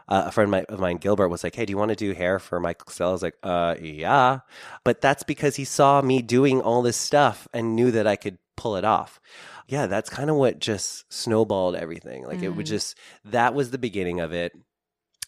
Uh, 0.09 0.24
a 0.26 0.32
friend 0.32 0.48
of 0.48 0.50
mine, 0.50 0.64
of 0.68 0.80
mine, 0.80 0.96
Gilbert, 0.96 1.28
was 1.28 1.44
like, 1.44 1.55
"Hey, 1.55 1.64
do 1.64 1.70
you 1.70 1.76
want 1.78 1.90
to 1.90 1.96
do 1.96 2.12
hair 2.12 2.38
for 2.38 2.59
Michael 2.61 2.84
Costello?" 2.86 3.11
I 3.11 3.12
was 3.12 3.22
like, 3.22 3.36
"Uh, 3.42 3.76
yeah," 3.80 4.40
but 4.84 5.00
that's 5.00 5.22
because 5.22 5.57
he 5.57 5.64
saw 5.64 6.03
me 6.03 6.22
doing 6.22 6.61
all 6.61 6.82
this 6.82 6.96
stuff 6.96 7.48
and 7.53 7.76
knew 7.76 7.90
that 7.92 8.07
I 8.07 8.16
could 8.16 8.38
pull 8.57 8.76
it 8.76 8.84
off. 8.84 9.20
Yeah, 9.68 9.86
that's 9.86 10.11
kind 10.11 10.28
of 10.28 10.36
what 10.36 10.59
just 10.59 11.11
snowballed 11.12 11.76
everything. 11.76 12.26
Like 12.26 12.42
it 12.42 12.50
was 12.55 12.64
Mhm. 12.66 12.68
just 12.68 12.98
that 13.24 13.55
was 13.55 13.70
the 13.70 13.78
beginning 13.78 14.20
of 14.20 14.32
it. 14.32 14.53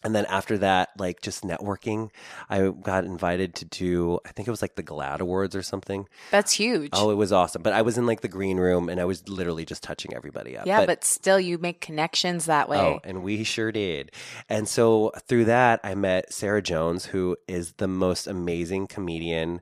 And 0.05 0.15
then 0.15 0.27
after 0.27 0.59
that, 0.59 0.91
like 0.99 1.23
just 1.23 1.43
networking, 1.43 2.11
I 2.51 2.69
got 2.69 3.05
invited 3.05 3.55
to 3.57 3.65
do, 3.65 4.21
I 4.27 4.33
think 4.33 4.47
it 4.47 4.51
was 4.51 4.61
like 4.61 4.77
the 4.77 4.83
GLAAD 4.83 5.21
Awards 5.21 5.57
or 5.57 5.63
something. 5.63 6.07
That's 6.31 6.53
huge. 6.53 6.91
Oh, 6.93 7.11
it 7.11 7.15
was 7.15 7.33
awesome. 7.33 7.63
But 7.63 7.73
I 7.73 7.83
was 7.83 7.97
in 7.97 8.07
like 8.07 8.21
the 8.21 8.29
green 8.29 8.59
room 8.59 8.89
and 8.89 9.01
I 9.01 9.07
was 9.07 9.27
literally 9.29 9.65
just 9.65 9.83
touching 9.83 10.15
everybody 10.15 10.59
up. 10.59 10.67
yeah, 10.67 10.85
but, 10.85 11.05
still, 11.05 11.41
you 11.41 11.59
make 11.59 11.81
connections 11.81 12.47
that 12.47 12.69
way. 12.69 12.79
Oh, 12.79 13.01
and 13.03 13.23
we 13.23 13.45
sure 13.45 13.73
did. 13.73 14.13
And 14.49 14.69
so 14.69 15.13
through 15.27 15.47
that, 15.47 15.81
I 15.83 15.95
met 15.95 16.33
Sarah 16.33 16.63
Jones, 16.63 17.07
who 17.07 17.37
is 17.49 17.73
the 17.79 17.89
most 17.89 18.27
amazing 18.27 18.87
comedian, 18.87 19.61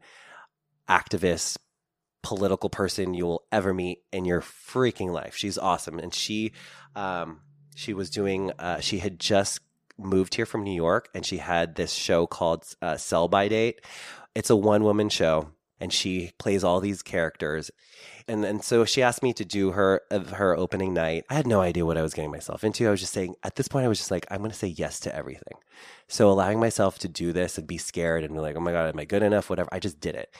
activist, 0.88 1.56
political 2.22 2.70
person 2.70 3.14
you 3.14 3.26
will 3.26 3.44
ever 3.52 3.72
meet 3.72 4.00
in 4.12 4.24
your 4.24 4.40
freaking 4.40 5.10
life. 5.10 5.36
She's 5.36 5.58
awesome, 5.58 5.98
and 5.98 6.14
she, 6.14 6.52
um, 6.94 7.40
she 7.74 7.94
was 7.94 8.10
doing. 8.10 8.52
Uh, 8.58 8.80
she 8.80 8.98
had 8.98 9.18
just 9.18 9.60
moved 9.98 10.34
here 10.34 10.46
from 10.46 10.64
New 10.64 10.74
York, 10.74 11.08
and 11.14 11.24
she 11.24 11.38
had 11.38 11.76
this 11.76 11.92
show 11.92 12.26
called 12.26 12.64
uh, 12.80 12.96
Sell/Buy/Date. 12.96 13.80
It's 14.34 14.50
a 14.50 14.56
one 14.56 14.84
woman 14.84 15.08
show. 15.08 15.50
And 15.80 15.92
she 15.92 16.30
plays 16.38 16.62
all 16.62 16.78
these 16.78 17.02
characters, 17.02 17.68
and 18.28 18.44
and 18.44 18.62
so 18.62 18.84
she 18.84 19.02
asked 19.02 19.20
me 19.20 19.32
to 19.32 19.44
do 19.44 19.72
her 19.72 20.02
her 20.12 20.56
opening 20.56 20.94
night. 20.94 21.24
I 21.28 21.34
had 21.34 21.44
no 21.44 21.60
idea 21.60 21.84
what 21.84 21.98
I 21.98 22.02
was 22.02 22.14
getting 22.14 22.30
myself 22.30 22.62
into. 22.62 22.86
I 22.86 22.92
was 22.92 23.00
just 23.00 23.12
saying 23.12 23.34
at 23.42 23.56
this 23.56 23.66
point, 23.66 23.84
I 23.84 23.88
was 23.88 23.98
just 23.98 24.12
like, 24.12 24.24
I'm 24.30 24.38
going 24.38 24.52
to 24.52 24.56
say 24.56 24.68
yes 24.68 25.00
to 25.00 25.12
everything. 25.12 25.58
So 26.06 26.30
allowing 26.30 26.60
myself 26.60 27.00
to 27.00 27.08
do 27.08 27.32
this 27.32 27.58
and 27.58 27.66
be 27.66 27.78
scared 27.78 28.22
and 28.22 28.32
be 28.32 28.38
like, 28.38 28.54
oh 28.54 28.60
my 28.60 28.70
god, 28.70 28.94
am 28.94 29.00
I 29.00 29.04
good 29.04 29.24
enough? 29.24 29.50
Whatever. 29.50 29.70
I 29.72 29.80
just 29.80 29.98
did 29.98 30.14
it. 30.14 30.32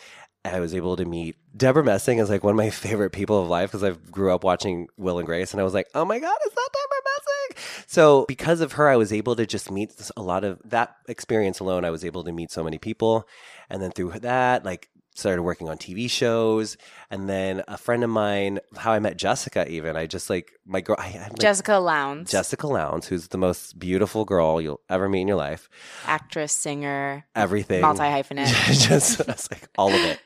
I 0.45 0.61
was 0.61 0.75
able 0.75 0.97
to 0.97 1.05
meet 1.05 1.37
Debra 1.57 1.85
Messing 1.85 2.19
is 2.19 2.31
like 2.31 2.43
one 2.43 2.53
of 2.53 2.57
my 2.57 2.71
favorite 2.87 3.11
people 3.11 3.41
of 3.41 3.49
life 3.49 3.71
because 3.71 3.85
I 3.85 3.91
grew 4.11 4.33
up 4.33 4.45
watching 4.45 4.89
Will 4.97 5.19
and 5.19 5.27
Grace, 5.27 5.53
and 5.53 5.61
I 5.61 5.65
was 5.65 5.75
like, 5.75 5.89
oh 5.95 6.05
my 6.05 6.19
god, 6.19 6.37
is 6.47 6.53
that 6.53 6.69
Debra 6.73 6.99
Messing? 7.05 7.85
So 7.87 8.25
because 8.27 8.61
of 8.61 8.73
her, 8.73 8.89
I 8.89 8.97
was 8.97 9.13
able 9.13 9.37
to 9.37 9.47
just 9.47 9.71
meet 9.71 9.93
a 10.17 10.23
lot 10.23 10.45
of 10.45 10.61
that 10.65 10.97
experience 11.09 11.61
alone. 11.61 11.85
I 11.85 11.91
was 11.91 12.05
able 12.05 12.25
to 12.25 12.33
meet 12.33 12.51
so 12.51 12.65
many 12.65 12.79
people, 12.79 13.29
and 13.71 13.83
then 13.83 13.93
through 13.93 14.11
that, 14.21 14.65
like 14.65 14.89
started 15.15 15.43
working 15.43 15.69
on 15.69 15.79
TV 15.79 16.11
shows, 16.11 16.77
and 17.11 17.29
then 17.29 17.63
a 17.69 17.77
friend 17.77 18.03
of 18.03 18.11
mine, 18.11 18.61
how 18.77 18.93
I 18.93 18.99
met 18.99 19.17
Jessica, 19.17 19.69
even 19.69 19.97
I 19.97 20.07
just 20.07 20.31
like 20.31 20.53
my 20.65 20.81
girl, 20.81 20.97
I, 20.99 21.13
like, 21.19 21.39
Jessica 21.39 21.77
Lowndes, 21.77 22.31
Jessica 22.31 22.67
Lowndes, 22.67 23.07
who's 23.09 23.29
the 23.29 23.39
most 23.39 23.79
beautiful 23.79 24.25
girl 24.25 24.61
you'll 24.61 24.81
ever 24.89 25.09
meet 25.09 25.23
in 25.23 25.29
your 25.29 25.37
life. 25.37 25.69
actress, 26.07 26.53
singer, 26.53 27.27
Everything, 27.35 27.83
multi 27.83 28.01
hyphenate. 28.03 28.49
just 28.89 29.51
like 29.51 29.69
all 29.77 29.89
of 29.93 30.01
it, 30.01 30.21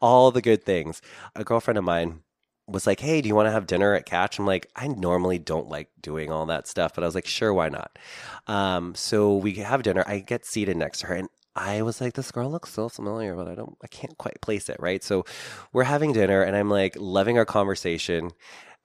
all 0.00 0.30
the 0.30 0.42
good 0.42 0.64
things. 0.64 1.00
A 1.34 1.44
girlfriend 1.44 1.78
of 1.78 1.84
mine 1.84 2.20
was 2.68 2.86
like, 2.86 3.00
"Hey, 3.00 3.20
do 3.20 3.28
you 3.28 3.34
want 3.34 3.46
to 3.46 3.52
have 3.52 3.66
dinner 3.66 3.94
at 3.94 4.06
Catch?" 4.06 4.38
I'm 4.38 4.46
like, 4.46 4.68
I 4.76 4.88
normally 4.88 5.38
don't 5.38 5.68
like 5.68 5.88
doing 6.00 6.30
all 6.30 6.46
that 6.46 6.66
stuff, 6.66 6.94
but 6.94 7.04
I 7.04 7.06
was 7.06 7.14
like, 7.14 7.26
"Sure, 7.26 7.54
why 7.54 7.68
not?" 7.68 7.98
Um, 8.46 8.94
so 8.94 9.36
we 9.36 9.54
have 9.54 9.82
dinner. 9.82 10.04
I 10.06 10.18
get 10.18 10.44
seated 10.44 10.76
next 10.76 11.00
to 11.00 11.06
her, 11.06 11.14
and 11.14 11.28
I 11.56 11.82
was 11.82 12.00
like, 12.00 12.14
"This 12.14 12.30
girl 12.30 12.50
looks 12.50 12.70
so 12.72 12.88
familiar, 12.88 13.34
but 13.34 13.48
I 13.48 13.54
don't, 13.54 13.76
I 13.82 13.86
can't 13.88 14.16
quite 14.18 14.40
place 14.40 14.68
it." 14.68 14.76
Right? 14.78 15.02
So 15.02 15.24
we're 15.72 15.84
having 15.84 16.12
dinner, 16.12 16.42
and 16.42 16.54
I'm 16.56 16.70
like 16.70 16.96
loving 16.98 17.38
our 17.38 17.46
conversation. 17.46 18.30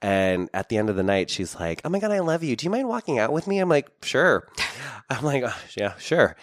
And 0.00 0.50
at 0.52 0.68
the 0.68 0.78
end 0.78 0.90
of 0.90 0.96
the 0.96 1.04
night, 1.04 1.30
she's 1.30 1.54
like, 1.54 1.80
"Oh 1.84 1.88
my 1.88 2.00
god, 2.00 2.10
I 2.10 2.20
love 2.20 2.42
you. 2.42 2.56
Do 2.56 2.64
you 2.64 2.70
mind 2.70 2.88
walking 2.88 3.18
out 3.18 3.32
with 3.32 3.46
me?" 3.46 3.58
I'm 3.58 3.68
like, 3.68 3.90
"Sure." 4.02 4.48
I'm 5.10 5.24
like, 5.24 5.44
oh, 5.46 5.56
"Yeah, 5.76 5.94
sure." 5.98 6.36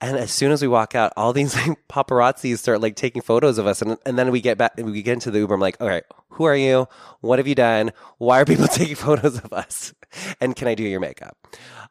And 0.00 0.16
as 0.16 0.30
soon 0.30 0.50
as 0.50 0.62
we 0.62 0.68
walk 0.68 0.94
out, 0.94 1.12
all 1.16 1.32
these 1.32 1.54
like, 1.54 1.76
paparazzis 1.88 2.58
start 2.58 2.80
like 2.80 2.96
taking 2.96 3.20
photos 3.22 3.58
of 3.58 3.66
us, 3.66 3.82
and 3.82 3.96
and 4.06 4.18
then 4.18 4.30
we 4.30 4.40
get 4.40 4.56
back, 4.58 4.72
we 4.76 5.02
get 5.02 5.14
into 5.14 5.30
the 5.30 5.38
Uber. 5.40 5.54
I'm 5.54 5.60
like, 5.60 5.76
"All 5.80 5.88
right, 5.88 6.04
who 6.30 6.44
are 6.44 6.56
you? 6.56 6.86
What 7.20 7.38
have 7.38 7.46
you 7.46 7.54
done? 7.54 7.92
Why 8.18 8.40
are 8.40 8.44
people 8.44 8.66
taking 8.68 8.96
photos 8.96 9.38
of 9.38 9.52
us? 9.52 9.92
And 10.40 10.56
can 10.56 10.68
I 10.68 10.74
do 10.74 10.82
your 10.84 11.00
makeup?" 11.00 11.36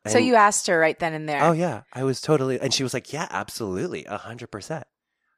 so 0.08 0.18
you 0.18 0.36
asked 0.36 0.68
her 0.68 0.80
right 0.80 0.98
then 0.98 1.14
and 1.14 1.28
there. 1.28 1.44
Oh 1.44 1.52
yeah, 1.52 1.84
I 1.94 2.04
was 2.04 2.22
totally, 2.22 2.60
and 2.60 2.74
she 2.74 2.84
was 2.84 2.94
like, 2.94 3.14
"Yeah, 3.14 3.28
absolutely, 3.30 4.06
a 4.06 4.18
hundred 4.18 4.48
percent." 4.52 4.86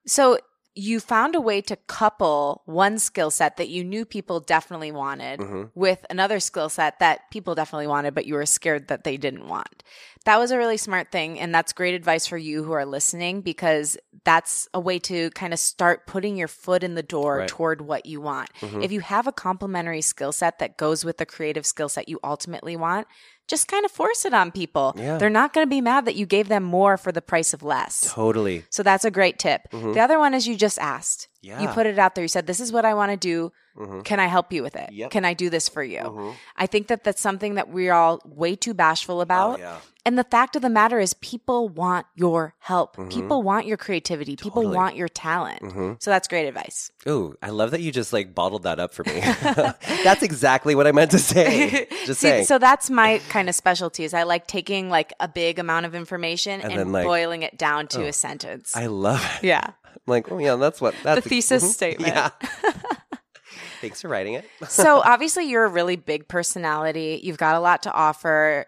So 0.08 0.40
you 0.74 1.00
found 1.02 1.36
a 1.36 1.42
way 1.42 1.60
to 1.62 1.76
couple 1.76 2.62
one 2.66 2.98
skill 2.98 3.30
set 3.30 3.58
that 3.58 3.68
you 3.68 3.84
knew 3.84 4.06
people 4.06 4.40
definitely 4.40 4.92
wanted 4.92 5.42
hmm 5.42 5.64
with 5.74 6.06
another 6.10 6.40
skill 6.42 6.68
set 6.68 7.00
that 7.00 7.32
people 7.32 7.56
definitely 7.56 7.88
wanted, 7.88 8.14
but 8.14 8.26
you 8.26 8.34
were 8.34 8.46
scared 8.46 8.90
that 8.90 9.06
they 9.06 9.16
didn't 9.16 9.48
want. 9.48 9.84
That 10.26 10.38
was 10.38 10.52
a 10.52 10.58
really 10.58 10.76
smart 10.76 11.12
thing. 11.12 11.40
And 11.40 11.56
that's 11.56 11.72
great 11.72 11.94
advice 11.96 12.28
for 12.28 12.38
you 12.38 12.64
who 12.64 12.74
are 12.74 12.86
listening 12.86 13.42
because 13.42 13.98
that's 14.26 14.68
a 14.74 14.80
way 14.82 15.00
to 15.00 15.30
kind 15.30 15.54
of 15.54 15.60
start 15.60 16.08
putting 16.08 16.36
your 16.36 16.50
foot 16.50 16.84
in 16.84 16.96
the 16.96 17.04
door 17.04 17.38
Right. 17.38 17.48
toward 17.48 17.82
what 17.82 18.06
you 18.06 18.20
want. 18.20 18.50
Mhm. 18.60 18.84
If 18.84 18.92
you 18.92 19.00
have 19.00 19.28
a 19.28 19.32
complementary 19.32 20.02
skill 20.02 20.34
set 20.34 20.60
that 20.60 20.78
goes 20.78 21.06
with 21.06 21.18
the 21.18 21.26
creative 21.26 21.66
skill 21.66 21.88
set 21.88 22.10
you 22.10 22.20
ultimately 22.22 22.76
want, 22.76 23.08
just 23.52 23.68
kind 23.68 23.86
of 23.86 23.92
force 23.92 24.26
it 24.26 24.34
on 24.34 24.52
people. 24.52 24.88
Yeah. 24.98 25.18
They're 25.20 25.30
not 25.42 25.54
going 25.54 25.66
to 25.68 25.70
be 25.70 25.82
mad 25.82 26.06
that 26.06 26.16
you 26.16 26.26
gave 26.26 26.48
them 26.48 26.64
more 26.64 26.98
for 26.98 27.12
the 27.12 27.22
price 27.22 27.54
of 27.54 27.62
less. 27.62 27.94
Totally. 28.12 28.64
So 28.72 28.82
that's 28.82 29.06
a 29.06 29.12
great 29.12 29.38
tip. 29.38 29.62
Mhm. 29.72 29.94
The 29.94 30.00
other 30.00 30.18
one 30.18 30.34
is 30.34 30.48
you 30.48 30.56
just 30.56 30.80
asked. 30.80 31.28
Yeah. 31.42 31.62
You 31.62 31.68
put 31.70 31.86
it 31.88 31.98
out 31.98 32.16
there. 32.16 32.24
You 32.24 32.28
said, 32.28 32.46
This 32.48 32.60
is 32.60 32.72
what 32.72 32.86
I 32.86 32.94
want 32.94 33.12
to 33.12 33.18
do. 33.18 33.52
hmm 33.76 34.02
Can 34.02 34.20
I 34.20 34.28
help 34.28 34.52
you 34.54 34.62
with 34.64 34.76
it? 34.76 34.92
Yep. 34.92 35.12
Can 35.12 35.26
I 35.26 35.34
do 35.34 35.50
this 35.50 35.68
for 35.70 35.84
you? 35.84 36.00
Mhm. 36.02 36.36
I 36.58 36.68
think 36.68 36.88
that 36.88 37.04
that's 37.04 37.22
something 37.22 37.56
that 37.56 37.70
we're 37.70 37.94
all 37.94 38.22
way 38.26 38.56
too 38.56 38.74
bashful 38.74 39.22
about. 39.22 39.56
Oh, 39.58 39.62
yeah. 39.62 39.78
And 40.04 40.18
the 40.18 40.24
fact 40.24 40.56
of 40.56 40.64
the 40.64 40.70
matter 40.70 41.00
is, 41.00 41.14
people 41.14 41.70
want 41.70 42.08
your 42.16 42.56
help. 42.58 42.98
Mhm. 42.98 43.12
People 43.12 43.44
want 43.44 43.68
your 43.68 43.78
creativity. 43.78 44.36
People 44.36 44.68
want 44.70 44.96
your 44.96 45.08
talent. 45.08 45.62
hmm 45.62 45.94
So 46.00 46.10
that's 46.10 46.28
great 46.28 46.48
advice. 46.48 46.92
Ooh, 47.08 47.36
I 47.42 47.50
love 47.50 47.70
that 47.72 47.82
you 47.82 47.92
just 47.92 48.12
like 48.12 48.34
bottled 48.36 48.64
that 48.64 48.80
up 48.80 48.94
for 48.94 49.04
me. 49.06 49.22
That's 50.04 50.24
exactly 50.24 50.74
what 50.76 50.86
I 50.88 50.92
meant 50.92 51.12
to 51.12 51.20
say. 51.20 51.88
Just 52.06 52.20
See, 52.20 52.28
saying. 52.28 52.46
So 52.46 52.58
that's 52.58 52.90
my 52.90 53.20
kind 53.30 53.48
of 53.50 53.54
specialty 53.56 54.04
is 54.04 54.14
I 54.14 54.24
like 54.24 54.48
taking 54.48 54.90
like 54.90 55.14
a 55.20 55.28
big 55.28 55.60
amount 55.60 55.86
of 55.86 55.94
information 55.96 56.62
And 56.62 56.72
and, 56.72 56.80
then, 56.80 56.92
like, 56.92 57.06
boiling 57.06 57.44
it 57.44 57.58
down 57.58 57.88
to 57.90 58.04
oh, 58.04 58.08
a 58.08 58.14
sentence. 58.14 58.76
I 58.76 58.88
love 58.88 59.24
it. 59.38 59.46
yeah. 59.46 59.72
I'm 59.96 60.02
like, 60.08 60.32
oh 60.32 60.38
yeah, 60.38 60.56
that's 60.56 60.82
what 60.82 60.96
that's 61.04 61.24
the 61.24 61.30
thesis 61.30 61.64
mhm. 61.64 61.68
statement. 61.68 62.14
Yeah. 62.14 62.30
Thanks 63.82 64.02
for 64.02 64.08
writing 64.10 64.36
it. 64.36 64.46
so 64.70 65.02
obviously 65.04 65.46
you're 65.46 65.66
a 65.66 65.70
really 65.70 65.96
big 65.96 66.28
personality. 66.28 67.20
You've 67.24 67.38
got 67.38 67.56
a 67.56 67.60
lot 67.60 67.84
to 67.84 67.92
offer. 67.92 68.66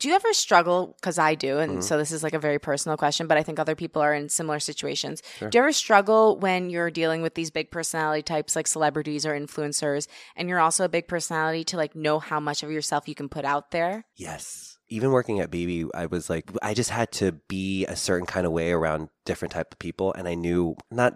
Do 0.00 0.08
you 0.08 0.16
ever 0.16 0.32
struggle? 0.32 0.96
Because 1.00 1.16
I 1.16 1.36
do, 1.36 1.60
and 1.60 1.78
Mhm. 1.78 1.82
so 1.84 1.96
this 1.96 2.10
is 2.10 2.24
like 2.24 2.34
a 2.34 2.40
very 2.40 2.58
personal 2.58 2.96
question, 2.96 3.28
but 3.28 3.38
I 3.38 3.44
think 3.44 3.60
other 3.60 3.76
people 3.76 4.02
are 4.02 4.12
in 4.12 4.28
similar 4.28 4.58
situations. 4.58 5.22
Sure. 5.38 5.48
Do 5.48 5.58
you 5.58 5.62
ever 5.62 5.70
struggle 5.72 6.40
when 6.40 6.70
you're 6.70 6.90
dealing 6.90 7.22
with 7.22 7.34
these 7.36 7.52
big 7.52 7.70
personality 7.70 8.22
types 8.22 8.56
like 8.56 8.66
celebrities 8.66 9.24
or 9.24 9.38
influencers, 9.38 10.08
and 10.34 10.48
you're 10.48 10.58
also 10.58 10.84
a 10.84 10.88
big 10.88 11.06
personality 11.06 11.62
to 11.64 11.76
like 11.76 11.94
know 11.94 12.18
how 12.18 12.40
much 12.40 12.64
of 12.64 12.70
yourself 12.72 13.06
you 13.06 13.14
can 13.14 13.28
put 13.28 13.44
out 13.44 13.70
there? 13.70 14.04
Yes. 14.16 14.71
Even 14.92 15.10
working 15.10 15.40
at 15.40 15.50
Bebe, 15.50 15.86
I 15.94 16.06
was 16.06 16.28
like, 16.30 16.50
I 16.62 16.74
just 16.74 16.90
had 16.90 17.10
to 17.12 17.32
be 17.48 17.86
a 17.86 17.96
certain 17.96 18.26
kind 18.26 18.46
of 18.46 18.52
way 18.52 18.70
around 18.72 19.08
different 19.24 19.52
type 19.52 19.72
of 19.72 19.78
people, 19.78 20.12
and 20.12 20.28
I 20.28 20.34
knew 20.34 20.76
not. 20.90 21.14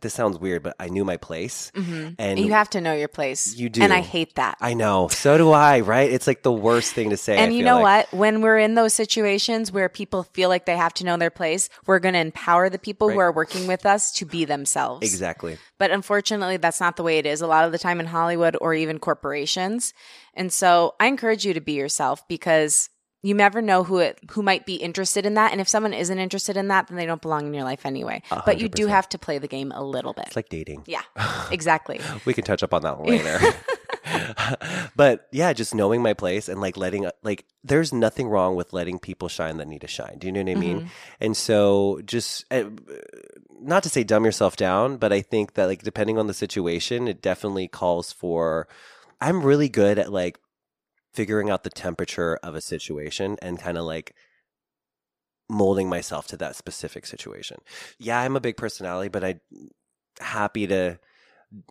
This 0.00 0.14
sounds 0.14 0.38
weird, 0.38 0.62
but 0.62 0.74
I 0.80 0.88
knew 0.88 1.04
my 1.04 1.18
place, 1.18 1.70
Mm-hmm. 1.74 2.14
and 2.18 2.38
you 2.38 2.52
have 2.52 2.70
to 2.70 2.80
know 2.80 2.94
your 2.94 3.08
place. 3.08 3.54
You 3.54 3.68
do. 3.68 3.82
and 3.82 3.92
I 3.92 4.00
hate 4.00 4.36
that. 4.36 4.56
I 4.62 4.72
know. 4.72 5.08
So 5.08 5.36
do 5.36 5.50
I. 5.50 5.80
Right? 5.80 6.10
It's 6.10 6.26
like 6.26 6.42
the 6.42 6.52
worst 6.52 6.94
thing 6.94 7.10
to 7.10 7.18
say. 7.18 7.36
I 7.36 7.42
And 7.42 7.52
you 7.54 7.62
know 7.64 7.82
like. 7.82 8.10
what? 8.10 8.18
When 8.18 8.40
we're 8.40 8.56
in 8.56 8.76
those 8.76 8.94
situations 8.94 9.70
where 9.70 9.90
people 9.90 10.22
feel 10.22 10.48
like 10.48 10.64
they 10.64 10.76
have 10.76 10.94
to 10.94 11.04
know 11.04 11.18
their 11.18 11.28
place, 11.28 11.68
we're 11.86 11.98
going 11.98 12.14
to 12.14 12.20
empower 12.20 12.70
the 12.70 12.78
people 12.78 13.10
who 13.10 13.18
are 13.18 13.30
working 13.32 13.66
with 13.66 13.84
us 13.84 14.10
to 14.12 14.24
be 14.24 14.46
themselves. 14.46 15.06
Exactly. 15.06 15.58
But 15.76 15.90
unfortunately, 15.90 16.56
that's 16.56 16.80
not 16.80 16.96
the 16.96 17.02
way 17.02 17.18
it 17.18 17.26
is 17.26 17.42
a 17.42 17.46
lot 17.46 17.66
of 17.66 17.72
the 17.72 17.78
time 17.78 18.00
in 18.00 18.06
Hollywood 18.06 18.56
or 18.62 18.72
even 18.72 18.98
corporations. 18.98 19.92
And 20.32 20.50
so 20.50 20.94
I 20.98 21.08
encourage 21.08 21.44
you 21.44 21.52
to 21.52 21.60
be 21.60 21.72
yourself 21.72 22.26
because 22.26 22.88
you 23.22 23.34
never 23.34 23.60
know 23.60 23.82
who 23.84 23.98
it 23.98 24.18
who 24.30 24.42
might 24.42 24.64
be 24.64 24.76
interested 24.76 25.26
in 25.26 25.34
that. 25.34 25.52
And 25.52 25.60
if 25.60 25.68
someone 25.68 25.92
isn't 25.92 26.18
interested 26.18 26.56
in 26.56 26.68
that, 26.68 26.86
then 26.88 26.96
they 26.96 27.06
don't 27.06 27.20
belong 27.22 27.46
in 27.46 27.54
your 27.54 27.64
life 27.64 27.84
anyway. 27.84 28.22
A 28.30 28.42
But 28.46 28.60
you 28.60 28.68
do 28.68 28.86
have 28.86 29.08
to 29.10 29.18
play 29.18 29.38
the 29.38 29.48
game 29.48 29.72
a 29.72 29.82
little 29.82 30.12
bit. 30.12 30.26
It's 30.28 30.36
like 30.36 30.48
dating. 30.48 30.84
yeah, 30.86 31.02
exactly. 31.50 32.00
we 32.24 32.34
can 32.34 32.44
touch 32.44 32.62
up 32.62 32.72
on 32.72 32.82
that 32.82 33.00
later. 33.02 33.38
but 34.96 35.28
yeah, 35.32 35.52
just 35.52 35.74
knowing 35.74 36.02
my 36.02 36.14
place 36.14 36.48
and 36.48 36.60
like 36.60 36.76
letting 36.76 37.10
like 37.22 37.44
there's 37.64 37.92
nothing 37.92 38.28
wrong 38.28 38.56
with 38.56 38.72
letting 38.72 38.98
people 38.98 39.28
shine 39.28 39.56
that 39.58 39.68
need 39.68 39.80
to 39.82 39.86
shine. 39.86 40.16
Do 40.18 40.26
you 40.26 40.32
know 40.32 40.42
what 40.42 40.50
I 40.50 40.54
mean? 40.54 40.80
Mhm. 40.82 40.88
And 41.20 41.36
so 41.36 42.00
just 42.04 42.44
uh, 42.50 42.64
not 43.60 43.82
to 43.82 43.88
say 43.88 44.04
dumb 44.04 44.24
yourself 44.24 44.56
down, 44.56 44.96
but 44.96 45.12
I 45.12 45.20
think 45.20 45.54
that 45.54 45.66
like 45.66 45.82
depending 45.82 46.18
on 46.18 46.26
the 46.26 46.34
situation, 46.34 47.08
it 47.08 47.20
definitely 47.20 47.68
calls 47.68 48.12
for 48.12 48.68
I'm 49.20 49.42
really 49.42 49.68
good 49.68 49.98
at 49.98 50.12
like 50.12 50.38
figuring 51.18 51.50
out 51.50 51.64
the 51.64 51.70
temperature 51.70 52.38
of 52.44 52.54
a 52.54 52.60
situation 52.60 53.36
and 53.42 53.58
kind 53.58 53.76
of 53.76 53.82
like 53.82 54.14
molding 55.50 55.88
myself 55.88 56.28
to 56.28 56.36
that 56.36 56.54
specific 56.54 57.04
situation. 57.04 57.56
Yeah, 57.98 58.20
I'm 58.20 58.36
a 58.36 58.40
big 58.40 58.56
personality, 58.56 59.08
but 59.08 59.24
I 59.24 59.40
happy 60.20 60.68
to 60.68 61.00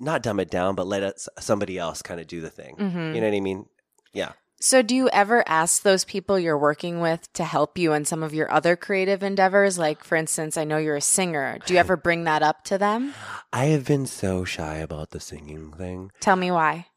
not 0.02 0.22
dumb 0.22 0.42
it 0.42 0.50
down, 0.50 0.76
but 0.76 0.86
let 0.86 1.02
it, 1.02 1.22
somebody 1.40 1.78
else 1.78 2.02
kind 2.02 2.20
of 2.20 2.28
do 2.28 2.42
the 2.42 2.50
thing. 2.50 2.76
Mhm. 2.76 3.16
You 3.16 3.22
know 3.22 3.28
what 3.28 3.38
I 3.38 3.40
mean? 3.40 3.68
Yeah. 4.12 4.34
So, 4.60 4.82
do 4.82 4.94
you 4.94 5.08
ever 5.10 5.48
ask 5.48 5.84
those 5.84 6.04
people 6.04 6.38
you're 6.38 6.58
working 6.58 7.00
with 7.00 7.32
to 7.34 7.46
help 7.46 7.78
you 7.78 7.94
in 7.94 8.04
some 8.04 8.24
of 8.24 8.34
your 8.34 8.52
other 8.52 8.76
creative 8.76 9.24
endeavors? 9.24 9.78
Like, 9.78 10.04
for 10.04 10.18
instance, 10.18 10.58
I 10.58 10.66
know 10.66 10.78
you're 10.78 10.98
a 10.98 11.02
singer. 11.02 11.60
Do 11.66 11.74
you 11.74 11.80
ever 11.80 11.96
bring 11.96 12.26
that 12.26 12.44
up 12.44 12.66
to 12.66 12.78
them? 12.78 13.14
I 13.54 13.66
have 13.66 13.86
been 13.86 14.08
so 14.08 14.44
shy 14.44 14.78
about 14.78 15.12
the 15.12 15.22
singing 15.22 15.72
thing. 15.72 16.12
Tell 16.20 16.36
me 16.36 16.50
why. 16.52 16.88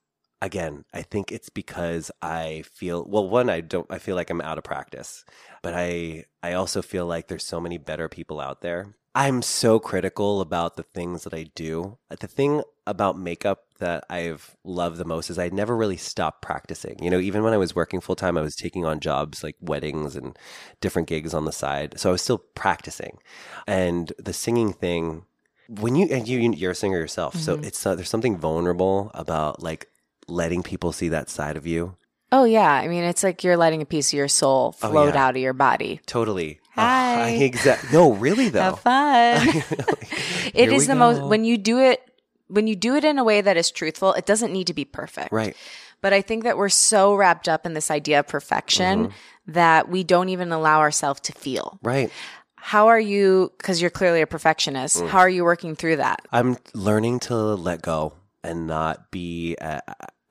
Again, 0.43 0.85
I 0.95 1.03
think 1.03 1.31
it's 1.33 1.51
because 1.51 2.11
I 2.23 2.65
feel 2.73 3.05
well, 3.07 3.29
one, 3.29 3.51
I 3.51 3.61
don't 3.61 3.87
I 3.91 3.99
feel 3.99 4.17
like 4.17 4.31
I'm 4.31 4.41
out 4.41 4.57
of 4.59 4.65
practice. 4.65 5.25
But 5.63 5.75
I 5.77 6.25
I 6.43 6.55
also 6.55 6.81
feel 6.81 7.07
like 7.07 7.29
there's 7.29 7.47
so 7.47 7.61
many 7.61 7.77
better 7.77 8.09
people 8.09 8.41
out 8.41 8.63
there. 8.63 8.97
I'm 9.15 9.43
so 9.43 9.81
critical 9.81 10.41
about 10.41 10.77
the 10.77 10.85
things 10.85 11.25
that 11.25 11.35
I 11.35 11.51
do. 11.55 11.99
The 12.09 12.29
thing 12.29 12.63
about 12.87 13.19
makeup 13.19 13.65
that 13.81 14.05
I've 14.09 14.57
loved 14.65 14.99
the 14.99 15.05
most 15.05 15.31
is 15.31 15.39
I 15.39 15.49
never 15.49 15.77
really 15.77 15.97
stopped 15.97 16.43
practicing. 16.43 17.03
You 17.03 17.11
know, 17.11 17.19
even 17.19 17.43
when 17.43 17.53
I 17.53 17.57
was 17.57 17.75
working 17.75 18.01
full 18.01 18.15
time, 18.15 18.39
I 18.39 18.43
was 18.43 18.55
taking 18.55 18.87
on 18.87 19.01
jobs 19.01 19.43
like 19.43 19.57
weddings 19.61 20.15
and 20.15 20.39
different 20.81 21.09
gigs 21.09 21.35
on 21.35 21.45
the 21.45 21.53
side. 21.53 21.99
So 21.99 22.09
I 22.11 22.13
was 22.13 22.23
still 22.23 22.39
practicing. 22.39 23.19
And 23.67 24.13
the 24.19 24.33
singing 24.33 24.73
thing, 24.73 25.25
when 25.69 25.97
you 25.97 26.07
and 26.11 26.27
you 26.29 26.39
you're 26.53 26.73
a 26.73 26.75
singer 26.75 26.99
yourself, 26.99 27.37
so 27.37 27.57
Mhm. 27.57 27.65
it's 27.65 27.85
uh, 27.85 27.95
there's 27.97 28.09
something 28.11 28.37
vulnerable 28.39 29.11
about 29.15 29.63
like 29.63 29.89
letting 30.31 30.63
people 30.63 30.93
see 30.93 31.09
that 31.11 31.29
side 31.29 31.57
of 31.57 31.67
you. 31.67 31.97
Oh, 32.33 32.45
yeah. 32.45 32.71
I 32.73 32.87
mean, 32.87 33.03
it's 33.05 33.25
like 33.25 33.43
you're 33.43 33.57
letting 33.57 33.83
a 33.83 33.87
piece 33.87 34.11
of 34.13 34.17
your 34.17 34.29
soul 34.29 34.77
Oh, 34.83 34.91
float 34.91 35.15
yeah. 35.15 35.25
out 35.27 35.37
of 35.37 35.43
your 35.43 35.53
body. 35.53 36.01
Totally. 36.07 36.61
Hi. 36.77 37.31
exactly. 37.51 37.91
No, 37.93 38.13
really 38.13 38.49
though. 38.51 38.61
Have 38.61 38.81
fun. 38.81 39.49
it 40.55 40.69
Here 40.69 40.73
is 40.73 40.87
the 40.87 40.95
most, 40.95 41.21
when 41.23 41.45
you 41.45 41.59
do 41.59 41.81
it, 41.81 42.01
when 42.47 42.67
you 42.67 42.77
do 42.77 42.95
it 42.97 43.05
in 43.05 43.19
a 43.19 43.25
way 43.25 43.41
that 43.41 43.57
is 43.57 43.71
truthful, 43.71 44.13
it 44.15 44.27
doesn't 44.27 44.53
need 44.53 44.69
to 44.69 44.75
be 44.75 44.85
perfect. 44.85 45.33
Right. 45.33 45.57
But 46.03 46.13
I 46.13 46.23
think 46.23 46.45
that 46.45 46.57
we're 46.57 46.69
so 46.69 47.15
wrapped 47.15 47.49
up 47.49 47.67
in 47.67 47.75
this 47.75 47.91
idea 47.91 48.21
of 48.21 48.29
perfection 48.29 49.07
Mm-hmm. 49.07 49.53
that 49.53 49.89
we 49.89 50.05
don't 50.05 50.29
even 50.29 50.53
allow 50.53 50.79
ourselves 50.79 51.21
to 51.23 51.33
feel. 51.33 51.79
Right. 51.83 52.11
How 52.57 52.89
are 52.89 53.01
you, 53.01 53.53
because 53.59 53.81
you're 53.81 53.91
clearly 53.91 54.21
a 54.21 54.27
perfectionist, 54.27 54.99
Mm. 54.99 55.09
how 55.09 55.19
are 55.19 55.29
you 55.29 55.45
working 55.45 55.75
through 55.75 55.97
that? 55.97 56.21
I'm 56.31 56.57
learning 56.75 57.21
to 57.21 57.35
let 57.35 57.83
go 57.83 58.15
and 58.45 58.67
not 58.69 59.11
be. 59.11 59.57
Uh, 59.61 59.81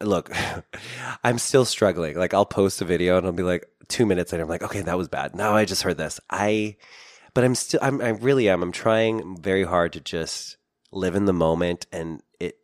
look, 0.01 0.31
I'm 1.23 1.37
still 1.37 1.65
struggling. 1.65 2.17
Like 2.17 2.33
I'll 2.33 2.45
post 2.45 2.81
a 2.81 2.85
video 2.85 3.17
and 3.17 3.25
I'll 3.25 3.33
be 3.33 3.43
like 3.43 3.65
two 3.87 4.05
minutes 4.05 4.31
later. 4.31 4.43
I'm 4.43 4.49
like, 4.49 4.63
okay, 4.63 4.81
that 4.81 4.97
was 4.97 5.07
bad. 5.07 5.35
Now 5.35 5.55
I 5.55 5.65
just 5.65 5.83
heard 5.83 5.97
this. 5.97 6.19
I, 6.29 6.77
but 7.33 7.43
I'm 7.43 7.55
still. 7.55 7.79
I'm. 7.81 8.01
I 8.01 8.09
really 8.09 8.49
am. 8.49 8.63
I'm 8.63 8.71
trying 8.71 9.37
very 9.37 9.63
hard 9.63 9.93
to 9.93 9.99
just 9.99 10.57
live 10.91 11.15
in 11.15 11.25
the 11.25 11.33
moment 11.33 11.85
and 11.91 12.21
it. 12.39 12.55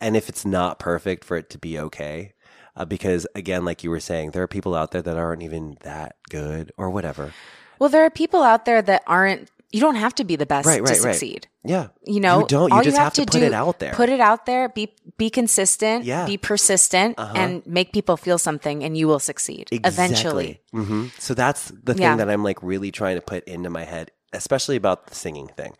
And 0.00 0.16
if 0.16 0.28
it's 0.28 0.44
not 0.44 0.78
perfect, 0.78 1.24
for 1.24 1.36
it 1.36 1.50
to 1.50 1.58
be 1.58 1.78
okay. 1.78 2.34
Uh, 2.76 2.84
because 2.84 3.26
again, 3.34 3.64
like 3.64 3.84
you 3.84 3.90
were 3.90 4.00
saying, 4.00 4.30
there 4.30 4.42
are 4.42 4.48
people 4.48 4.74
out 4.74 4.92
there 4.92 5.02
that 5.02 5.16
aren't 5.16 5.42
even 5.42 5.76
that 5.82 6.16
good 6.30 6.72
or 6.76 6.88
whatever. 6.88 7.34
Well, 7.78 7.90
there 7.90 8.04
are 8.04 8.10
people 8.10 8.42
out 8.42 8.64
there 8.64 8.80
that 8.82 9.02
aren't, 9.06 9.50
you 9.72 9.80
don't 9.80 9.94
have 9.96 10.14
to 10.16 10.24
be 10.24 10.36
the 10.36 10.46
best 10.46 10.66
Right, 10.66 10.76
to 10.78 10.82
right, 10.82 10.90
right. 11.00 11.14
succeed. 11.14 11.46
Yeah. 11.64 11.88
You 12.04 12.20
know, 12.20 12.40
You 12.40 12.46
don't. 12.46 12.70
You 12.70 12.76
all 12.76 12.82
just 12.82 12.96
have 12.98 13.12
to 13.14 13.22
put 13.24 13.32
do, 13.40 13.42
it 13.46 13.52
out 13.52 13.78
there. 13.78 13.92
Put 13.92 14.08
it 14.08 14.20
out 14.20 14.46
there. 14.46 14.68
Be 14.68 14.92
be 15.16 15.30
consistent. 15.30 16.04
Yeah. 16.04 16.26
Be 16.26 16.36
persistent, 16.36 17.14
Uh-huh. 17.18 17.32
and 17.36 17.62
make 17.66 17.92
people 17.92 18.16
feel 18.16 18.38
something, 18.38 18.82
and 18.84 18.96
you 18.96 19.06
will 19.06 19.18
succeed 19.20 19.68
eventually. 19.70 20.60
hmm 20.72 21.06
So 21.18 21.34
that's 21.34 21.68
the 21.84 21.94
thing 21.94 22.02
Yeah. 22.02 22.16
that 22.16 22.28
I'm 22.30 22.42
like 22.42 22.58
really 22.62 22.90
trying 22.90 23.16
to 23.16 23.22
put 23.22 23.44
into 23.44 23.70
my 23.70 23.84
head, 23.84 24.10
especially 24.32 24.76
about 24.76 25.06
the 25.08 25.14
singing 25.14 25.48
thing. 25.56 25.74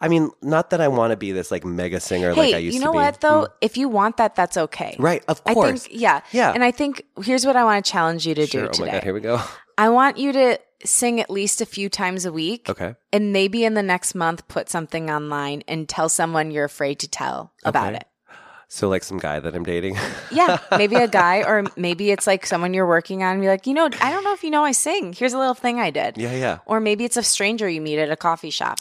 I 0.00 0.08
mean, 0.08 0.30
not 0.42 0.70
that 0.70 0.80
I 0.80 0.88
want 0.88 1.10
to 1.12 1.16
be 1.16 1.32
this 1.32 1.50
like 1.50 1.64
mega 1.64 2.00
singer 2.00 2.32
Hey, 2.34 2.40
like 2.40 2.54
I 2.54 2.58
used 2.58 2.74
you 2.74 2.80
know 2.80 2.92
to 2.92 2.98
be. 2.98 3.04
what 3.04 3.20
though? 3.20 3.48
If 3.60 3.76
you 3.76 3.88
want 3.88 4.16
that, 4.16 4.34
that's 4.34 4.56
okay. 4.56 4.96
Mm. 4.98 5.02
Right, 5.04 5.22
of 5.28 5.42
I 5.46 5.54
course. 5.54 5.84
think 5.84 6.00
yeah, 6.00 6.20
Yeah. 6.32 6.52
And 6.54 6.64
I 6.64 6.70
think 6.72 7.02
here's 7.22 7.44
what 7.46 7.56
I 7.56 7.64
want 7.64 7.84
to 7.84 7.90
challenge 7.90 8.26
you 8.26 8.34
to 8.34 8.46
sure. 8.46 8.62
do 8.62 8.68
Oh 8.68 8.72
today. 8.72 8.86
my 8.86 8.92
god, 8.92 9.04
here 9.04 9.14
we 9.14 9.20
go. 9.20 9.40
I 9.78 9.90
want 9.90 10.16
you 10.16 10.32
to 10.32 10.58
sing 10.84 11.20
at 11.20 11.30
least 11.30 11.60
a 11.60 11.66
few 11.66 11.88
times 11.88 12.24
a 12.24 12.32
week. 12.32 12.68
Okay. 12.68 12.94
And 13.12 13.32
maybe 13.32 13.64
in 13.64 13.74
the 13.74 13.82
next 13.82 14.14
month, 14.14 14.46
put 14.48 14.68
something 14.68 15.10
online 15.10 15.62
and 15.68 15.88
tell 15.88 16.08
someone 16.08 16.50
you're 16.50 16.64
afraid 16.64 16.98
to 17.00 17.08
tell 17.08 17.52
about 17.64 17.88
Okay. 17.88 17.96
it. 17.96 18.04
So 18.68 18.88
like 18.88 19.04
some 19.04 19.18
guy 19.18 19.38
that 19.38 19.54
I'm 19.54 19.62
dating. 19.62 19.96
Yeah, 20.32 20.58
maybe 20.76 20.96
a 20.96 21.06
guy, 21.06 21.44
or 21.44 21.64
maybe 21.76 22.10
it's 22.10 22.26
like 22.26 22.44
someone 22.44 22.74
you're 22.74 22.86
working 22.86 23.22
on. 23.22 23.34
And 23.34 23.40
be 23.40 23.46
like, 23.46 23.66
you 23.66 23.74
know, 23.74 23.86
I 24.00 24.10
don't 24.10 24.24
know 24.24 24.32
if 24.32 24.42
you 24.42 24.50
know 24.50 24.64
I 24.64 24.72
sing. 24.72 25.12
Here's 25.12 25.32
a 25.32 25.38
little 25.38 25.54
thing 25.54 25.78
I 25.78 25.90
did. 25.90 26.18
yeah, 26.18 26.32
yeah. 26.34 26.58
Or 26.66 26.80
maybe 26.80 27.04
it's 27.04 27.16
a 27.16 27.22
stranger 27.22 27.68
you 27.68 27.80
meet 27.80 27.98
at 28.00 28.10
a 28.10 28.16
coffee 28.16 28.50
shop. 28.50 28.80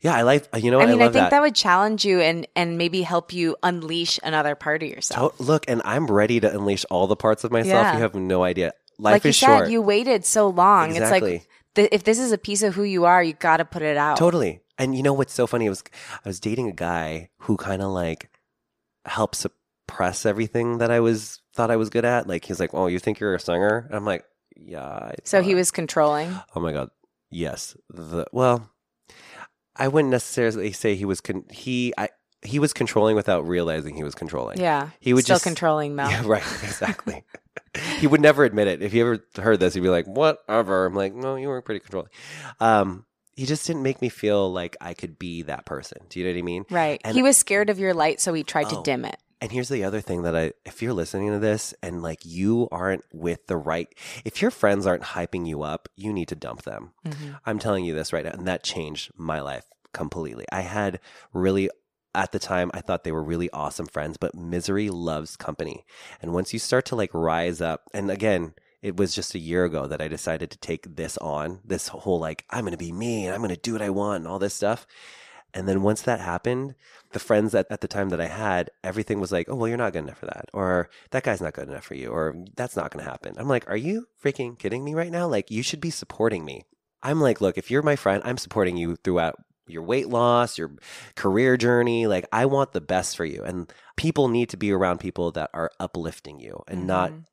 Yeah, 0.00 0.14
I 0.14 0.22
like. 0.22 0.46
You 0.60 0.70
know, 0.70 0.80
I 0.80 0.86
mean, 0.86 1.00
I, 1.00 1.04
love 1.04 1.12
think 1.14 1.22
that. 1.24 1.30
that. 1.30 1.40
would 1.40 1.54
challenge 1.54 2.04
you 2.04 2.20
and 2.20 2.46
and 2.54 2.76
maybe 2.76 3.00
help 3.02 3.32
you 3.32 3.56
unleash 3.62 4.18
another 4.22 4.54
part 4.54 4.82
of 4.82 4.88
yourself. 4.90 5.38
Look, 5.40 5.64
and 5.66 5.80
I'm 5.84 6.06
ready 6.08 6.40
to 6.40 6.50
unleash 6.52 6.84
all 6.90 7.06
the 7.06 7.16
parts 7.16 7.42
of 7.44 7.50
myself. 7.52 7.84
Yeah. 7.84 7.94
You 7.94 8.00
have 8.00 8.14
no 8.14 8.42
idea. 8.42 8.72
Life 8.98 9.12
like 9.12 9.24
you 9.24 9.32
said, 9.32 9.46
short. 9.46 9.70
you 9.70 9.82
waited 9.82 10.24
so 10.24 10.48
long. 10.48 10.90
Exactly. 10.90 11.34
It's 11.36 11.44
like 11.44 11.48
th- 11.74 11.88
if 11.92 12.04
this 12.04 12.18
is 12.18 12.32
a 12.32 12.38
piece 12.38 12.62
of 12.62 12.74
who 12.74 12.82
you 12.84 13.04
are, 13.04 13.22
you 13.22 13.32
got 13.34 13.58
to 13.58 13.64
put 13.64 13.82
it 13.82 13.96
out. 13.96 14.16
Totally. 14.16 14.60
And 14.78 14.96
you 14.96 15.02
know 15.02 15.12
what's 15.12 15.32
so 15.32 15.46
funny? 15.46 15.66
It 15.66 15.70
was 15.70 15.82
I 16.24 16.28
was 16.28 16.40
dating 16.40 16.68
a 16.68 16.72
guy 16.72 17.30
who 17.38 17.56
kind 17.56 17.82
of 17.82 17.90
like 17.90 18.30
helped 19.04 19.36
suppress 19.36 20.26
everything 20.26 20.78
that 20.78 20.90
I 20.90 21.00
was 21.00 21.40
thought 21.54 21.70
I 21.70 21.76
was 21.76 21.90
good 21.90 22.04
at. 22.04 22.26
Like 22.26 22.44
he's 22.44 22.58
like, 22.60 22.70
"Oh, 22.74 22.86
you 22.86 22.98
think 22.98 23.20
you're 23.20 23.34
a 23.34 23.40
singer?" 23.40 23.84
And 23.86 23.94
I'm 23.96 24.04
like, 24.04 24.24
"Yeah." 24.56 24.84
I 24.84 25.14
So 25.24 25.42
he 25.42 25.54
was 25.54 25.70
controlling. 25.70 26.34
Oh 26.54 26.60
my 26.60 26.72
god. 26.72 26.90
Yes. 27.30 27.76
The 27.90 28.26
well, 28.32 28.70
I 29.76 29.88
wouldn't 29.88 30.10
necessarily 30.10 30.72
say 30.72 30.94
he 30.94 31.04
was 31.04 31.20
con- 31.20 31.46
he 31.50 31.92
I 31.98 32.08
he 32.44 32.58
was 32.58 32.72
controlling 32.72 33.16
without 33.16 33.46
realizing 33.46 33.94
he 33.96 34.04
was 34.04 34.14
controlling. 34.14 34.58
Yeah, 34.60 34.90
He 35.00 35.14
would 35.14 35.24
still 35.24 35.34
just 35.36 35.44
controlling 35.44 35.96
though. 35.96 36.08
Yeah, 36.08 36.22
right. 36.26 36.42
Exactly. 36.62 37.24
he 37.98 38.06
would 38.06 38.20
never 38.20 38.44
admit 38.44 38.68
it. 38.68 38.82
If 38.82 38.92
he 38.92 39.00
ever 39.00 39.24
heard 39.36 39.60
this, 39.60 39.74
he'd 39.74 39.80
be 39.80 39.88
like, 39.88 40.06
"Whatever." 40.06 40.86
I'm 40.86 40.94
like, 40.94 41.14
"No, 41.14 41.36
you 41.36 41.48
were 41.48 41.60
pretty 41.62 41.80
controlling." 41.80 42.10
Um, 42.60 43.04
he 43.36 43.46
just 43.46 43.66
didn't 43.66 43.82
make 43.82 44.00
me 44.00 44.08
feel 44.08 44.52
like 44.52 44.76
I 44.80 44.94
could 44.94 45.18
be 45.18 45.42
that 45.42 45.64
person. 45.66 45.98
Do 46.08 46.20
you 46.20 46.26
know 46.26 46.32
what 46.32 46.38
I 46.38 46.42
mean? 46.42 46.64
Right. 46.70 47.00
And- 47.04 47.16
he 47.16 47.22
was 47.22 47.36
scared 47.36 47.70
of 47.70 47.78
your 47.80 47.92
light, 47.94 48.20
so 48.20 48.32
he 48.32 48.44
tried 48.44 48.68
to 48.70 48.76
Oh. 48.78 48.82
dim 48.82 49.04
it. 49.04 49.16
And 49.40 49.50
here's 49.52 49.68
the 49.68 49.84
other 49.84 50.00
thing 50.00 50.22
that 50.22 50.34
I, 50.36 50.52
if 50.64 50.80
you're 50.82 50.92
listening 50.94 51.30
to 51.32 51.38
this 51.38 51.74
and 51.82 52.00
like 52.02 52.20
you 52.24 52.68
aren't 52.72 53.04
with 53.12 53.46
the 53.46 53.56
right, 53.56 53.88
if 54.24 54.40
your 54.40 54.50
friends 54.50 54.86
aren't 54.86 55.02
hyping 55.02 55.46
you 55.46 55.62
up, 55.62 55.88
you 55.96 56.12
need 56.12 56.28
to 56.28 56.36
dump 56.36 56.62
them. 56.62 56.92
Mhm. 57.06 57.38
I'm 57.44 57.58
telling 57.58 57.84
you 57.84 57.94
this 57.94 58.12
right 58.12 58.24
now. 58.24 58.30
And 58.30 58.46
that 58.48 58.62
changed 58.62 59.10
my 59.16 59.40
life 59.40 59.64
completely. 59.92 60.46
I 60.50 60.60
had 60.62 60.98
really, 61.34 61.68
at 62.14 62.32
the 62.32 62.38
time, 62.38 62.70
I 62.74 62.80
thought 62.80 63.04
they 63.04 63.12
were 63.12 63.22
really 63.22 63.50
awesome 63.50 63.86
friends, 63.86 64.16
but 64.16 64.34
misery 64.34 64.90
loves 64.90 65.36
company. 65.36 65.84
And 66.22 66.32
once 66.32 66.52
you 66.52 66.58
start 66.58 66.84
to 66.86 66.96
like 66.96 67.12
rise 67.12 67.60
up, 67.60 67.82
and 67.92 68.10
again, 68.10 68.54
it 68.82 68.96
was 68.96 69.14
just 69.14 69.34
a 69.34 69.38
year 69.38 69.64
ago 69.64 69.86
that 69.86 70.02
I 70.02 70.08
decided 70.08 70.50
to 70.50 70.58
take 70.58 70.96
this 70.96 71.16
on 71.18 71.60
this 71.64 71.88
whole 71.88 72.18
like, 72.18 72.44
I'm 72.50 72.62
going 72.62 72.72
to 72.72 72.78
be 72.78 72.92
me 72.92 73.24
and 73.24 73.34
I'm 73.34 73.40
going 73.40 73.54
to 73.54 73.60
do 73.60 73.72
what 73.72 73.82
I 73.82 73.90
want 73.90 74.18
and 74.18 74.28
all 74.28 74.38
this 74.38 74.54
stuff. 74.54 74.86
And 75.54 75.68
then 75.68 75.82
once 75.82 76.02
that 76.02 76.20
happened, 76.20 76.74
the 77.12 77.20
friends 77.20 77.52
that 77.52 77.66
at 77.70 77.80
the 77.80 77.88
time 77.88 78.08
that 78.10 78.20
I 78.20 78.26
had, 78.26 78.70
everything 78.82 79.20
was 79.20 79.32
like, 79.32 79.48
oh, 79.48 79.54
well, 79.54 79.68
you're 79.68 79.78
not 79.78 79.92
good 79.92 80.02
enough 80.02 80.18
for 80.18 80.26
that. 80.26 80.50
Or 80.52 80.90
that 81.12 81.22
guy's 81.22 81.40
not 81.40 81.54
good 81.54 81.68
enough 81.68 81.84
for 81.84 81.94
you. 81.94 82.08
Or 82.08 82.34
that's 82.56 82.76
not 82.76 82.90
going 82.90 83.04
to 83.04 83.10
happen. 83.10 83.36
I'm 83.38 83.48
like, 83.48 83.70
are 83.70 83.76
you 83.76 84.08
freaking 84.22 84.58
kidding 84.58 84.84
me 84.84 84.94
right 84.94 85.12
now? 85.12 85.28
Like, 85.28 85.50
you 85.50 85.62
should 85.62 85.80
be 85.80 85.90
supporting 85.90 86.44
me. 86.44 86.64
I'm 87.02 87.20
like, 87.20 87.40
look, 87.40 87.56
if 87.56 87.70
you're 87.70 87.82
my 87.82 87.96
friend, 87.96 88.20
I'm 88.24 88.36
supporting 88.36 88.76
you 88.76 88.96
throughout 88.96 89.36
your 89.66 89.82
weight 89.82 90.08
loss, 90.08 90.58
your 90.58 90.72
career 91.16 91.56
journey. 91.56 92.06
Like, 92.06 92.26
I 92.32 92.46
want 92.46 92.72
the 92.72 92.80
best 92.80 93.16
for 93.16 93.24
you. 93.24 93.42
And 93.42 93.72
people 93.96 94.28
need 94.28 94.50
to 94.50 94.56
be 94.56 94.72
around 94.72 94.98
people 95.00 95.30
that 95.32 95.50
are 95.54 95.70
uplifting 95.80 96.38
you 96.40 96.62
and 96.68 96.86
not. 96.86 97.10
Mhm. 97.12 97.24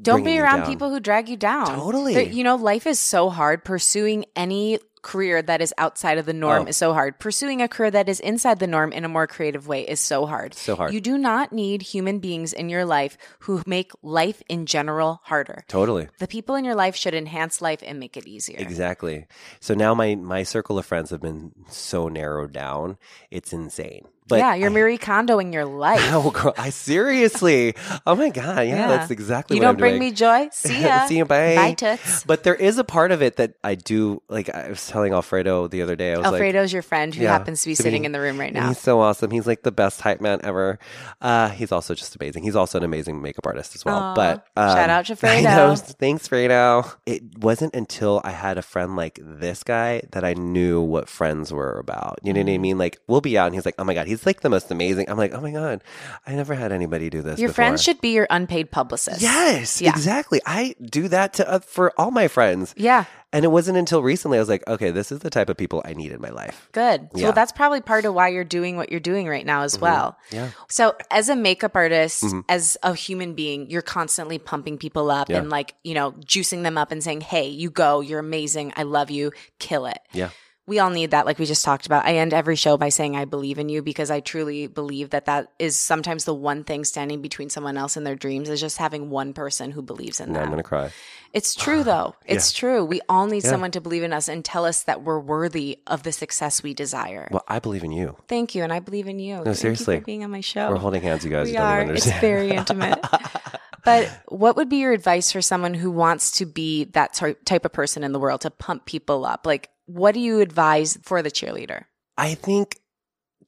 Don't 0.00 0.24
be 0.24 0.38
around 0.38 0.60
people 0.66 0.90
who 0.90 1.00
drag 1.00 1.28
you 1.28 1.36
down. 1.36 1.66
Totally. 1.66 2.14
There- 2.14 2.24
you 2.24 2.42
know, 2.42 2.56
life 2.56 2.86
is 2.86 2.98
so 2.98 3.30
hard. 3.30 3.64
Pursuing 3.64 4.24
any 4.34 4.78
career 5.02 5.42
that 5.42 5.60
is 5.60 5.74
outside 5.78 6.16
of 6.18 6.26
the 6.26 6.32
norm 6.32 6.62
Oh. 6.62 6.68
is 6.68 6.76
so 6.76 6.92
hard. 6.92 7.18
Pursuing 7.18 7.60
a 7.60 7.68
career 7.68 7.90
that 7.90 8.08
is 8.08 8.20
inside 8.20 8.58
the 8.60 8.66
norm 8.66 8.92
in 8.92 9.04
a 9.04 9.08
more 9.08 9.26
creative 9.26 9.66
way 9.66 9.82
is 9.82 9.98
so 10.00 10.26
hard. 10.26 10.54
So 10.54 10.76
hard. 10.76 10.94
You 10.94 11.00
do 11.00 11.18
not 11.18 11.52
need 11.52 11.82
human 11.82 12.20
beings 12.20 12.52
in 12.52 12.68
your 12.68 12.84
life 12.84 13.18
who 13.40 13.62
make 13.66 13.90
life 14.02 14.42
in 14.48 14.66
general 14.66 15.20
harder. 15.24 15.64
Totally. 15.68 16.08
The 16.18 16.28
people 16.28 16.54
in 16.54 16.64
your 16.64 16.76
life 16.76 16.94
should 16.96 17.14
enhance 17.14 17.60
life 17.60 17.82
and 17.84 17.98
make 17.98 18.16
it 18.16 18.26
easier. 18.26 18.58
Exactly. 18.60 19.26
So 19.60 19.74
now 19.74 19.92
my 19.94 20.14
my 20.14 20.44
circle 20.44 20.78
of 20.78 20.86
friends 20.86 21.10
have 21.10 21.20
been 21.20 21.52
so 21.68 22.08
narrowed 22.08 22.52
down. 22.52 22.96
It's 23.30 23.52
insane. 23.52 24.06
But 24.28 24.38
yeah, 24.38 24.54
you're 24.54 24.70
I, 24.70 24.72
Marie 24.72 24.98
Kondoing 24.98 25.52
your 25.52 25.64
life. 25.64 26.00
Oh, 26.12 26.30
girl, 26.30 26.54
I 26.56 26.70
seriously. 26.70 27.74
Oh 28.06 28.14
my 28.14 28.30
god, 28.30 28.66
yeah, 28.66 28.76
Yeah. 28.76 28.88
that's 28.88 29.10
exactly 29.10 29.56
you 29.56 29.60
don't 29.62 29.70
I'm 29.70 29.76
bring 29.76 29.92
doing. 29.98 30.10
me 30.10 30.12
joy. 30.12 30.48
See 30.52 30.82
ya. 30.82 31.06
See 31.06 31.16
you, 31.18 31.24
bye. 31.24 31.54
Bye, 31.56 31.74
toots. 31.74 32.24
But 32.24 32.42
there 32.44 32.54
is 32.54 32.78
a 32.78 32.84
part 32.84 33.12
of 33.12 33.22
it 33.22 33.36
that 33.36 33.54
I 33.64 33.74
do 33.74 34.22
like. 34.28 34.48
I 34.54 34.68
was 34.70 34.86
telling 34.86 35.12
Alfredo 35.12 35.68
the 35.68 35.82
other 35.82 35.96
day. 35.96 36.12
I 36.14 36.16
was 36.18 36.24
like, 36.26 36.34
Alfredo's 36.34 36.72
your 36.72 36.82
friend 36.82 37.14
who 37.14 37.22
Yeah, 37.24 37.32
happens 37.32 37.62
to 37.62 37.68
be 37.68 37.74
to 37.74 37.82
sitting 37.82 38.02
me. 38.02 38.06
in 38.06 38.12
the 38.12 38.20
room 38.20 38.38
right 38.38 38.52
now. 38.52 38.68
he's 38.68 38.78
so 38.78 39.00
awesome. 39.00 39.30
He's 39.30 39.46
like 39.46 39.62
the 39.62 39.72
best 39.72 40.00
hype 40.00 40.20
man 40.20 40.40
ever. 40.44 40.78
Uh, 41.20 41.48
he's 41.50 41.72
also 41.72 41.94
just 41.94 42.14
amazing. 42.16 42.42
He's 42.44 42.56
also 42.56 42.78
an 42.78 42.84
amazing 42.84 43.20
makeup 43.22 43.46
artist 43.46 43.74
as 43.74 43.84
well. 43.84 43.96
Aw. 43.98 44.14
but 44.14 44.46
um, 44.56 44.76
Shout 44.76 44.90
out 44.90 45.06
to 45.06 45.12
I 45.26 45.40
know. 45.40 45.50
Fredo. 45.72 45.94
Thanks, 45.98 46.28
Fredo. 46.28 46.94
It 47.06 47.38
wasn't 47.38 47.74
until 47.74 48.20
I 48.24 48.30
had 48.30 48.56
a 48.58 48.62
friend 48.62 48.96
like 48.96 49.18
this 49.22 49.62
guy 49.62 50.02
that 50.12 50.24
I 50.24 50.34
knew 50.34 50.80
what 50.80 51.08
friends 51.08 51.52
were 51.52 51.78
about. 51.78 52.18
You 52.22 52.32
know 52.32 52.40
what 52.40 52.48
I 52.50 52.56
Mm. 52.56 52.60
mean? 52.60 52.78
Like 52.78 52.98
we'll 53.08 53.20
be 53.20 53.36
out, 53.38 53.46
and 53.46 53.54
he's 53.54 53.64
like, 53.64 53.74
"Oh 53.78 53.84
my 53.84 53.94
god, 53.94 54.06
he's 54.12 54.26
like 54.26 54.40
the 54.42 54.50
most 54.50 54.70
amazing." 54.70 55.08
I'm 55.10 55.16
like, 55.18 55.32
"Oh 55.34 55.40
my 55.40 55.50
god, 55.50 55.82
I 56.26 56.34
never 56.34 56.54
had 56.54 56.72
anybody 56.72 57.10
do 57.10 57.22
this." 57.22 57.38
Your 57.38 57.48
before." 57.48 57.54
friends 57.64 57.82
should 57.82 58.00
be 58.00 58.10
your 58.12 58.26
unpaid 58.30 58.70
publicist. 58.70 59.20
Yes, 59.20 59.80
Yeah. 59.80 59.90
exactly. 59.90 60.40
I 60.46 60.74
do 60.80 61.08
that 61.08 61.32
to 61.34 61.48
uh, 61.50 61.58
for 61.60 61.92
all 61.98 62.10
my 62.10 62.28
friends, 62.28 62.74
Yeah. 62.76 63.04
and 63.32 63.44
it 63.44 63.48
wasn't 63.48 63.78
until 63.78 64.02
recently 64.02 64.38
I 64.38 64.40
was 64.40 64.48
like, 64.48 64.62
"Okay, 64.68 64.90
this 64.90 65.10
is 65.10 65.20
the 65.20 65.30
type 65.30 65.48
of 65.48 65.56
people 65.56 65.82
I 65.84 65.94
need 65.94 66.12
in 66.12 66.20
my 66.20 66.30
life." 66.30 66.68
Good. 66.72 67.08
Yeah. 67.14 67.24
Well, 67.24 67.32
that's 67.32 67.52
probably 67.52 67.80
part 67.80 68.04
of 68.04 68.14
why 68.14 68.28
you're 68.28 68.44
doing 68.44 68.76
what 68.76 68.90
you're 68.90 69.00
doing 69.00 69.28
right 69.28 69.44
now 69.46 69.62
as 69.62 69.78
well. 69.78 70.16
Yeah. 70.30 70.50
So, 70.68 70.94
as 71.10 71.28
a 71.28 71.36
makeup 71.36 71.72
artist, 71.74 72.22
Mhm. 72.24 72.44
as 72.48 72.76
a 72.82 72.94
human 72.94 73.34
being, 73.34 73.70
you're 73.70 73.82
constantly 73.82 74.38
pumping 74.38 74.78
people 74.78 75.10
up 75.10 75.28
Yeah. 75.30 75.38
and 75.38 75.50
like, 75.50 75.74
you 75.82 75.94
know, 75.94 76.12
juicing 76.24 76.62
them 76.62 76.76
up 76.78 76.92
and 76.92 77.02
saying, 77.02 77.22
hey, 77.22 77.48
you 77.48 77.70
go, 77.70 78.00
you're 78.00 78.20
amazing, 78.20 78.72
I 78.76 78.82
love 78.84 79.10
you, 79.10 79.32
kill 79.58 79.86
it. 79.86 79.98
Yeah. 80.12 80.28
We 80.66 80.78
all 80.78 80.90
need 80.90 81.10
that, 81.10 81.26
like 81.26 81.40
we 81.40 81.44
just 81.46 81.64
talked 81.64 81.86
about. 81.86 82.04
I 82.04 82.16
end 82.18 82.32
every 82.32 82.54
show 82.54 82.76
by 82.76 82.88
saying, 82.90 83.16
I 83.16 83.24
believe 83.24 83.58
in 83.58 83.68
you 83.68 83.82
because 83.82 84.12
I 84.12 84.20
truly 84.20 84.68
believe 84.68 85.10
that 85.10 85.24
that 85.24 85.48
is 85.58 85.76
sometimes 85.76 86.24
the 86.24 86.34
one 86.34 86.62
thing 86.62 86.84
standing 86.84 87.20
between 87.20 87.50
someone 87.50 87.76
else 87.76 87.96
and 87.96 88.06
their 88.06 88.14
dreams 88.14 88.48
is 88.48 88.60
just 88.60 88.78
having 88.78 89.10
one 89.10 89.32
person 89.32 89.72
who 89.72 89.82
believes 89.82 90.20
in 90.20 90.32
Now 90.32 90.42
I'm 90.42 90.50
gonna 90.50 90.62
cry. 90.62 90.92
It's 91.32 91.56
true, 91.56 91.82
though. 91.92 92.14
It's 92.26 92.52
true. 92.52 92.84
We 92.84 93.00
all 93.08 93.26
need 93.26 93.42
Yeah. 93.42 93.50
someone 93.50 93.72
to 93.72 93.80
believe 93.80 94.04
in 94.04 94.12
us 94.12 94.28
and 94.28 94.44
tell 94.44 94.64
us 94.64 94.84
that 94.84 95.02
we're 95.02 95.18
worthy 95.18 95.80
of 95.88 96.04
the 96.04 96.12
success 96.12 96.62
we 96.62 96.74
desire. 96.74 97.26
Well, 97.32 97.44
I 97.48 97.58
believe 97.58 97.82
in 97.82 97.90
you. 97.90 98.16
Thank 98.28 98.54
you, 98.54 98.62
and 98.62 98.72
I 98.72 98.78
believe 98.78 99.08
in 99.08 99.18
you. 99.18 99.36
Thank 99.36 99.46
you 99.48 99.54
seriously. 99.54 99.98
for 99.98 100.04
being 100.06 100.22
on 100.22 100.30
my 100.30 100.42
show. 100.42 100.70
We're 100.70 100.76
holding 100.76 101.02
hands, 101.02 101.24
you 101.24 101.30
guys. 101.30 101.46
we 101.46 101.52
you 101.52 101.58
don't 101.58 101.66
are. 101.66 101.92
It's 101.92 102.08
very 102.20 102.50
intimate. 102.52 103.04
but 103.84 104.08
what 104.28 104.54
would 104.56 104.68
be 104.68 104.76
your 104.76 104.92
advice 104.92 105.32
for 105.32 105.42
someone 105.42 105.74
who 105.74 105.90
wants 105.90 106.30
to 106.38 106.46
be 106.46 106.84
that 106.84 107.14
ty- 107.14 107.34
type 107.44 107.64
of 107.64 107.72
person 107.72 108.04
in 108.04 108.12
the 108.12 108.20
world 108.20 108.42
to 108.42 108.50
pump 108.50 108.84
people 108.86 109.24
up? 109.24 109.44
Like, 109.44 109.70
what 109.86 110.12
do 110.14 110.20
you 110.20 110.40
advise 110.40 110.98
for 111.02 111.22
the 111.22 111.30
cheerleader? 111.30 111.84
I 112.16 112.34
think 112.34 112.78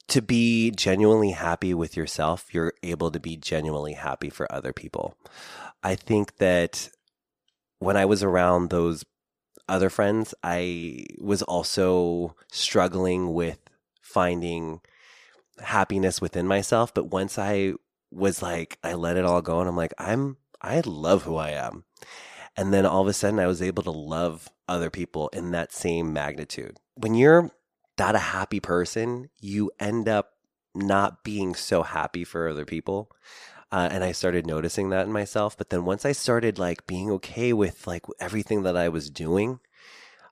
to 0.09 0.21
be 0.21 0.71
genuinely 0.71 1.31
happy 1.31 1.75
with 1.75 1.97
yourself, 1.97 2.53
you're 2.53 2.75
able 2.83 3.11
to 3.11 3.21
be 3.21 3.37
genuinely 3.37 3.95
happy 3.95 4.31
for 4.31 4.51
other 4.53 4.73
people. 4.73 5.17
I 5.83 5.95
think 5.95 6.37
that 6.39 6.91
when 7.79 7.97
I 7.97 8.05
was 8.05 8.23
around 8.23 8.71
those 8.71 9.05
other 9.69 9.91
friends, 9.91 10.35
I 10.43 11.05
was 11.21 11.43
also 11.43 12.37
struggling 12.53 13.33
with 13.33 13.59
finding 14.01 14.81
happiness 15.61 16.21
within 16.21 16.47
myself. 16.47 16.93
But 16.93 17.11
once 17.11 17.39
I 17.39 17.75
was 18.11 18.43
like, 18.43 18.79
I 18.83 18.95
let 18.95 19.17
it 19.17 19.25
all 19.25 19.43
go 19.43 19.61
and 19.61 19.69
I'm 19.69 19.77
like, 19.77 19.95
I'm, 19.99 20.37
I 20.61 20.83
love 20.85 21.23
who 21.23 21.37
I 21.37 21.51
am. 21.51 21.85
And 22.57 22.73
then 22.73 22.87
all 22.87 23.03
of 23.03 23.09
a 23.09 23.13
sudden 23.13 23.41
I 23.41 23.47
was 23.47 23.63
able 23.63 23.83
to 23.83 23.91
love 23.91 24.49
other 24.69 24.91
people 24.91 25.29
in 25.29 25.51
that 25.53 25.73
same 25.73 26.13
magnitude. 26.13 26.79
When 26.95 27.15
you're 27.15 27.51
not 27.99 28.15
a 28.15 28.21
happy 28.21 28.61
person, 28.61 29.31
you 29.41 29.71
end 29.79 30.09
up 30.09 30.33
not 30.75 31.23
being 31.23 31.55
so 31.55 31.83
happy 31.83 32.25
for 32.25 32.49
other 32.49 32.65
people. 32.65 33.11
Uh, 33.71 33.89
and 33.91 34.05
I 34.05 34.13
started 34.13 34.47
noticing 34.47 34.91
that 34.91 35.07
in 35.07 35.13
myself. 35.13 35.57
But 35.57 35.71
then 35.71 35.85
once 35.85 36.05
I 36.05 36.13
started 36.13 36.59
like 36.59 36.87
being 36.87 37.11
okay 37.13 37.53
with 37.53 37.87
like 37.87 38.05
everything 38.21 38.63
that 38.63 38.77
I 38.77 38.89
was 38.89 39.11
doing, 39.11 39.61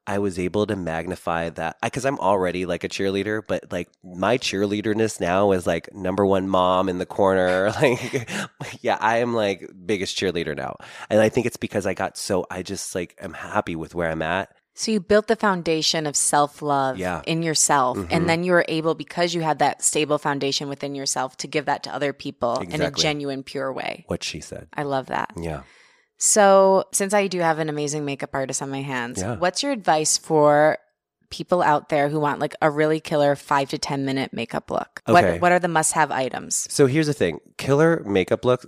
I 0.07 0.19
was 0.19 0.39
able 0.39 0.67
to 0.67 0.75
magnify 0.75 1.51
that 1.51 1.77
because 1.83 2.05
I'm 2.05 2.19
already 2.19 2.67
like 2.67 2.83
a 2.83 2.89
cheerleader, 2.89 3.41
but 3.47 3.71
like 3.71 3.89
my 4.03 4.37
cheerleaderness 4.37 5.21
now 5.21 5.53
is 5.53 5.67
like 5.67 5.95
number 5.95 6.27
one 6.27 6.49
mom 6.49 6.89
in 6.89 6.99
the 6.99 7.07
corner. 7.07 7.73
Like, 7.81 8.29
yeah, 8.81 8.99
I 9.01 9.19
am 9.19 9.35
like 9.35 9.71
biggest 9.87 10.17
cheerleader 10.17 10.57
now. 10.57 10.77
And 11.09 11.21
I 11.21 11.29
think 11.29 11.47
it's 11.47 11.57
because 11.57 11.87
I 11.87 11.95
got 11.95 12.17
so, 12.17 12.47
I 12.51 12.63
just 12.63 12.95
like 12.95 13.17
am 13.21 13.33
happy 13.33 13.77
with 13.77 13.95
where 13.95 14.11
I'm 14.11 14.23
at. 14.23 14.53
So 14.75 14.91
you 14.91 15.01
built 15.01 15.27
the 15.27 15.37
foundation 15.37 16.07
of 16.07 16.17
self 16.17 16.63
love 16.63 16.97
Yeah. 16.99 17.21
in 17.27 17.43
yourself, 17.43 17.99
Mhm. 17.99 18.09
and 18.11 18.29
then 18.29 18.43
you 18.43 18.53
were 18.53 18.65
able 18.69 18.95
because 18.95 19.35
you 19.35 19.43
had 19.43 19.59
that 19.59 19.83
stable 19.83 20.17
foundation 20.19 20.69
within 20.69 20.95
yourself 20.95 21.37
to 21.39 21.47
give 21.47 21.67
that 21.67 21.83
to 21.85 21.95
other 21.95 22.13
people 22.15 22.57
in 22.59 22.81
a 22.81 22.91
genuine, 22.91 23.43
pure 23.43 23.71
way. 23.73 24.05
What 24.09 24.25
she 24.25 24.41
said. 24.41 24.69
I 24.75 24.85
love 24.85 25.07
that. 25.07 25.31
Yeah. 25.37 25.63
So, 26.25 26.85
since 26.93 27.13
I 27.15 27.27
do 27.27 27.41
have 27.41 27.59
an 27.59 27.69
amazing 27.69 28.05
makeup 28.05 28.31
artist 28.33 28.63
on 28.63 28.71
my 28.71 28.81
hands, 28.81 29.21
Yeah. 29.21 29.39
what's 29.39 29.61
your 29.61 29.73
advice 29.73 30.17
for 30.17 30.79
people 31.31 31.63
out 31.63 31.89
there 31.89 32.09
who 32.11 32.21
want 32.21 32.39
like 32.39 32.55
a 32.63 32.71
really 32.71 33.01
killer 33.01 33.35
five 33.35 33.69
to 33.71 33.77
10 33.79 34.05
minute 34.05 34.33
makeup 34.33 34.71
look? 34.71 35.03
Okay. 35.09 35.33
What, 35.33 35.41
what 35.43 35.51
are 35.53 35.59
the 35.59 35.67
must 35.67 35.95
have 35.95 36.13
items? 36.13 36.69
So 36.71 36.87
here's 36.87 37.09
the 37.09 37.13
thing 37.13 37.41
killer 37.59 38.05
makeup 38.07 38.45
look. 38.45 38.65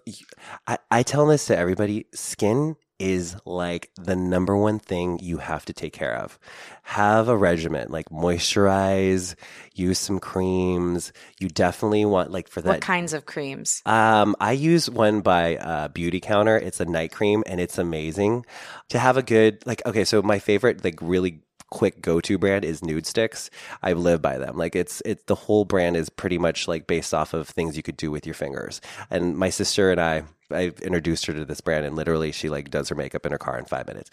I, 0.66 0.78
I 0.90 1.04
tell 1.04 1.26
this 1.26 1.46
to 1.46 1.56
everybody 1.56 2.06
skin 2.12 2.74
is 2.98 3.36
like 3.44 3.90
the 3.96 4.14
number 4.16 4.56
one 4.56 4.78
thing 4.78 5.18
you 5.20 5.38
have 5.38 5.64
to 5.66 5.72
take 5.72 5.92
care 5.92 6.14
of. 6.16 6.38
Have 6.82 7.28
a 7.28 7.36
regimen, 7.36 7.90
like 7.90 8.08
moisturize, 8.10 9.34
use 9.74 9.98
some 9.98 10.18
creams. 10.18 11.12
You 11.40 11.48
definitely 11.48 12.04
want 12.04 12.30
like 12.30 12.48
for 12.48 12.60
that 12.62 12.68
What 12.68 12.80
kinds 12.80 13.12
of 13.12 13.26
creams? 13.26 13.82
um, 13.86 14.36
I 14.40 14.52
use 14.52 14.88
one 14.88 15.20
by 15.20 15.56
uh, 15.56 15.88
Beautycounter. 15.88 16.60
It's 16.60 16.80
a 16.80 16.84
night 16.84 17.12
cream 17.12 17.42
and 17.46 17.60
it's 17.60 17.78
amazing. 17.78 18.46
To 18.90 18.98
have 18.98 19.16
a 19.16 19.22
good 19.22 19.64
like 19.66 19.84
okay, 19.86 20.04
so 20.04 20.22
my 20.22 20.38
favorite 20.38 20.84
like 20.84 20.98
really 21.00 21.40
quick 21.74 22.00
go-to 22.00 22.38
brand 22.38 22.64
is 22.64 22.82
Nudestix. 22.82 23.50
I 23.82 23.94
live 23.94 24.22
by 24.22 24.38
them. 24.38 24.56
Like 24.56 24.76
it's 24.76 25.02
it's 25.04 25.24
the 25.24 25.34
whole 25.34 25.64
brand 25.64 25.96
is 25.96 26.08
pretty 26.08 26.38
much 26.38 26.68
like 26.68 26.86
based 26.86 27.12
off 27.12 27.34
of 27.34 27.48
things 27.48 27.76
you 27.76 27.82
could 27.82 27.96
do 27.96 28.12
with 28.12 28.24
your 28.24 28.34
fingers. 28.34 28.80
And 29.10 29.36
my 29.36 29.50
sister 29.50 29.90
and 29.90 30.00
I 30.00 30.22
I 30.52 30.72
introduced 30.82 31.26
her 31.26 31.34
to 31.34 31.44
this 31.44 31.60
brand 31.60 31.84
and 31.84 31.96
literally 31.96 32.30
she 32.30 32.48
like 32.48 32.70
does 32.70 32.88
her 32.90 32.94
makeup 32.94 33.26
in 33.26 33.32
her 33.32 33.38
car 33.38 33.58
in 33.58 33.64
5 33.64 33.88
minutes. 33.88 34.10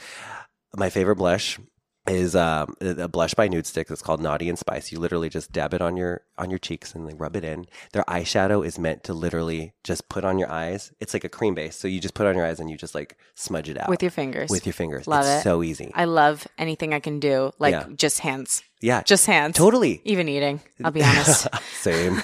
My 0.76 0.90
favorite 0.90 1.18
blush 1.18 1.60
is 2.08 2.36
um, 2.36 2.74
a 2.82 3.08
blush 3.08 3.34
by 3.36 3.48
Nudestix. 3.48 3.92
It's 3.92 4.02
called 4.02 4.22
Naughty 4.22 4.50
and 4.50 4.58
Spice. 4.58 4.92
You 4.92 5.00
literally 5.00 5.30
just 5.30 5.52
dab 5.52 5.74
it 5.74 5.82
on 5.82 5.96
your 5.98 6.22
on 6.38 6.50
your 6.50 6.60
cheeks 6.60 6.96
and 6.96 7.08
then 7.08 7.18
rub 7.18 7.36
it 7.36 7.44
in. 7.44 7.68
Their 7.94 8.04
eyeshadow 8.06 8.66
is 8.66 8.80
meant 8.80 9.04
to 9.04 9.14
literally 9.14 9.74
just 9.84 10.10
put 10.10 10.26
on 10.26 10.40
your 10.40 10.52
eyes. 10.52 10.92
It's 11.00 11.14
like 11.14 11.24
a 11.24 11.30
cream 11.30 11.54
base, 11.54 11.76
so 11.76 11.88
you 11.88 12.00
just 12.00 12.14
put 12.16 12.26
it 12.26 12.30
on 12.30 12.36
your 12.36 12.46
eyes 12.46 12.60
and 12.60 12.70
you 12.72 12.78
just 12.78 12.96
like 12.96 13.18
smudge 13.36 13.70
it 13.70 13.80
out 13.80 13.90
With 13.90 14.02
your 14.02 14.12
fingers. 14.12 14.50
with 14.50 14.66
your 14.66 14.74
fingers. 14.74 15.08
Love 15.08 15.26
it's 15.26 15.42
it. 15.42 15.44
so 15.44 15.62
easy. 15.64 15.92
I 15.94 16.06
love 16.06 16.48
anything 16.58 16.94
I 16.94 17.00
can 17.00 17.20
do, 17.20 17.52
like 17.60 17.74
Yeah. 17.74 17.86
just 17.96 18.20
hands. 18.20 18.64
Yeah, 18.82 19.04
Just 19.04 19.26
hands. 19.28 19.56
totally. 19.56 20.02
Even 20.06 20.28
eating, 20.28 20.60
I'll 20.84 20.92
be 20.92 21.04
honest. 21.04 21.48
Same. 21.82 22.22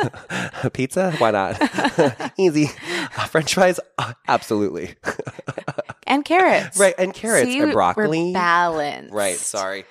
Pizza? 0.72 1.12
Why 1.18 1.30
not? 1.32 2.32
Easy. 2.38 2.66
French 3.28 3.54
fries? 3.54 3.80
Uh, 3.98 4.12
Absolutely. 4.28 4.94
and 6.06 6.24
carrots. 6.24 6.78
right. 6.78 6.94
And 6.98 7.12
carrots 7.12 7.46
See, 7.48 7.58
and 7.58 7.68
we're 7.68 7.72
broccoli. 7.72 8.32
balanced. 8.32 9.12
Right. 9.12 9.36
Sorry. 9.36 9.84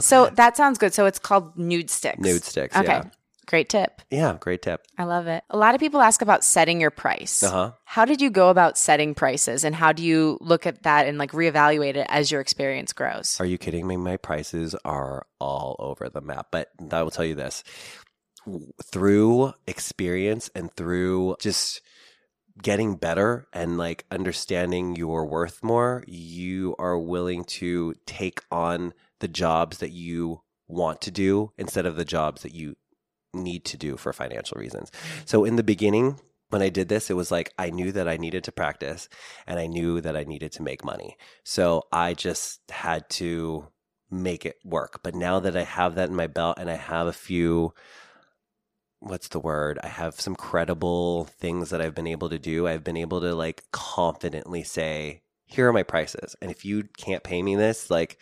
So 0.00 0.30
that 0.30 0.56
sounds 0.56 0.78
good. 0.78 0.94
So 0.94 1.04
it's 1.06 1.18
called 1.18 1.56
Nudestix. 1.56 2.18
Nude 2.18 2.42
Sticks, 2.42 2.74
Okay. 2.76 2.86
yeah. 2.86 3.04
Great 3.46 3.68
tip. 3.68 4.02
Yeah. 4.10 4.36
Great 4.38 4.62
tip. 4.62 4.86
I 4.96 5.04
love 5.04 5.26
it. 5.26 5.42
A 5.50 5.56
lot 5.56 5.74
of 5.74 5.80
people 5.80 6.00
ask 6.00 6.22
about 6.22 6.44
setting 6.44 6.80
your 6.80 6.90
price. 6.90 7.42
Uh 7.42 7.50
huh. 7.50 7.72
How 7.84 8.04
did 8.04 8.20
you 8.20 8.30
go 8.30 8.50
about 8.50 8.78
setting 8.78 9.14
prices 9.14 9.64
and 9.64 9.74
how 9.74 9.92
do 9.92 10.04
you 10.04 10.38
look 10.40 10.66
at 10.66 10.84
that 10.84 11.06
and 11.06 11.18
like 11.18 11.32
reevaluate 11.32 11.96
it 11.96 12.06
as 12.08 12.30
your 12.30 12.40
experience 12.40 12.92
grows? 12.92 13.36
Are 13.40 13.46
you 13.46 13.58
kidding 13.58 13.86
me? 13.86 13.96
My 13.96 14.16
prices 14.16 14.74
are 14.84 15.26
all 15.40 15.76
over 15.78 16.08
the 16.08 16.20
map. 16.20 16.48
But 16.50 16.68
I 16.90 17.02
will 17.02 17.10
tell 17.10 17.24
you 17.24 17.34
this 17.34 17.64
through 18.84 19.52
experience 19.66 20.50
and 20.54 20.72
through 20.72 21.36
just 21.40 21.80
getting 22.60 22.96
better 22.96 23.46
and 23.52 23.78
like 23.78 24.04
understanding 24.10 24.96
your 24.96 25.26
worth 25.26 25.62
more, 25.62 26.04
you 26.06 26.74
are 26.78 26.98
willing 26.98 27.44
to 27.44 27.94
take 28.06 28.42
on 28.50 28.92
the 29.20 29.28
jobs 29.28 29.78
that 29.78 29.92
you 29.92 30.42
want 30.68 31.00
to 31.02 31.10
do 31.10 31.52
instead 31.56 31.86
of 31.86 31.96
the 31.96 32.04
jobs 32.04 32.42
that 32.42 32.54
you 32.54 32.74
need 33.34 33.64
to 33.66 33.76
do 33.76 33.96
for 33.96 34.12
financial 34.12 34.58
reasons. 34.58 34.90
So 35.24 35.44
in 35.44 35.56
the 35.56 35.62
beginning, 35.62 36.18
when 36.50 36.62
I 36.62 36.68
did 36.68 36.88
this, 36.88 37.10
it 37.10 37.14
was 37.14 37.30
like 37.30 37.52
I 37.58 37.70
knew 37.70 37.92
that 37.92 38.08
I 38.08 38.16
needed 38.18 38.44
to 38.44 38.52
practice 38.52 39.08
and 39.46 39.58
I 39.58 39.66
knew 39.66 40.00
that 40.00 40.16
I 40.16 40.24
needed 40.24 40.52
to 40.52 40.62
make 40.62 40.84
money. 40.84 41.16
So 41.44 41.84
I 41.90 42.14
just 42.14 42.60
had 42.70 43.08
to 43.10 43.68
make 44.10 44.44
it 44.44 44.58
work. 44.64 45.00
But 45.02 45.14
now 45.14 45.40
that 45.40 45.56
I 45.56 45.64
have 45.64 45.94
that 45.94 46.10
in 46.10 46.14
my 46.14 46.26
belt 46.26 46.58
and 46.60 46.70
I 46.70 46.76
have 46.76 47.06
a 47.06 47.12
few 47.12 47.72
what's 49.02 49.28
the 49.28 49.40
word? 49.40 49.80
I 49.82 49.88
have 49.88 50.20
some 50.20 50.36
credible 50.36 51.24
things 51.24 51.70
that 51.70 51.80
I've 51.80 51.94
been 51.94 52.06
able 52.06 52.28
to 52.28 52.38
do. 52.38 52.68
I've 52.68 52.84
been 52.84 52.96
able 52.96 53.20
to 53.20 53.34
like 53.34 53.64
confidently 53.72 54.62
say, 54.62 55.22
here 55.44 55.68
are 55.68 55.72
my 55.72 55.82
prices. 55.82 56.36
And 56.40 56.50
if 56.50 56.64
you 56.64 56.84
can't 56.96 57.24
pay 57.24 57.42
me 57.42 57.56
this, 57.56 57.90
like 57.90 58.18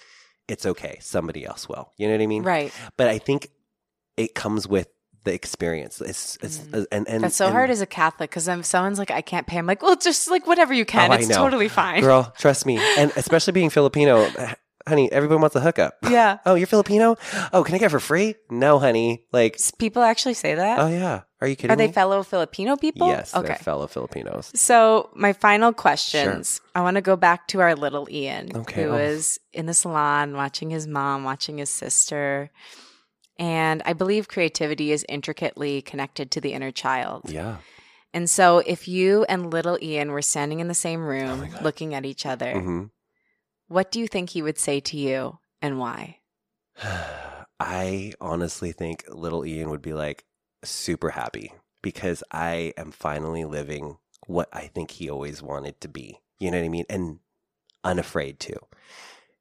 it's 0.48 0.66
okay. 0.66 0.98
Somebody 1.00 1.44
else 1.44 1.68
will. 1.68 1.92
You 1.98 2.08
know 2.08 2.14
what 2.14 2.22
I 2.22 2.26
mean? 2.26 2.42
Right. 2.42 2.72
But 2.96 3.08
I 3.08 3.18
think 3.18 3.50
it 4.16 4.34
comes 4.34 4.66
with 4.66 4.88
the 5.24 5.32
experience. 5.34 6.00
It's, 6.00 6.36
it's 6.42 6.58
Mm. 6.58 6.86
and, 6.92 7.08
and 7.08 7.24
That's 7.24 7.36
so 7.36 7.46
and- 7.46 7.52
hard 7.54 7.70
as 7.70 7.80
a 7.80 7.86
Catholic 7.86 8.30
because 8.30 8.48
if 8.48 8.64
someone's 8.64 8.98
like, 8.98 9.10
I 9.10 9.20
can't 9.20 9.46
pay, 9.46 9.58
I'm 9.58 9.66
like, 9.66 9.82
well, 9.82 9.96
just 9.96 10.30
like 10.30 10.46
whatever 10.46 10.72
you 10.72 10.84
can. 10.84 11.10
Oh, 11.10 11.14
it's 11.14 11.28
totally 11.28 11.68
fine. 11.68 12.00
Girl, 12.02 12.32
trust 12.38 12.66
me. 12.66 12.78
And 12.98 13.12
especially 13.16 13.52
being 13.52 13.70
Filipino, 13.70 14.28
honey, 14.88 15.10
everyone 15.12 15.40
wants 15.40 15.56
a 15.56 15.60
hookup. 15.60 15.94
Yeah. 16.10 16.38
Oh, 16.46 16.54
you're 16.54 16.66
Filipino? 16.66 17.16
Oh, 17.52 17.62
can 17.62 17.74
I 17.74 17.78
get 17.78 17.90
for 17.90 18.00
free? 18.00 18.34
No, 18.50 18.78
honey. 18.78 19.24
Like, 19.32 19.60
People 19.78 20.02
actually 20.02 20.34
say 20.34 20.54
that. 20.54 20.78
oh 20.80 20.88
yeah. 20.88 21.22
Are 21.42 21.46
you 21.48 21.56
kidding 21.56 21.70
Are 21.70 21.76
they 21.76 21.90
fellow 21.90 22.22
Filipino 22.22 22.76
people? 22.76 23.08
Yes, 23.08 23.34
Okay. 23.34 23.46
they're 23.48 23.56
fellow 23.56 23.86
Filipinos. 23.86 24.50
So 24.54 25.08
my 25.14 25.32
final 25.32 25.72
questions. 25.72 26.56
Sure. 26.62 26.70
I 26.74 26.82
want 26.82 26.96
to 26.96 27.00
go 27.00 27.16
back 27.16 27.48
to 27.48 27.60
our 27.60 27.74
little 27.74 28.06
Ian, 28.10 28.50
Okay, 28.54 28.82
who 28.82 28.88
oh. 28.90 28.92
was 28.92 29.38
in 29.54 29.64
the 29.66 29.72
salon 29.72 30.34
watching 30.34 30.68
his 30.70 30.86
mom, 30.86 31.24
watching 31.24 31.56
his 31.58 31.70
sister. 31.70 32.50
And 33.40 33.82
I 33.86 33.94
believe 33.94 34.28
creativity 34.28 34.92
is 34.92 35.04
intricately 35.08 35.80
connected 35.82 36.30
to 36.30 36.40
the 36.40 36.52
inner 36.52 36.70
child. 36.70 37.30
Yeah. 37.30 37.56
And 38.12 38.28
so 38.28 38.58
if 38.58 38.86
you 38.86 39.24
and 39.24 39.50
little 39.52 39.78
Ian 39.82 40.12
were 40.12 40.22
standing 40.22 40.60
in 40.60 40.68
the 40.68 40.74
same 40.74 41.00
Oh 41.02 41.06
room 41.06 41.48
God. 41.50 41.62
looking 41.62 41.94
at 41.94 42.04
each 42.04 42.24
other, 42.26 42.60
hmm 42.60 42.84
what 43.66 43.92
do 43.92 44.00
you 44.00 44.08
think 44.08 44.30
he 44.30 44.42
would 44.42 44.58
say 44.58 44.80
to 44.80 44.96
you 44.96 45.38
and 45.62 45.78
why? 45.78 46.18
I 47.60 48.12
honestly 48.20 48.72
think 48.72 49.04
little 49.08 49.46
Ian 49.46 49.70
would 49.70 49.80
be 49.82 49.92
like 49.92 50.24
super 50.64 51.10
happy 51.10 51.52
because 51.80 52.24
I 52.32 52.72
am 52.76 52.90
finally 52.90 53.44
living 53.44 53.98
what 54.26 54.48
I 54.52 54.66
think 54.66 54.90
he 54.90 55.08
always 55.08 55.40
wanted 55.40 55.80
to 55.82 55.88
be. 55.88 56.18
You 56.40 56.50
know 56.50 56.58
what 56.58 56.64
I 56.64 56.68
mean? 56.68 56.84
And 56.90 57.20
unafraid 57.84 58.40
to. 58.40 58.56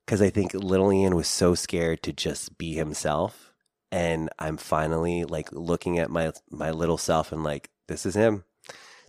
Because 0.06 0.22
I 0.22 0.30
think 0.30 0.54
little 0.54 0.94
Ian 0.94 1.16
was 1.16 1.28
so 1.28 1.56
scared 1.56 2.04
to 2.04 2.14
just 2.14 2.58
be 2.58 2.74
himself. 2.74 3.49
And 3.92 4.30
I'm 4.38 4.58
finally 4.58 5.26
like 5.26 5.52
looking 5.52 6.00
at 6.00 6.10
my 6.10 6.32
my 6.52 6.72
little 6.72 6.98
self 6.98 7.32
and 7.32 7.44
like, 7.44 7.70
this 7.88 8.06
is 8.06 8.16
him. 8.16 8.44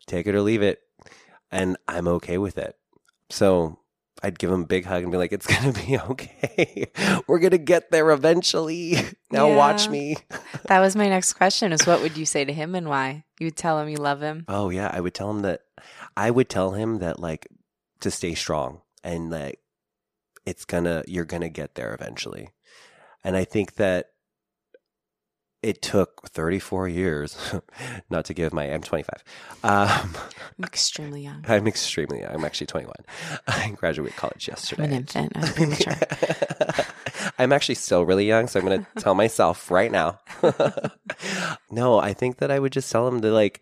Take 0.06 0.26
it 0.26 0.34
or 0.34 0.40
leave 0.40 0.62
it. 0.62 0.80
And 1.50 1.76
I'm 1.86 2.08
okay 2.08 2.38
with 2.38 2.58
it. 2.58 2.76
So 3.28 3.78
I'd 4.22 4.38
give 4.38 4.50
him 4.50 4.62
a 4.62 4.66
big 4.66 4.84
hug 4.84 5.02
and 5.02 5.12
be 5.12 5.18
like, 5.18 5.32
it's 5.32 5.46
going 5.60 5.72
to 5.72 5.86
be 5.86 5.98
okay. 5.98 6.90
We're 7.26 7.38
going 7.38 7.50
to 7.52 7.58
get 7.58 7.90
there 7.90 8.10
eventually. 8.10 8.96
now 9.30 9.54
watch 9.54 9.88
me. 9.88 10.16
That 10.66 10.80
was 10.80 10.96
my 10.96 11.08
next 11.08 11.34
question 11.34 11.72
is 11.72 11.86
what 11.86 12.02
would 12.02 12.16
you 12.16 12.26
say 12.26 12.44
to 12.44 12.52
him 12.52 12.74
and 12.74 12.88
why? 12.88 13.24
You 13.38 13.46
would 13.46 13.56
tell 13.56 13.80
him 13.80 13.88
you 13.88 13.96
love 13.96 14.20
him? 14.20 14.44
Oh, 14.48 14.70
yeah. 14.70 14.90
I 14.92 15.00
would 15.00 15.14
tell 15.14 15.30
him 15.30 15.42
that, 15.42 15.62
I 16.16 16.30
would 16.30 16.48
tell 16.48 16.72
him 16.72 16.98
that, 16.98 17.18
like, 17.18 17.48
to 18.00 18.10
stay 18.10 18.34
strong 18.34 18.80
and 19.04 19.30
like 19.30 19.60
it's 20.46 20.64
gonna, 20.64 21.02
you're 21.06 21.26
going 21.26 21.42
to 21.42 21.50
get 21.50 21.74
there 21.74 21.94
eventually. 21.94 22.48
And 23.22 23.36
I 23.36 23.44
think 23.44 23.74
that 23.74 24.06
it 25.62 25.82
took 25.82 26.28
34 26.30 26.88
years, 26.88 27.36
not 28.10 28.24
to 28.26 28.34
give 28.34 28.52
my, 28.52 28.64
I'm 28.64 28.82
25. 28.82 29.22
Um, 29.62 30.16
I'm 30.58 30.64
extremely 30.64 31.22
young. 31.22 31.44
I'm 31.46 31.66
extremely, 31.66 32.24
I'm 32.24 32.44
actually 32.44 32.68
21. 32.68 32.94
I 33.46 33.70
graduated 33.76 34.16
college 34.16 34.48
yesterday. 34.48 34.84
I'm 34.84 34.90
an 34.90 34.96
infant. 34.96 35.32
I'm 35.34 35.52
premature. 35.52 35.96
I'm 37.38 37.52
actually 37.52 37.74
still 37.74 38.06
really 38.06 38.26
young, 38.26 38.48
so 38.48 38.58
I'm 38.58 38.66
going 38.66 38.80
to 38.80 39.02
tell 39.02 39.14
myself 39.14 39.70
right 39.70 39.92
now. 39.92 40.20
no, 41.70 41.98
I 41.98 42.14
think 42.14 42.38
that 42.38 42.50
I 42.50 42.58
would 42.58 42.72
just 42.72 42.90
tell 42.90 43.06
him 43.06 43.20
to 43.20 43.30
like, 43.30 43.60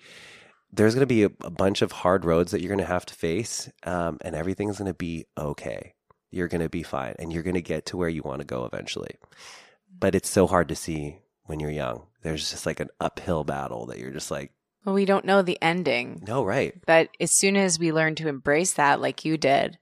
there's 0.72 0.94
going 0.94 1.00
to 1.00 1.06
be 1.06 1.24
a, 1.24 1.30
a 1.42 1.50
bunch 1.50 1.82
of 1.82 1.90
hard 1.90 2.24
roads 2.24 2.52
that 2.52 2.60
you're 2.60 2.68
going 2.68 2.78
to 2.78 2.84
have 2.84 3.06
to 3.06 3.14
face, 3.14 3.70
um, 3.84 4.18
and 4.20 4.36
everything's 4.36 4.78
going 4.78 4.90
to 4.90 4.94
be 4.94 5.26
okay. 5.36 5.94
You're 6.30 6.48
going 6.48 6.60
to 6.60 6.68
be 6.68 6.82
fine, 6.82 7.14
and 7.18 7.32
you're 7.32 7.42
going 7.42 7.54
to 7.54 7.62
get 7.62 7.86
to 7.86 7.96
where 7.96 8.08
you 8.08 8.22
want 8.22 8.40
to 8.40 8.46
go 8.46 8.66
eventually. 8.66 9.16
But 9.98 10.14
it's 10.14 10.28
so 10.28 10.46
hard 10.46 10.68
to 10.68 10.76
see 10.76 11.18
when 11.48 11.60
you're 11.60 11.70
young. 11.70 12.02
There's 12.22 12.50
just 12.50 12.66
like 12.66 12.80
an 12.80 12.90
uphill 13.00 13.44
battle 13.44 13.86
that 13.86 13.98
you're 13.98 14.10
just 14.10 14.30
like, 14.30 14.52
well, 14.84 14.94
we 14.94 15.04
don't 15.04 15.24
know 15.24 15.42
the 15.42 15.58
ending. 15.60 16.22
no, 16.26 16.44
right. 16.44 16.74
But 16.86 17.10
as 17.20 17.36
soon 17.36 17.56
as 17.56 17.78
we 17.78 17.92
learn 17.92 18.14
to 18.16 18.28
embrace 18.28 18.74
that, 18.74 19.00
like 19.00 19.24
you 19.24 19.36
did, 19.36 19.78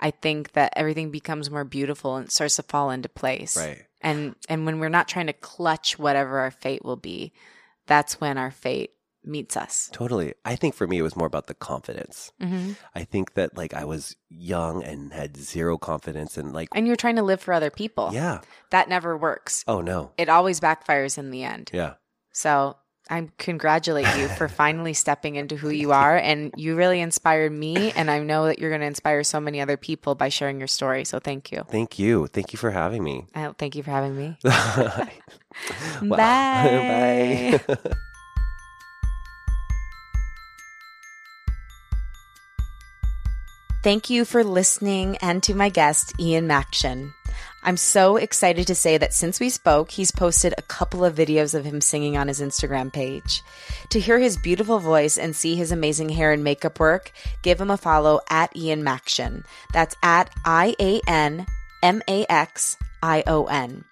I 0.00 0.10
think 0.10 0.52
that 0.52 0.72
everything 0.74 1.10
becomes 1.10 1.50
more 1.50 1.64
beautiful 1.64 2.16
and 2.16 2.30
starts 2.30 2.56
to 2.56 2.62
fall 2.64 2.90
into 2.90 3.08
place. 3.08 3.56
Right. 3.56 3.84
And 4.00 4.34
and 4.48 4.66
when 4.66 4.80
we're 4.80 4.88
not 4.88 5.06
trying 5.06 5.28
to 5.28 5.32
clutch 5.32 5.98
whatever 5.98 6.40
our 6.40 6.50
fate 6.50 6.84
will 6.84 6.96
be, 6.96 7.32
that's 7.86 8.20
when 8.20 8.36
our 8.36 8.50
fate 8.50 8.90
meets 9.24 9.56
us. 9.56 9.88
Totally. 9.92 10.34
I 10.44 10.56
think 10.56 10.74
for 10.74 10.86
me, 10.86 10.98
it 10.98 11.02
was 11.02 11.16
more 11.16 11.26
about 11.26 11.46
the 11.46 11.54
confidence. 11.54 12.32
hmm 12.40 12.72
I 12.94 13.04
think 13.04 13.34
that 13.34 13.56
like 13.56 13.74
I 13.74 13.84
was 13.84 14.16
young 14.28 14.82
and 14.82 15.12
had 15.12 15.36
zero 15.36 15.78
confidence 15.78 16.36
and 16.36 16.52
like, 16.52 16.68
And 16.74 16.86
you're 16.86 16.96
trying 16.96 17.16
to 17.16 17.22
live 17.22 17.40
for 17.40 17.52
other 17.54 17.70
people. 17.70 18.10
yeah. 18.12 18.40
That 18.70 18.88
never 18.88 19.16
works. 19.16 19.64
Oh 19.68 19.80
no. 19.80 20.12
It 20.18 20.28
always 20.28 20.60
backfires 20.60 21.18
in 21.18 21.30
the 21.30 21.44
end. 21.44 21.70
Yeah. 21.72 21.94
So 22.32 22.76
I 23.10 23.28
congratulate 23.36 24.06
you 24.16 24.28
for 24.28 24.48
finally 24.62 24.94
stepping 24.94 25.36
into 25.36 25.56
who 25.56 25.68
you 25.70 25.92
are. 25.92 26.16
And 26.16 26.54
you 26.56 26.76
really 26.76 27.00
inspired 27.00 27.52
me. 27.52 27.90
And 27.92 28.10
I 28.10 28.20
know 28.20 28.46
that 28.46 28.58
you're 28.58 28.70
going 28.70 28.80
to 28.80 28.86
inspire 28.86 29.22
so 29.24 29.40
many 29.40 29.60
other 29.60 29.76
people 29.76 30.14
by 30.14 30.28
sharing 30.30 30.58
your 30.58 30.68
story. 30.68 31.04
So 31.04 31.18
thank 31.18 31.50
you. 31.52 31.64
Thank 31.68 31.98
you. 31.98 32.28
Thank 32.28 32.52
you 32.52 32.58
for 32.58 32.70
having 32.70 33.02
me. 33.04 33.26
I 33.34 33.50
thank 33.58 33.74
you 33.76 33.82
for 33.82 33.90
having 33.90 34.16
me. 34.16 34.38
Bye. 34.42 35.12
Bye. 36.00 37.60
Thank 43.82 44.10
you 44.10 44.24
for 44.24 44.44
listening 44.44 45.16
and 45.16 45.42
to 45.42 45.54
my 45.54 45.68
guest, 45.68 46.14
Ian 46.20 46.46
Maxion. 46.46 47.14
I'm 47.64 47.76
so 47.76 48.16
excited 48.16 48.68
to 48.68 48.76
say 48.76 48.96
that 48.96 49.12
since 49.12 49.40
we 49.40 49.50
spoke, 49.50 49.90
he's 49.90 50.12
posted 50.12 50.54
a 50.56 50.62
couple 50.62 51.04
of 51.04 51.16
videos 51.16 51.52
of 51.52 51.64
him 51.64 51.80
singing 51.80 52.16
on 52.16 52.28
his 52.28 52.40
Instagram 52.40 52.92
page. 52.92 53.42
To 53.90 53.98
hear 53.98 54.20
his 54.20 54.36
beautiful 54.36 54.78
voice 54.78 55.18
and 55.18 55.34
see 55.34 55.56
his 55.56 55.72
amazing 55.72 56.10
hair 56.10 56.30
and 56.30 56.44
makeup 56.44 56.78
work, 56.78 57.10
give 57.42 57.60
him 57.60 57.72
a 57.72 57.76
follow 57.76 58.20
at 58.30 58.54
Ian 58.56 58.84
Maxion. 58.84 59.44
That's 59.72 59.96
at 60.00 60.30
I 60.44 60.76
A 60.78 61.00
N 61.08 61.44
M 61.82 62.02
A 62.06 62.24
X 62.30 62.76
I 63.02 63.24
O 63.26 63.46
N. 63.46 63.82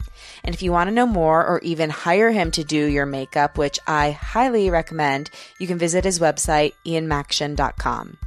And 0.45 0.55
if 0.55 0.62
you 0.62 0.70
want 0.70 0.86
to 0.86 0.95
know 0.95 1.07
more 1.07 1.45
or 1.45 1.59
even 1.64 1.91
hire 1.91 2.30
him 2.30 2.53
to 2.53 2.62
do 2.62 2.86
your 2.86 3.07
makeup, 3.07 3.59
which 3.59 3.80
I 3.88 4.12
highly 4.12 4.70
recommend, 4.70 5.30
you 5.59 5.66
can 5.66 5.78
visit 5.78 6.05
his 6.05 6.20
website, 6.20 6.74
ianmaxion.com. 6.86 8.18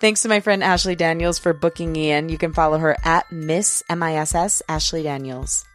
Thanks 0.00 0.22
to 0.22 0.30
my 0.30 0.40
friend 0.40 0.64
Ashley 0.64 0.96
Daniels 0.96 1.38
for 1.38 1.52
booking 1.52 1.94
Ian. 1.94 2.30
You 2.30 2.38
can 2.38 2.54
follow 2.54 2.78
her 2.78 2.96
at 3.04 3.30
Miss 3.30 3.82
M-I-S-S 3.90 4.62
Ashley 4.66 5.02
Daniels. 5.02 5.66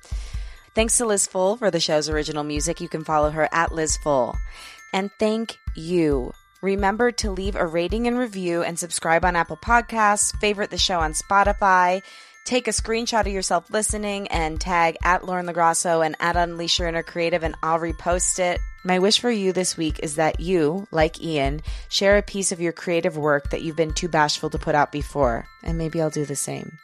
Thanks 0.73 0.97
to 0.97 1.05
Liz 1.05 1.27
Full 1.27 1.57
for 1.57 1.69
the 1.69 1.79
show's 1.79 2.09
original 2.09 2.43
music. 2.43 2.81
You 2.81 2.89
can 2.89 3.03
follow 3.03 3.29
her 3.29 3.47
at 3.51 3.71
Liz 3.71 3.97
Full. 3.97 4.35
And 4.91 5.11
thank 5.19 5.59
you. 5.75 6.33
Remember 6.63 7.11
to 7.11 7.29
leave 7.29 7.55
a 7.55 7.67
rating 7.67 8.07
and 8.07 8.17
review 8.17 8.63
and 8.63 8.79
subscribe 8.79 9.23
on 9.23 9.35
Apple 9.35 9.57
Podcasts, 9.57 10.35
favorite 10.39 10.71
the 10.71 10.77
show 10.79 10.99
on 10.99 11.13
Spotify, 11.13 12.01
take 12.45 12.67
a 12.67 12.71
screenshot 12.71 13.21
of 13.21 13.33
yourself 13.33 13.69
listening 13.71 14.27
and 14.27 14.61
tag 14.61 14.97
at 15.03 15.25
Lauren 15.25 15.47
LoGrasso 15.47 16.05
and 16.05 16.15
at 16.19 16.37
Unleash 16.37 16.77
Your 16.77 16.87
Inner 16.87 17.01
Creative 17.01 17.43
and 17.43 17.55
I'll 17.63 17.79
repost 17.79 18.37
it. 18.37 18.59
My 18.83 18.99
wish 18.99 19.19
for 19.19 19.31
you 19.31 19.51
this 19.51 19.75
week 19.75 19.99
is 20.03 20.15
that 20.15 20.39
you, 20.39 20.87
like 20.91 21.19
Ian, 21.19 21.61
share 21.89 22.17
a 22.17 22.21
piece 22.21 22.51
of 22.51 22.61
your 22.61 22.71
creative 22.71 23.17
work 23.17 23.49
that 23.49 23.63
you've 23.63 23.75
been 23.75 23.93
too 23.93 24.07
bashful 24.07 24.51
to 24.51 24.59
put 24.59 24.75
out 24.75 24.91
before, 24.91 25.47
and 25.63 25.75
maybe 25.75 25.99
I'll 25.99 26.11
do 26.11 26.23
the 26.23 26.35
same. 26.35 26.77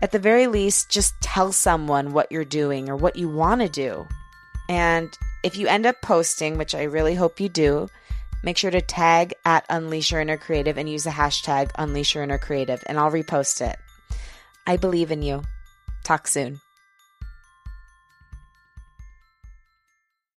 At 0.00 0.12
the 0.12 0.18
very 0.18 0.46
least, 0.46 0.88
just 0.88 1.20
tell 1.20 1.52
someone 1.52 2.14
what 2.14 2.32
you're 2.32 2.46
doing 2.46 2.88
or 2.88 2.96
what 2.96 3.16
you 3.16 3.28
want 3.28 3.60
to 3.60 3.68
do. 3.68 4.08
And 4.70 5.10
if 5.42 5.58
you 5.58 5.66
end 5.66 5.84
up 5.84 6.00
posting, 6.00 6.56
which 6.56 6.74
I 6.74 6.84
really 6.84 7.14
hope 7.14 7.40
you 7.40 7.50
do, 7.50 7.90
make 8.42 8.56
sure 8.56 8.70
to 8.70 8.80
tag 8.80 9.34
at 9.44 9.66
Unleash 9.68 10.12
Your 10.12 10.22
Inner 10.22 10.38
Creative 10.38 10.78
and 10.78 10.88
use 10.88 11.04
the 11.04 11.10
hashtag 11.10 11.72
Unleash 11.74 12.14
Your 12.14 12.24
Inner 12.24 12.38
Creative, 12.38 12.82
and 12.86 12.98
I'll 12.98 13.10
repost 13.10 13.60
it. 13.60 13.78
I 14.68 14.76
believe 14.76 15.10
in 15.10 15.22
you. 15.22 15.40
Talk 16.04 16.28
soon. 16.28 16.60